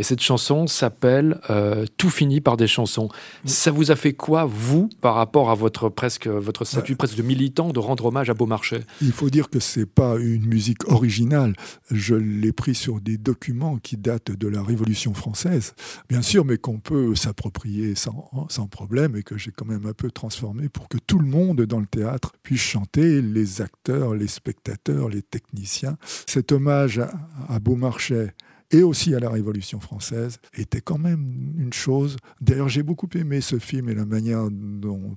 Et 0.00 0.02
cette 0.02 0.22
chanson 0.22 0.66
s'appelle 0.66 1.38
euh, 1.50 1.84
Tout 1.98 2.08
finit 2.08 2.40
par 2.40 2.56
des 2.56 2.66
chansons. 2.66 3.10
Ça 3.44 3.70
vous 3.70 3.90
a 3.90 3.96
fait 3.96 4.14
quoi, 4.14 4.46
vous, 4.46 4.88
par 5.02 5.14
rapport 5.14 5.50
à 5.50 5.54
votre, 5.54 5.90
presque, 5.90 6.26
votre 6.26 6.64
statut 6.64 6.96
presque 6.96 7.18
de 7.18 7.22
militant, 7.22 7.68
de 7.68 7.78
rendre 7.80 8.06
hommage 8.06 8.30
à 8.30 8.34
Beaumarchais? 8.34 8.80
Il 9.02 9.12
faut 9.12 9.28
dire 9.28 9.50
que 9.50 9.60
c'est 9.60 9.84
pas 9.84 10.16
une 10.16 10.46
musique 10.46 10.90
originale. 10.90 11.54
Je 11.90 12.14
l'ai 12.14 12.50
pris 12.50 12.74
sur 12.74 13.02
des 13.02 13.18
documents 13.18 13.76
qui 13.76 13.98
datent 13.98 14.30
de 14.30 14.48
la 14.48 14.62
Révolution 14.62 15.12
française, 15.12 15.74
bien 16.08 16.22
sûr, 16.22 16.46
mais 16.46 16.56
qu'on 16.56 16.78
peut 16.78 17.14
s'approprier 17.14 17.94
sans, 17.94 18.30
sans 18.48 18.68
problème 18.68 19.16
et 19.16 19.22
que 19.22 19.36
j'ai 19.36 19.50
quand 19.50 19.66
même 19.66 19.84
un 19.84 19.92
peu 19.92 20.10
transformé 20.10 20.70
pour 20.70 20.88
que 20.88 20.96
tout 20.96 21.18
le 21.18 21.26
monde 21.26 21.60
dans 21.66 21.78
le 21.78 21.86
théâtre 21.86 22.32
puisse 22.42 22.62
chanter, 22.62 23.20
les 23.20 23.60
acteurs, 23.60 24.14
les 24.14 24.28
spectateurs, 24.28 25.10
les 25.10 25.20
techniciens. 25.20 25.98
Cet 26.26 26.52
hommage 26.52 27.00
à, 27.00 27.10
à 27.50 27.58
Beaumarchais 27.58 28.32
et 28.70 28.82
aussi 28.82 29.14
à 29.14 29.20
la 29.20 29.30
Révolution 29.30 29.80
française, 29.80 30.38
était 30.54 30.80
quand 30.80 30.98
même 30.98 31.54
une 31.58 31.72
chose. 31.72 32.16
D'ailleurs, 32.40 32.68
j'ai 32.68 32.82
beaucoup 32.82 33.08
aimé 33.14 33.40
ce 33.40 33.58
film 33.58 33.88
et 33.88 33.94
la 33.94 34.04
manière 34.04 34.48
dont 34.50 35.16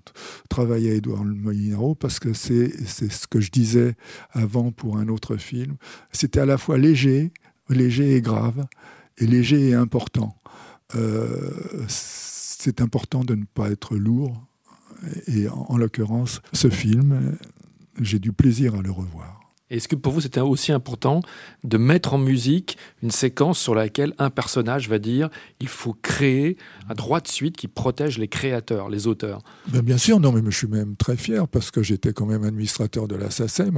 travaillait 0.49 0.97
Edouard 0.97 1.23
Molinaro, 1.23 1.95
parce 1.95 2.19
que 2.19 2.33
c'est 2.33 2.71
ce 2.87 3.27
que 3.27 3.39
je 3.39 3.51
disais 3.51 3.95
avant 4.31 4.71
pour 4.71 4.97
un 4.97 5.07
autre 5.07 5.37
film. 5.37 5.75
C'était 6.11 6.39
à 6.39 6.45
la 6.45 6.57
fois 6.57 6.77
léger, 6.77 7.31
léger 7.69 8.15
et 8.15 8.21
grave, 8.21 8.65
et 9.17 9.27
léger 9.27 9.69
et 9.69 9.73
important. 9.73 10.35
Euh, 10.95 11.51
c'est 11.87 12.81
important 12.81 13.23
de 13.23 13.35
ne 13.35 13.45
pas 13.45 13.69
être 13.69 13.95
lourd, 13.95 14.45
et 15.27 15.47
en 15.49 15.77
l'occurrence, 15.77 16.41
ce 16.53 16.69
film, 16.69 17.37
j'ai 17.99 18.19
du 18.19 18.31
plaisir 18.31 18.75
à 18.75 18.81
le 18.81 18.89
revoir. 18.89 19.42
Est-ce 19.73 19.87
que 19.87 19.95
pour 19.95 20.13
vous 20.13 20.21
c'était 20.21 20.39
aussi 20.39 20.71
important 20.71 21.21
de 21.63 21.77
mettre 21.77 22.13
en 22.13 22.17
musique 22.17 22.77
une 23.01 23.11
séquence 23.11 23.59
sur 23.59 23.75
laquelle 23.75 24.13
un 24.19 24.29
personnage 24.29 24.87
va 24.87 24.99
dire 24.99 25.29
il 25.59 25.67
faut 25.67 25.95
créer 26.01 26.57
un 26.89 26.93
droit 26.93 27.19
de 27.19 27.27
suite 27.27 27.57
qui 27.57 27.67
protège 27.67 28.17
les 28.17 28.27
créateurs, 28.27 28.89
les 28.89 29.07
auteurs? 29.07 29.41
Ben 29.67 29.81
Bien 29.81 29.97
sûr, 29.97 30.19
non, 30.19 30.31
mais 30.31 30.41
je 30.45 30.57
suis 30.57 30.67
même 30.67 30.95
très 30.95 31.17
fier 31.17 31.47
parce 31.47 31.71
que 31.71 31.83
j'étais 31.83 32.13
quand 32.13 32.25
même 32.25 32.43
administrateur 32.43 33.07
de 33.07 33.15
la 33.15 33.29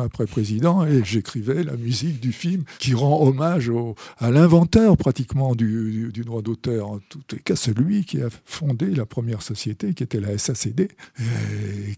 après 0.04 0.26
président 0.26 0.86
et 0.86 1.04
j'écrivais 1.04 1.64
la 1.64 1.78
musique 1.78 2.20
du 2.20 2.32
film 2.32 2.64
qui 2.80 2.94
rend 2.94 3.26
hommage 3.26 3.72
à 4.18 4.32
l'inventeur 4.32 4.98
pratiquement 4.98 5.56
du, 5.56 6.12
droit 6.26 6.42
d'auteur, 6.42 6.90
en 6.90 7.00
tout 7.10 7.20
cas 7.44 7.56
celui 7.56 8.04
qui 8.04 8.22
a 8.22 8.28
fondé 8.44 8.88
la 8.88 9.06
première 9.06 9.42
société 9.42 9.94
qui 9.94 10.04
était 10.04 10.20
la 10.20 10.38
SACD 10.38 10.90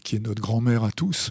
qui 0.04 0.16
est 0.16 0.20
notre 0.20 0.40
grand-mère 0.40 0.84
à 0.84 0.92
tous. 0.92 1.30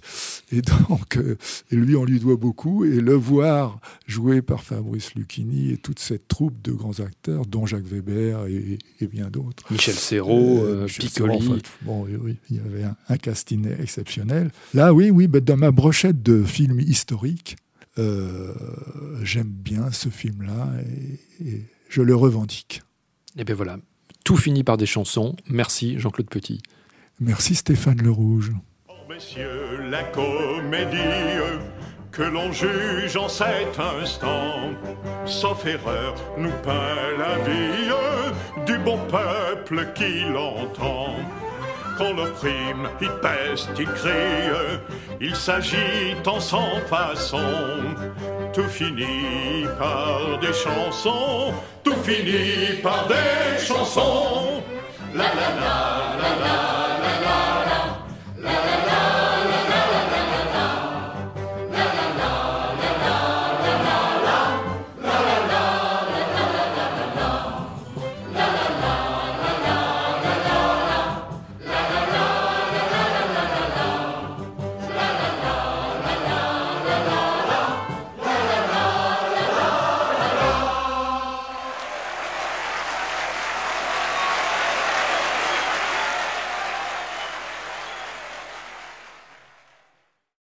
Et 0.51 0.61
donc, 0.61 1.17
euh, 1.17 1.37
et 1.71 1.75
lui, 1.75 1.95
on 1.95 2.05
lui 2.05 2.19
doit 2.19 2.35
beaucoup 2.35 2.56
beaucoup 2.57 2.85
et 2.85 3.01
le 3.01 3.13
voir 3.13 3.79
joué 4.07 4.41
par 4.41 4.63
Fabrice 4.63 5.13
Lucchini 5.13 5.71
et 5.71 5.77
toute 5.77 5.99
cette 5.99 6.27
troupe 6.27 6.59
de 6.63 6.71
grands 6.71 6.99
acteurs, 6.99 7.45
dont 7.45 7.67
Jacques 7.67 7.85
Weber 7.85 8.47
et, 8.47 9.07
bien 9.07 9.29
d'autres. 9.29 9.71
Michel 9.71 9.93
Serrault, 9.93 10.63
euh, 10.63 10.85
euh, 10.85 10.87
Piccoli. 10.87 11.61
bon, 11.83 12.07
oui, 12.19 12.37
il 12.49 12.57
y 12.57 12.59
avait 12.59 12.83
un, 12.83 12.95
un 13.09 13.17
casting 13.17 13.67
exceptionnel. 13.79 14.51
Là, 14.73 14.93
oui, 14.93 15.11
oui, 15.11 15.27
bah, 15.27 15.39
dans 15.39 15.57
ma 15.57 15.69
brochette 15.71 16.23
de 16.23 16.43
films 16.43 16.79
historiques, 16.79 17.57
euh, 17.99 18.53
j'aime 19.21 19.49
bien 19.49 19.91
ce 19.91 20.09
film-là 20.09 20.69
et, 21.45 21.61
je 21.89 22.01
le 22.01 22.15
revendique. 22.15 22.81
Et 23.37 23.43
bien 23.43 23.55
voilà, 23.55 23.77
tout 24.25 24.35
finit 24.35 24.63
par 24.63 24.77
des 24.77 24.87
chansons. 24.87 25.35
Merci 25.47 25.99
Jean-Claude 25.99 26.29
Petit. 26.29 26.61
Merci 27.19 27.55
Stéphane 27.55 28.01
Le 28.01 28.11
Rouge. 28.11 28.51
Oh, 28.89 28.93
messieurs, 29.07 29.89
la 29.89 30.03
comédie 30.03 30.97
que 32.17 32.23
l'on 32.23 32.51
juge 32.51 33.15
en 33.15 33.29
cet 33.29 33.79
instant, 33.79 34.71
sauf 35.25 35.63
erreur, 35.67 36.15
nous 36.35 36.51
peint 36.63 37.11
la 37.19 37.37
vie 37.47 37.91
du 38.65 38.79
bon 38.79 38.97
peuple 39.07 39.85
qui 39.93 40.21
l'entend 40.33 41.13
qu'on 41.95 42.15
l'opprime, 42.15 42.89
il 43.01 43.11
peste, 43.21 43.69
il 43.77 43.87
crie, 43.87 44.51
il 45.21 45.35
s'agite 45.35 46.27
en 46.27 46.39
sans 46.39 46.79
façon. 46.89 47.39
Tout 48.53 48.67
finit 48.67 49.65
par 49.77 50.39
des 50.39 50.53
chansons, 50.53 51.53
tout 51.83 51.95
finit 52.03 52.81
par 52.81 53.07
des 53.07 53.63
chansons. 53.63 54.63
La 55.13 55.23
la 55.23 55.49
la. 56.41 56.76